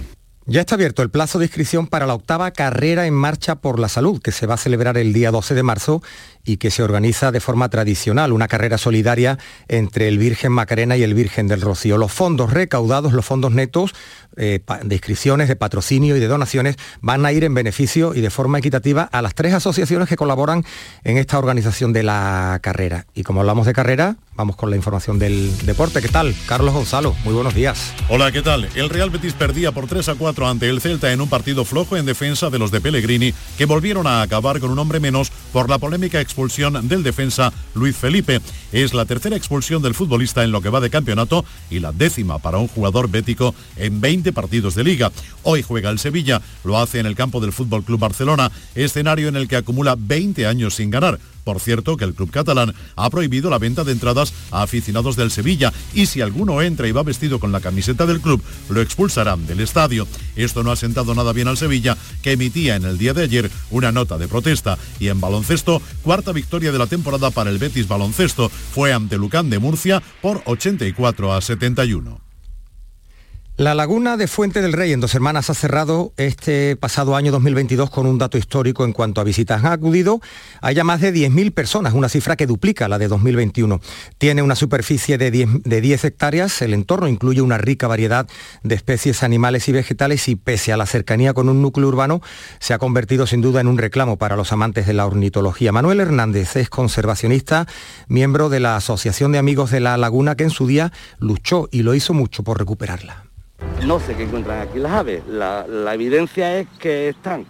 Ya 0.46 0.62
está 0.62 0.76
abierto 0.76 1.04
el 1.04 1.12
plazo 1.12 1.38
de 1.38 1.46
inscripción 1.46 1.86
para 1.86 2.08
la 2.08 2.16
octava 2.16 2.50
carrera 2.52 3.06
en 3.06 3.14
marcha 3.14 3.56
por 3.56 3.80
la 3.80 3.88
salud, 3.88 4.20
que 4.20 4.32
se 4.32 4.48
va 4.48 4.56
a 4.56 4.58
celebrar 4.58 4.98
el 4.98 5.14
día 5.14 5.30
12 5.30 5.54
de 5.54 5.62
marzo 5.62 6.02
y 6.44 6.58
que 6.58 6.72
se 6.72 6.82
organiza 6.82 7.32
de 7.32 7.40
forma 7.40 7.70
tradicional, 7.70 8.34
una 8.34 8.48
carrera 8.48 8.80
solidaria 8.80 9.38
entre 9.68 10.08
el 10.08 10.18
Virgen 10.18 10.52
Macarena 10.52 10.98
y 10.98 11.04
el 11.04 11.14
Virgen 11.14 11.48
del 11.48 11.62
Rocío. 11.62 11.98
Los 11.98 12.12
fondos 12.12 12.52
recaudados, 12.52 13.14
los 13.14 13.26
fondos 13.26 13.52
netos 13.52 13.94
eh, 14.38 14.60
de 14.84 14.96
inscripciones, 14.96 15.50
de 15.50 15.56
patrocinio 15.56 16.18
y 16.18 16.20
de 16.20 16.28
donaciones 16.28 16.78
van 17.02 17.26
a 17.28 17.32
ir 17.32 17.44
en 17.44 17.54
beneficio 17.54 18.16
y 18.16 18.22
de 18.22 18.32
forma 18.32 18.58
equitativa 18.58 19.04
a 19.04 19.22
las 19.22 19.36
tres 19.36 19.54
asociaciones 19.54 20.10
que 20.10 20.16
colaboran 20.16 20.66
en 21.04 21.18
esta 21.18 21.38
organización 21.38 21.94
de 21.94 22.02
la 22.02 22.58
carrera. 22.64 23.06
Y 23.14 23.22
como 23.22 23.42
hablamos 23.42 23.68
de 23.68 23.74
carrera, 23.74 24.16
vamos 24.40 24.56
con 24.56 24.70
la 24.70 24.78
información 24.78 25.20
del 25.20 25.52
deporte. 25.66 26.02
¿Qué 26.02 26.08
tal? 26.08 26.34
Carlos 26.46 26.74
Gonzalo, 26.74 27.14
muy 27.26 27.34
buenos 27.34 27.54
días. 27.54 27.94
Hola, 28.08 28.32
¿qué 28.32 28.42
tal? 28.42 28.70
El 28.74 28.90
Real 28.90 29.10
Betis 29.10 29.34
perdía 29.34 29.74
por 29.74 29.86
3 29.86 30.08
a 30.08 30.16
4 30.16 30.48
ante 30.48 30.70
el 30.70 30.80
Celta 30.80 31.12
en 31.12 31.20
un 31.20 31.28
partido 31.28 31.66
flojo 31.66 31.98
en 31.98 32.06
defensa 32.06 32.50
de 32.50 32.58
los 32.58 32.72
de 32.72 32.80
Pellegrini, 32.80 33.34
que 33.58 33.66
volvieron 33.66 34.08
a 34.08 34.22
acabar 34.22 34.62
con 34.62 34.72
un 34.72 34.80
hombre 34.80 35.02
menos 35.02 35.30
por 35.52 35.70
la 35.70 35.78
polémica 35.78 36.22
expulsión 36.22 36.88
del 36.88 37.04
defensa 37.04 37.52
Luis 37.76 37.98
Felipe. 37.98 38.40
Es 38.72 38.94
la 38.94 39.04
tercera 39.04 39.36
expulsión 39.36 39.82
del 39.82 39.94
futbolista 39.94 40.42
en 40.46 40.54
lo 40.54 40.62
que 40.62 40.70
va 40.70 40.80
de 40.80 40.90
campeonato 40.90 41.44
y 41.70 41.80
la 41.80 41.92
décima 41.92 42.40
para 42.40 42.60
un 42.60 42.70
jugador 42.70 43.10
bético 43.10 43.54
en 43.76 44.00
20 44.00 44.32
partidos 44.32 44.74
de 44.74 44.86
liga. 44.86 45.12
Hoy 45.44 45.64
juega 45.64 45.90
el 45.90 46.00
Sevilla, 46.00 46.42
lo 46.64 46.78
hace 46.78 47.00
en 47.00 47.08
el 47.08 47.16
campo 47.16 47.42
del 47.42 47.52
Fútbol 47.52 47.84
Club 47.84 48.00
Barcelona, 48.00 48.54
escenario 48.74 49.28
en 49.28 49.36
el 49.36 49.50
que 49.50 49.58
acumula 49.58 49.98
20 50.00 50.48
años 50.48 50.76
sin 50.76 50.92
ganar. 50.92 51.20
Por 51.50 51.60
cierto, 51.60 51.98
que 51.98 52.06
el 52.06 52.14
club 52.14 52.30
catalán 52.30 52.76
ha 52.96 53.10
prohibido 53.10 53.50
la 53.50 53.58
venta 53.58 53.84
de 53.84 53.92
entradas 53.92 54.36
a 54.52 54.62
aficionados 54.62 55.16
del 55.16 55.32
Sevilla 55.32 55.74
y 55.96 56.06
si 56.06 56.22
alguno 56.22 56.62
entra 56.62 56.88
y 56.88 56.92
va 56.92 57.02
vestido 57.02 57.40
con 57.40 57.52
la 57.52 57.60
camiseta 57.60 58.06
del 58.06 58.22
club, 58.22 58.44
lo 58.70 58.82
expulsarán 58.82 59.48
del 59.48 59.60
estadio. 59.60 60.08
Esto 60.36 60.62
no 60.62 60.72
ha 60.72 60.76
sentado 60.76 61.16
nada 61.16 61.34
bien 61.34 61.48
al 61.48 61.58
Sevilla, 61.58 61.98
que 62.22 62.34
emitía 62.34 62.76
en 62.76 62.86
el 62.86 63.00
día 63.00 63.16
de 63.16 63.24
ayer 63.24 63.50
una 63.72 63.92
nota 63.92 64.20
de 64.20 64.28
protesta. 64.28 64.78
Y 65.00 65.08
en 65.08 65.20
baloncesto, 65.20 65.82
cuarta 66.04 66.34
victoria 66.34 66.72
de 66.72 66.78
la 66.78 66.86
temporada 66.86 67.32
para 67.32 67.50
el 67.50 67.58
Betis 67.58 67.88
Baloncesto 67.88 68.50
fue 68.50 68.94
ante 68.94 69.18
Lucán 69.18 69.50
de 69.50 69.58
Murcia 69.58 70.04
por 70.22 70.44
84 70.46 71.34
a 71.34 71.42
71. 71.42 72.29
La 73.60 73.76
laguna 73.76 74.16
de 74.16 74.28
Fuente 74.28 74.62
del 74.62 74.72
Rey 74.72 74.94
en 74.94 75.02
Dos 75.02 75.16
Hermanas 75.16 75.50
ha 75.50 75.54
cerrado 75.54 76.14
este 76.16 76.78
pasado 76.78 77.18
año 77.18 77.30
2022 77.34 77.90
con 77.90 78.06
un 78.06 78.18
dato 78.18 78.38
histórico 78.38 78.86
en 78.86 78.94
cuanto 78.94 79.20
a 79.20 79.26
visitas. 79.26 79.66
Han 79.66 79.74
acudido 79.74 80.22
a 80.62 80.72
ya 80.72 80.86
más 80.86 81.02
de 81.02 81.14
10.000 81.14 81.54
personas, 81.54 81.94
una 81.94 82.08
cifra 82.08 82.38
que 82.38 82.48
duplica 82.48 82.88
la 82.88 82.98
de 82.98 83.10
2021. 83.10 83.82
Tiene 84.18 84.44
una 84.44 84.56
superficie 84.56 85.18
de 85.18 85.30
10, 85.30 85.64
de 85.64 85.82
10 85.82 86.06
hectáreas, 86.06 86.62
el 86.62 86.74
entorno 86.74 87.10
incluye 87.10 87.42
una 87.42 87.58
rica 87.58 87.90
variedad 87.90 88.30
de 88.64 88.76
especies 88.76 89.24
animales 89.24 89.68
y 89.68 89.74
vegetales 89.74 90.30
y 90.30 90.38
pese 90.38 90.72
a 90.72 90.78
la 90.78 90.86
cercanía 90.86 91.34
con 91.34 91.50
un 91.50 91.62
núcleo 91.62 91.90
urbano, 91.90 92.22
se 92.60 92.74
ha 92.74 92.78
convertido 92.78 93.28
sin 93.28 93.42
duda 93.42 93.60
en 93.60 93.68
un 93.68 93.78
reclamo 93.78 94.16
para 94.16 94.38
los 94.38 94.54
amantes 94.54 94.88
de 94.88 94.94
la 94.94 95.06
ornitología. 95.06 95.74
Manuel 95.74 96.00
Hernández 96.00 96.56
es 96.56 96.70
conservacionista, 96.70 97.68
miembro 98.08 98.48
de 98.48 98.62
la 98.62 98.78
Asociación 98.78 99.34
de 99.34 99.40
Amigos 99.40 99.70
de 99.70 99.82
la 99.82 99.98
Laguna 99.98 100.36
que 100.36 100.46
en 100.46 100.50
su 100.50 100.66
día 100.66 100.94
luchó 101.18 101.68
y 101.74 101.82
lo 101.84 101.94
hizo 101.94 102.14
mucho 102.14 102.42
por 102.46 102.58
recuperarla. 102.58 103.29
No 103.86 104.00
sé 104.00 104.16
qué 104.16 104.24
encuentran 104.24 104.62
aquí 104.62 104.78
las 104.78 104.92
aves, 104.92 105.24
la, 105.28 105.66
evidencia 105.94 106.60
es 106.60 106.68
que 106.80 107.10
están 107.10 107.46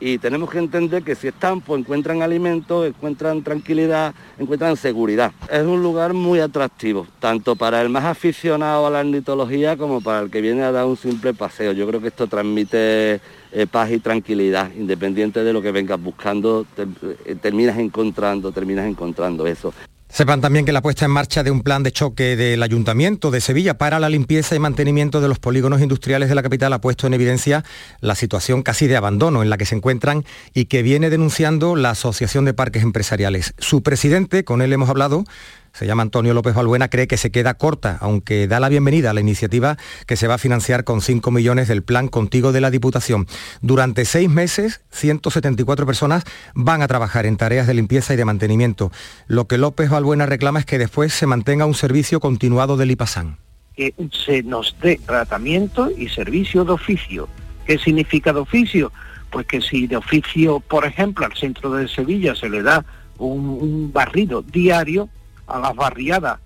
y 0.00 0.18
tenemos 0.18 0.50
que 0.50 0.58
entender 0.58 1.02
que 1.02 1.14
si 1.14 1.28
están, 1.28 1.60
pues 1.60 1.80
encuentran 1.80 2.22
alimentos, 2.22 2.86
encuentran 2.86 3.42
tranquilidad, 3.42 4.14
encuentran 4.38 4.76
seguridad. 4.76 5.32
Es 5.50 5.62
un 5.62 5.82
lugar 5.82 6.12
muy 6.12 6.40
atractivo, 6.40 7.06
tanto 7.20 7.56
para 7.56 7.80
el 7.82 7.88
más 7.88 8.04
aficionado 8.04 8.86
a 8.86 8.90
la 8.90 9.00
ornitología 9.00 9.76
como 9.76 10.00
para 10.00 10.20
el 10.20 10.30
que 10.30 10.40
viene 10.40 10.62
a 10.62 10.72
dar 10.72 10.86
un 10.86 10.96
simple 10.96 11.34
paseo. 11.34 11.72
Yo 11.72 11.86
creo 11.86 12.00
que 12.00 12.08
esto 12.08 12.26
transmite 12.26 13.20
eh, 13.52 13.66
paz 13.70 13.90
y 13.90 13.98
tranquilidad, 13.98 14.72
independiente 14.74 15.44
de 15.44 15.52
lo 15.52 15.62
que 15.62 15.70
vengas 15.70 16.02
buscando, 16.02 16.66
eh, 16.76 17.36
terminas 17.40 17.78
encontrando, 17.78 18.50
terminas 18.50 18.86
encontrando 18.86 19.46
eso. 19.46 19.72
Sepan 20.12 20.42
también 20.42 20.66
que 20.66 20.72
la 20.72 20.82
puesta 20.82 21.06
en 21.06 21.10
marcha 21.10 21.42
de 21.42 21.50
un 21.50 21.62
plan 21.62 21.82
de 21.82 21.90
choque 21.90 22.36
del 22.36 22.62
Ayuntamiento 22.62 23.30
de 23.30 23.40
Sevilla 23.40 23.78
para 23.78 23.98
la 23.98 24.10
limpieza 24.10 24.54
y 24.54 24.58
mantenimiento 24.58 25.22
de 25.22 25.28
los 25.28 25.38
polígonos 25.38 25.80
industriales 25.80 26.28
de 26.28 26.34
la 26.34 26.42
capital 26.42 26.74
ha 26.74 26.82
puesto 26.82 27.06
en 27.06 27.14
evidencia 27.14 27.64
la 28.00 28.14
situación 28.14 28.62
casi 28.62 28.86
de 28.88 28.96
abandono 28.98 29.42
en 29.42 29.48
la 29.48 29.56
que 29.56 29.64
se 29.64 29.74
encuentran 29.74 30.26
y 30.52 30.66
que 30.66 30.82
viene 30.82 31.08
denunciando 31.08 31.76
la 31.76 31.90
Asociación 31.90 32.44
de 32.44 32.52
Parques 32.52 32.82
Empresariales. 32.82 33.54
Su 33.56 33.82
presidente, 33.82 34.44
con 34.44 34.60
él 34.60 34.74
hemos 34.74 34.90
hablado, 34.90 35.24
se 35.72 35.86
llama 35.86 36.02
Antonio 36.02 36.34
López 36.34 36.54
Balbuena, 36.54 36.88
cree 36.88 37.06
que 37.06 37.16
se 37.16 37.30
queda 37.30 37.54
corta, 37.54 37.96
aunque 38.00 38.46
da 38.46 38.60
la 38.60 38.68
bienvenida 38.68 39.10
a 39.10 39.14
la 39.14 39.20
iniciativa 39.20 39.78
que 40.06 40.16
se 40.16 40.26
va 40.26 40.34
a 40.34 40.38
financiar 40.38 40.84
con 40.84 41.00
5 41.00 41.30
millones 41.30 41.68
del 41.68 41.82
plan 41.82 42.08
Contigo 42.08 42.52
de 42.52 42.60
la 42.60 42.70
Diputación. 42.70 43.26
Durante 43.62 44.04
seis 44.04 44.28
meses, 44.28 44.82
174 44.90 45.86
personas 45.86 46.24
van 46.54 46.82
a 46.82 46.88
trabajar 46.88 47.26
en 47.26 47.36
tareas 47.36 47.66
de 47.66 47.74
limpieza 47.74 48.12
y 48.12 48.16
de 48.16 48.24
mantenimiento. 48.24 48.92
Lo 49.26 49.46
que 49.46 49.58
López 49.58 49.88
Balbuena 49.88 50.26
reclama 50.26 50.60
es 50.60 50.66
que 50.66 50.78
después 50.78 51.12
se 51.14 51.26
mantenga 51.26 51.64
un 51.64 51.74
servicio 51.74 52.20
continuado 52.20 52.76
del 52.76 52.90
IPASAN. 52.90 53.38
Que 53.74 53.94
se 54.12 54.42
nos 54.42 54.76
dé 54.82 55.00
tratamiento 55.04 55.90
y 55.90 56.08
servicio 56.08 56.64
de 56.64 56.72
oficio. 56.72 57.28
¿Qué 57.66 57.78
significa 57.78 58.32
de 58.32 58.40
oficio? 58.40 58.92
Pues 59.30 59.46
que 59.46 59.62
si 59.62 59.86
de 59.86 59.96
oficio, 59.96 60.60
por 60.60 60.84
ejemplo, 60.84 61.24
al 61.24 61.34
centro 61.34 61.72
de 61.72 61.88
Sevilla 61.88 62.34
se 62.34 62.50
le 62.50 62.62
da 62.62 62.84
un, 63.16 63.48
un 63.48 63.90
barrido 63.90 64.42
diario, 64.42 65.08
a 65.46 65.58
las 65.58 65.74
barriadas 65.74 66.38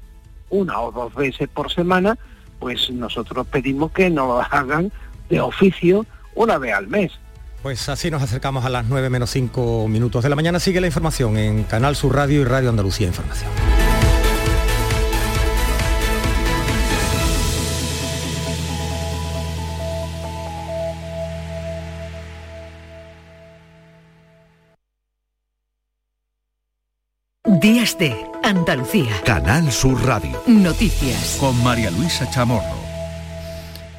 una 0.51 0.80
o 0.80 0.92
dos 0.92 1.14
veces 1.14 1.49
por 1.49 1.72
semana, 1.72 2.16
pues 2.59 2.90
nosotros 2.90 3.47
pedimos 3.49 3.92
que 3.92 4.11
nos 4.11 4.28
lo 4.28 4.40
hagan 4.40 4.92
de 5.28 5.40
oficio 5.40 6.07
una 6.34 6.59
vez 6.59 6.74
al 6.74 6.88
mes. 6.88 7.12
Pues 7.62 7.88
así 7.88 8.11
nos 8.11 8.22
acercamos 8.22 8.64
a 8.64 8.68
las 8.68 8.86
9 8.86 9.11
menos 9.11 9.30
5 9.30 9.88
minutos 9.88 10.22
de 10.22 10.28
la 10.30 10.36
mañana. 10.36 10.61
Sigue 10.61 10.80
la 10.80 10.86
información 10.86 11.36
en 11.36 11.64
Canal 11.64 11.97
Sur 11.97 12.14
Radio 12.14 12.42
y 12.42 12.44
Radio 12.44 12.70
Andalucía 12.70 13.09
Información. 13.09 13.51
Días 27.61 27.97
de 27.99 28.36
Andalucía. 28.47 29.11
Canal 29.24 29.72
Sur 29.72 30.07
Radio. 30.07 30.40
Noticias. 30.47 31.36
Con 31.40 31.61
María 31.64 31.90
Luisa 31.90 32.30
Chamorro. 32.30 32.86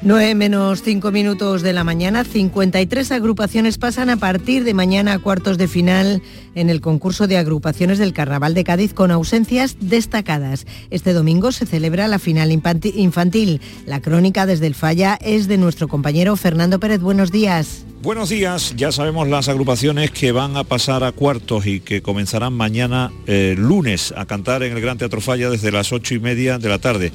9 0.00 0.36
menos 0.36 0.82
5 0.82 1.10
minutos 1.10 1.62
de 1.62 1.72
la 1.72 1.82
mañana, 1.82 2.22
53 2.22 3.10
agrupaciones 3.10 3.78
pasan 3.78 4.10
a 4.10 4.16
partir 4.16 4.62
de 4.62 4.72
mañana 4.72 5.14
a 5.14 5.18
cuartos 5.18 5.58
de 5.58 5.66
final 5.66 6.22
en 6.54 6.70
el 6.70 6.80
concurso 6.80 7.26
de 7.26 7.36
agrupaciones 7.36 7.98
del 7.98 8.12
Carnaval 8.12 8.54
de 8.54 8.62
Cádiz 8.62 8.94
con 8.94 9.10
ausencias 9.10 9.76
destacadas. 9.80 10.66
Este 10.90 11.12
domingo 11.12 11.50
se 11.50 11.66
celebra 11.66 12.06
la 12.06 12.20
final 12.20 12.52
infantil. 12.52 13.60
La 13.86 14.00
crónica 14.00 14.46
desde 14.46 14.68
el 14.68 14.76
Falla 14.76 15.18
es 15.20 15.48
de 15.48 15.58
nuestro 15.58 15.88
compañero 15.88 16.36
Fernando 16.36 16.78
Pérez. 16.78 17.00
Buenos 17.00 17.32
días. 17.32 17.84
Buenos 18.00 18.28
días, 18.28 18.74
ya 18.76 18.92
sabemos 18.92 19.26
las 19.26 19.48
agrupaciones 19.48 20.12
que 20.12 20.30
van 20.30 20.56
a 20.56 20.62
pasar 20.62 21.02
a 21.02 21.10
cuartos 21.10 21.66
y 21.66 21.80
que 21.80 22.02
comenzarán 22.02 22.52
mañana 22.52 23.10
eh, 23.26 23.56
lunes 23.58 24.14
a 24.16 24.26
cantar 24.26 24.62
en 24.62 24.76
el 24.76 24.80
Gran 24.80 24.98
Teatro 24.98 25.20
Falla 25.20 25.50
desde 25.50 25.72
las 25.72 25.92
ocho 25.92 26.14
y 26.14 26.20
media 26.20 26.58
de 26.58 26.68
la 26.68 26.78
tarde. 26.78 27.10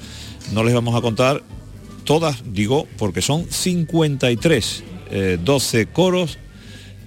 No 0.51 0.65
les 0.65 0.73
vamos 0.73 0.93
a 0.95 1.01
contar 1.01 1.41
todas, 2.03 2.43
digo, 2.53 2.87
porque 2.97 3.21
son 3.21 3.45
53, 3.49 4.83
12 5.43 5.81
eh, 5.81 5.85
coros, 5.91 6.37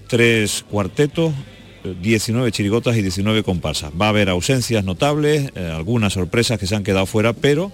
3 0.08 0.64
cuartetos, 0.70 1.32
19 2.02 2.50
chirigotas 2.52 2.96
y 2.96 3.02
19 3.02 3.42
comparsas. 3.42 3.92
Va 4.00 4.06
a 4.06 4.08
haber 4.10 4.28
ausencias 4.28 4.84
notables, 4.84 5.50
eh, 5.54 5.72
algunas 5.74 6.12
sorpresas 6.12 6.58
que 6.58 6.66
se 6.66 6.74
han 6.74 6.84
quedado 6.84 7.06
fuera, 7.06 7.32
pero 7.32 7.72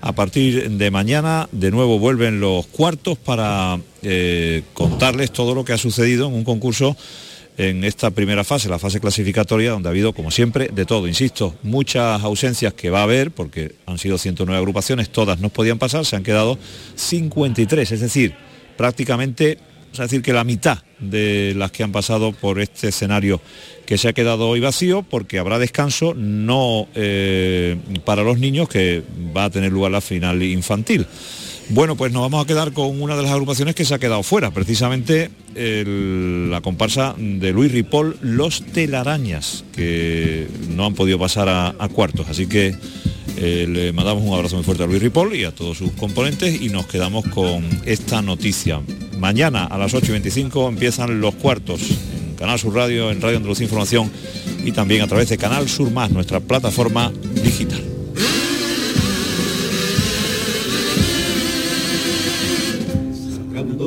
a 0.00 0.12
partir 0.12 0.70
de 0.70 0.90
mañana 0.90 1.48
de 1.52 1.70
nuevo 1.70 1.98
vuelven 1.98 2.40
los 2.40 2.66
cuartos 2.66 3.16
para 3.16 3.80
eh, 4.02 4.62
contarles 4.74 5.32
todo 5.32 5.54
lo 5.54 5.64
que 5.64 5.72
ha 5.72 5.78
sucedido 5.78 6.28
en 6.28 6.34
un 6.34 6.44
concurso 6.44 6.96
en 7.56 7.84
esta 7.84 8.10
primera 8.10 8.42
fase, 8.42 8.68
la 8.68 8.78
fase 8.78 9.00
clasificatoria, 9.00 9.70
donde 9.70 9.88
ha 9.88 9.90
habido, 9.90 10.12
como 10.12 10.30
siempre, 10.30 10.68
de 10.72 10.84
todo. 10.84 11.06
Insisto, 11.06 11.54
muchas 11.62 12.22
ausencias 12.22 12.74
que 12.74 12.90
va 12.90 13.00
a 13.00 13.04
haber, 13.04 13.30
porque 13.30 13.76
han 13.86 13.98
sido 13.98 14.18
109 14.18 14.58
agrupaciones, 14.58 15.10
todas 15.10 15.38
no 15.40 15.48
podían 15.50 15.78
pasar, 15.78 16.04
se 16.04 16.16
han 16.16 16.24
quedado 16.24 16.58
53, 16.96 17.92
es 17.92 18.00
decir, 18.00 18.34
prácticamente, 18.76 19.58
es 19.92 19.98
decir, 19.98 20.22
que 20.22 20.32
la 20.32 20.44
mitad 20.44 20.78
de 20.98 21.54
las 21.56 21.70
que 21.70 21.84
han 21.84 21.92
pasado 21.92 22.32
por 22.32 22.60
este 22.60 22.88
escenario 22.88 23.40
que 23.86 23.98
se 23.98 24.08
ha 24.08 24.12
quedado 24.12 24.48
hoy 24.48 24.60
vacío, 24.60 25.02
porque 25.02 25.38
habrá 25.38 25.58
descanso, 25.58 26.14
no 26.14 26.88
eh, 26.94 27.76
para 28.04 28.22
los 28.22 28.38
niños, 28.38 28.68
que 28.68 29.02
va 29.36 29.44
a 29.44 29.50
tener 29.50 29.70
lugar 29.70 29.92
la 29.92 30.00
final 30.00 30.42
infantil. 30.42 31.06
Bueno, 31.70 31.96
pues 31.96 32.12
nos 32.12 32.22
vamos 32.22 32.44
a 32.44 32.46
quedar 32.46 32.72
con 32.72 33.00
una 33.00 33.16
de 33.16 33.22
las 33.22 33.32
agrupaciones 33.32 33.74
que 33.74 33.84
se 33.84 33.94
ha 33.94 33.98
quedado 33.98 34.22
fuera, 34.22 34.50
precisamente 34.50 35.30
la 35.54 36.60
comparsa 36.60 37.14
de 37.16 37.52
Luis 37.52 37.72
Ripoll, 37.72 38.18
Los 38.20 38.62
Telarañas, 38.62 39.64
que 39.74 40.46
no 40.70 40.84
han 40.84 40.94
podido 40.94 41.18
pasar 41.18 41.48
a, 41.48 41.88
cuartos. 41.88 42.28
Así 42.28 42.46
que 42.46 42.74
eh, 43.36 43.66
le 43.68 43.92
mandamos 43.92 44.24
un 44.24 44.34
abrazo 44.34 44.56
muy 44.56 44.64
fuerte 44.64 44.82
a 44.82 44.86
Luis 44.86 45.02
Ripoll 45.02 45.34
y 45.34 45.44
a 45.44 45.52
todos 45.52 45.78
sus 45.78 45.92
componentes 45.92 46.60
y 46.60 46.68
nos 46.68 46.86
quedamos 46.86 47.24
con 47.28 47.64
esta 47.86 48.20
noticia. 48.20 48.80
Mañana 49.18 49.64
a 49.64 49.78
las 49.78 49.94
8.25 49.94 50.68
empiezan 50.68 51.20
los 51.20 51.34
cuartos 51.36 51.80
en 51.80 52.34
Canal 52.36 52.58
Sur 52.58 52.74
Radio, 52.74 53.10
en 53.10 53.22
Radio 53.22 53.38
Andalucía 53.38 53.64
Información 53.64 54.10
y 54.64 54.72
también 54.72 55.02
a 55.02 55.06
través 55.06 55.28
de 55.30 55.38
Canal 55.38 55.68
Sur 55.68 55.90
Más, 55.90 56.10
nuestra 56.10 56.40
plataforma 56.40 57.12
digital. 57.42 57.93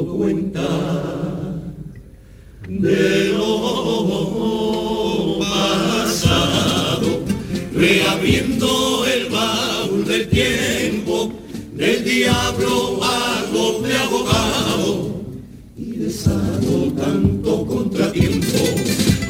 Cuenta 0.05 0.67
de 2.67 3.29
lo 3.29 5.39
pasado, 5.39 7.23
reabriendo 7.73 9.05
el 9.05 9.29
baúl 9.29 10.05
del 10.05 10.27
tiempo, 10.27 11.31
del 11.73 12.03
diablo 12.03 12.99
hago 13.03 13.81
de 13.81 13.95
abogado 13.95 15.23
y 15.75 15.91
deshago 15.93 16.93
tanto 16.95 17.65
contratiempo, 17.65 18.57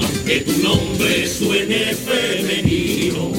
aunque 0.01 0.41
tu 0.41 0.63
nombre 0.63 1.27
suene 1.27 1.93
femenino, 1.93 3.31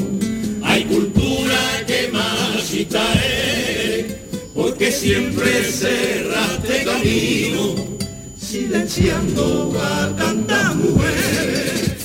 porque 4.78 4.92
siempre 4.92 5.64
cerraste 5.64 6.84
camino, 6.84 7.74
silenciando 8.40 9.76
a 9.76 10.14
tantas 10.16 10.76
mujeres. 10.76 11.96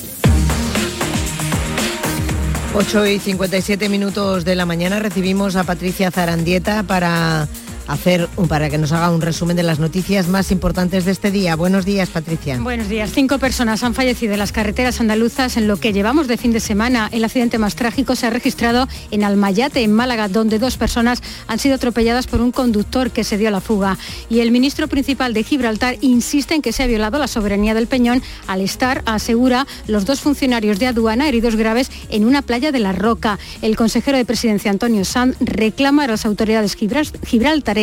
8 2.74 3.06
y 3.06 3.18
57 3.20 3.88
minutos 3.88 4.44
de 4.44 4.56
la 4.56 4.66
mañana 4.66 4.98
recibimos 4.98 5.54
a 5.54 5.62
Patricia 5.62 6.10
Zarandieta 6.10 6.82
para 6.82 7.46
hacer 7.86 8.28
para 8.48 8.70
que 8.70 8.78
nos 8.78 8.92
haga 8.92 9.10
un 9.10 9.20
resumen 9.20 9.56
de 9.56 9.62
las 9.62 9.78
noticias 9.78 10.28
más 10.28 10.50
importantes 10.50 11.04
de 11.04 11.12
este 11.12 11.30
día. 11.30 11.56
Buenos 11.56 11.84
días, 11.84 12.10
Patricia. 12.10 12.58
Buenos 12.58 12.88
días. 12.88 13.10
Cinco 13.12 13.38
personas 13.38 13.82
han 13.82 13.94
fallecido 13.94 14.32
en 14.32 14.38
las 14.38 14.52
carreteras 14.52 15.00
andaluzas 15.00 15.56
en 15.56 15.68
lo 15.68 15.76
que 15.76 15.92
llevamos 15.92 16.28
de 16.28 16.36
fin 16.36 16.52
de 16.52 16.60
semana. 16.60 17.08
El 17.12 17.24
accidente 17.24 17.58
más 17.58 17.74
trágico 17.74 18.16
se 18.16 18.26
ha 18.26 18.30
registrado 18.30 18.88
en 19.10 19.24
Almayate, 19.24 19.82
en 19.82 19.92
Málaga, 19.92 20.28
donde 20.28 20.58
dos 20.58 20.76
personas 20.76 21.22
han 21.46 21.58
sido 21.58 21.74
atropelladas 21.74 22.26
por 22.26 22.40
un 22.40 22.52
conductor 22.52 23.10
que 23.10 23.24
se 23.24 23.38
dio 23.38 23.48
a 23.48 23.50
la 23.50 23.60
fuga. 23.60 23.98
Y 24.28 24.40
el 24.40 24.50
ministro 24.50 24.88
principal 24.88 25.34
de 25.34 25.42
Gibraltar 25.42 25.96
insiste 26.00 26.54
en 26.54 26.62
que 26.62 26.72
se 26.72 26.82
ha 26.82 26.86
violado 26.86 27.18
la 27.18 27.28
soberanía 27.28 27.74
del 27.74 27.86
Peñón 27.86 28.22
al 28.46 28.60
estar, 28.60 29.02
asegura, 29.06 29.66
los 29.86 30.06
dos 30.06 30.20
funcionarios 30.20 30.78
de 30.78 30.86
aduana 30.86 31.28
heridos 31.28 31.56
graves 31.56 31.90
en 32.08 32.24
una 32.24 32.42
playa 32.42 32.72
de 32.72 32.80
la 32.80 32.92
Roca. 32.92 33.38
El 33.62 33.76
consejero 33.76 34.16
de 34.16 34.24
presidencia, 34.24 34.70
Antonio 34.70 35.04
Sanz, 35.04 35.36
reclama 35.40 36.04
a 36.04 36.08
las 36.08 36.24
autoridades 36.24 36.76
Gibraltar 36.76 37.73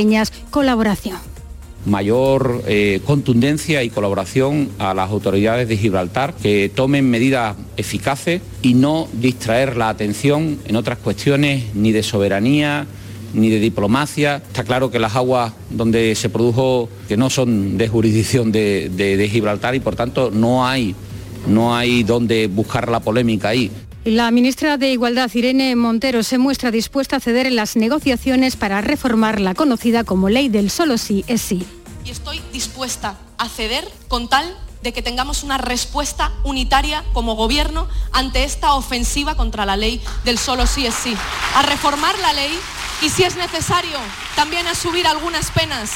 colaboración 0.49 1.17
mayor 1.85 2.63
eh, 2.67 3.01
contundencia 3.05 3.83
y 3.83 3.89
colaboración 3.89 4.69
a 4.79 4.93
las 4.93 5.09
autoridades 5.09 5.67
de 5.67 5.77
Gibraltar, 5.77 6.33
que 6.35 6.71
tomen 6.73 7.09
medidas 7.09 7.55
eficaces 7.77 8.41
y 8.61 8.73
no 8.73 9.07
distraer 9.13 9.77
la 9.77 9.89
atención 9.89 10.59
en 10.65 10.75
otras 10.75 10.99
cuestiones 10.99 11.73
ni 11.73 11.91
de 11.91 12.03
soberanía, 12.03 12.85
ni 13.33 13.49
de 13.49 13.59
diplomacia. 13.59 14.37
Está 14.37 14.63
claro 14.63 14.91
que 14.91 14.99
las 14.99 15.15
aguas 15.15 15.53
donde 15.69 16.15
se 16.15 16.29
produjo, 16.29 16.89
que 17.07 17.17
no 17.17 17.29
son 17.29 17.77
de 17.77 17.87
jurisdicción 17.87 18.51
de, 18.51 18.89
de 18.89 19.29
Gibraltar 19.29 19.73
y 19.75 19.79
por 19.79 19.95
tanto 19.95 20.31
no 20.31 20.65
hay, 20.65 20.95
no 21.47 21.75
hay 21.75 22.03
donde 22.03 22.47
buscar 22.47 22.89
la 22.89 22.99
polémica 22.99 23.49
ahí. 23.49 23.71
La 24.03 24.31
ministra 24.31 24.77
de 24.77 24.91
Igualdad, 24.91 25.29
Irene 25.31 25.75
Montero, 25.75 26.23
se 26.23 26.39
muestra 26.39 26.71
dispuesta 26.71 27.17
a 27.17 27.19
ceder 27.19 27.45
en 27.45 27.55
las 27.55 27.75
negociaciones 27.75 28.55
para 28.55 28.81
reformar 28.81 29.39
la 29.39 29.53
conocida 29.53 30.03
como 30.03 30.27
ley 30.27 30.49
del 30.49 30.71
solo 30.71 30.97
sí 30.97 31.23
es 31.27 31.39
sí. 31.39 31.63
Y 32.03 32.09
estoy 32.09 32.41
dispuesta 32.51 33.19
a 33.37 33.47
ceder 33.47 33.87
con 34.07 34.27
tal 34.27 34.57
de 34.81 34.91
que 34.91 35.03
tengamos 35.03 35.43
una 35.43 35.59
respuesta 35.59 36.31
unitaria 36.43 37.03
como 37.13 37.35
gobierno 37.35 37.87
ante 38.11 38.43
esta 38.43 38.73
ofensiva 38.73 39.35
contra 39.35 39.67
la 39.67 39.77
ley 39.77 40.01
del 40.25 40.39
solo 40.39 40.65
sí 40.65 40.87
es 40.87 40.95
sí. 40.95 41.13
A 41.55 41.61
reformar 41.61 42.17
la 42.17 42.33
ley 42.33 42.57
y 43.03 43.09
si 43.09 43.21
es 43.21 43.37
necesario 43.37 43.99
también 44.35 44.65
a 44.65 44.73
subir 44.73 45.05
algunas 45.05 45.51
penas 45.51 45.91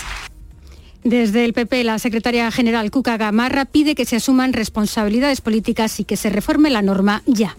desde 1.03 1.45
el 1.45 1.53
PP, 1.53 1.83
la 1.83 1.99
secretaria 1.99 2.49
general 2.49 2.89
Cuca 2.89 3.15
Gamarra 3.15 3.65
pide 3.65 3.93
que 3.93 4.05
se 4.05 4.15
asuman 4.15 4.53
responsabilidades 4.53 5.39
políticas 5.39 5.99
y 5.99 6.03
que 6.03 6.17
se 6.17 6.31
reforme 6.31 6.71
la 6.71 6.81
norma 6.81 7.21
ya. 7.27 7.55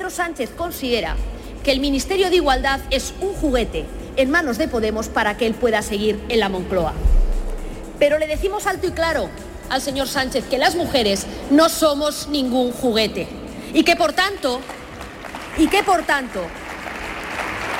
Pedro 0.00 0.08
Sánchez 0.08 0.48
considera 0.56 1.14
que 1.62 1.72
el 1.72 1.78
Ministerio 1.78 2.30
de 2.30 2.36
Igualdad 2.36 2.80
es 2.88 3.12
un 3.20 3.34
juguete 3.34 3.84
en 4.16 4.30
manos 4.30 4.56
de 4.56 4.66
Podemos 4.66 5.08
para 5.10 5.36
que 5.36 5.46
él 5.46 5.52
pueda 5.52 5.82
seguir 5.82 6.18
en 6.30 6.40
la 6.40 6.48
Moncloa. 6.48 6.94
Pero 7.98 8.16
le 8.16 8.26
decimos 8.26 8.66
alto 8.66 8.86
y 8.86 8.92
claro 8.92 9.28
al 9.68 9.82
señor 9.82 10.08
Sánchez 10.08 10.46
que 10.48 10.56
las 10.56 10.74
mujeres 10.74 11.26
no 11.50 11.68
somos 11.68 12.28
ningún 12.28 12.72
juguete 12.72 13.28
y 13.74 13.84
que 13.84 13.94
por 13.94 14.14
tanto 14.14 14.62
y 15.58 15.68
que 15.68 15.82
por 15.82 16.02
tanto 16.04 16.40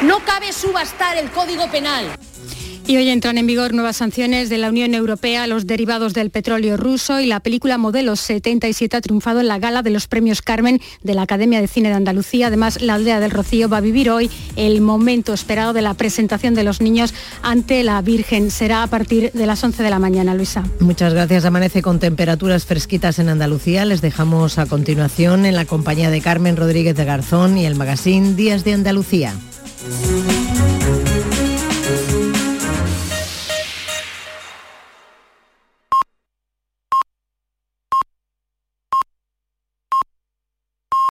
no 0.03 0.23
cabe 0.27 0.53
subastar 0.53 1.17
el 1.17 1.31
Código 1.31 1.71
Penal. 1.71 2.05
Y 2.91 2.97
hoy 2.97 3.09
entran 3.09 3.39
en 3.39 3.47
vigor 3.47 3.73
nuevas 3.73 3.99
sanciones 3.99 4.49
de 4.49 4.59
la 4.59 4.69
Unión 4.69 4.95
Europea 4.95 5.45
a 5.45 5.47
los 5.47 5.65
derivados 5.65 6.13
del 6.13 6.31
petróleo 6.31 6.77
ruso 6.77 7.21
y 7.21 7.27
la 7.27 7.39
película 7.39 7.79
Modelo 7.79 8.17
77 8.17 8.97
ha 8.97 9.01
triunfado 9.01 9.39
en 9.39 9.47
la 9.47 9.61
gala 9.61 9.83
de 9.83 9.91
los 9.91 10.09
premios 10.09 10.43
Carmen 10.43 10.81
de 11.01 11.15
la 11.15 11.23
Academia 11.23 11.61
de 11.61 11.69
Cine 11.69 11.91
de 11.91 11.95
Andalucía. 11.95 12.49
Además, 12.49 12.83
la 12.83 12.95
aldea 12.95 13.21
del 13.21 13.31
Rocío 13.31 13.69
va 13.69 13.77
a 13.77 13.81
vivir 13.81 14.11
hoy 14.11 14.29
el 14.57 14.81
momento 14.81 15.33
esperado 15.33 15.73
de 15.73 15.83
la 15.83 15.95
presentación 15.95 16.57
de 16.57 16.65
los 16.65 16.81
niños 16.81 17.15
ante 17.43 17.85
la 17.85 18.03
Virgen. 18.03 18.51
Será 18.51 18.83
a 18.83 18.89
partir 18.89 19.31
de 19.35 19.47
las 19.47 19.63
11 19.63 19.85
de 19.85 19.91
la 19.91 20.01
mañana, 20.01 20.35
Luisa. 20.35 20.65
Muchas 20.81 21.15
gracias. 21.15 21.45
Amanece 21.45 21.83
con 21.83 22.01
temperaturas 22.01 22.67
fresquitas 22.67 23.21
en 23.21 23.29
Andalucía. 23.29 23.85
Les 23.85 24.01
dejamos 24.01 24.59
a 24.59 24.67
continuación 24.67 25.47
en 25.47 25.55
la 25.55 25.65
compañía 25.65 26.11
de 26.11 26.21
Carmen 26.21 26.57
Rodríguez 26.57 26.97
de 26.97 27.05
Garzón 27.05 27.57
y 27.57 27.67
el 27.67 27.77
magazine 27.77 28.35
Días 28.35 28.65
de 28.65 28.73
Andalucía. 28.73 29.33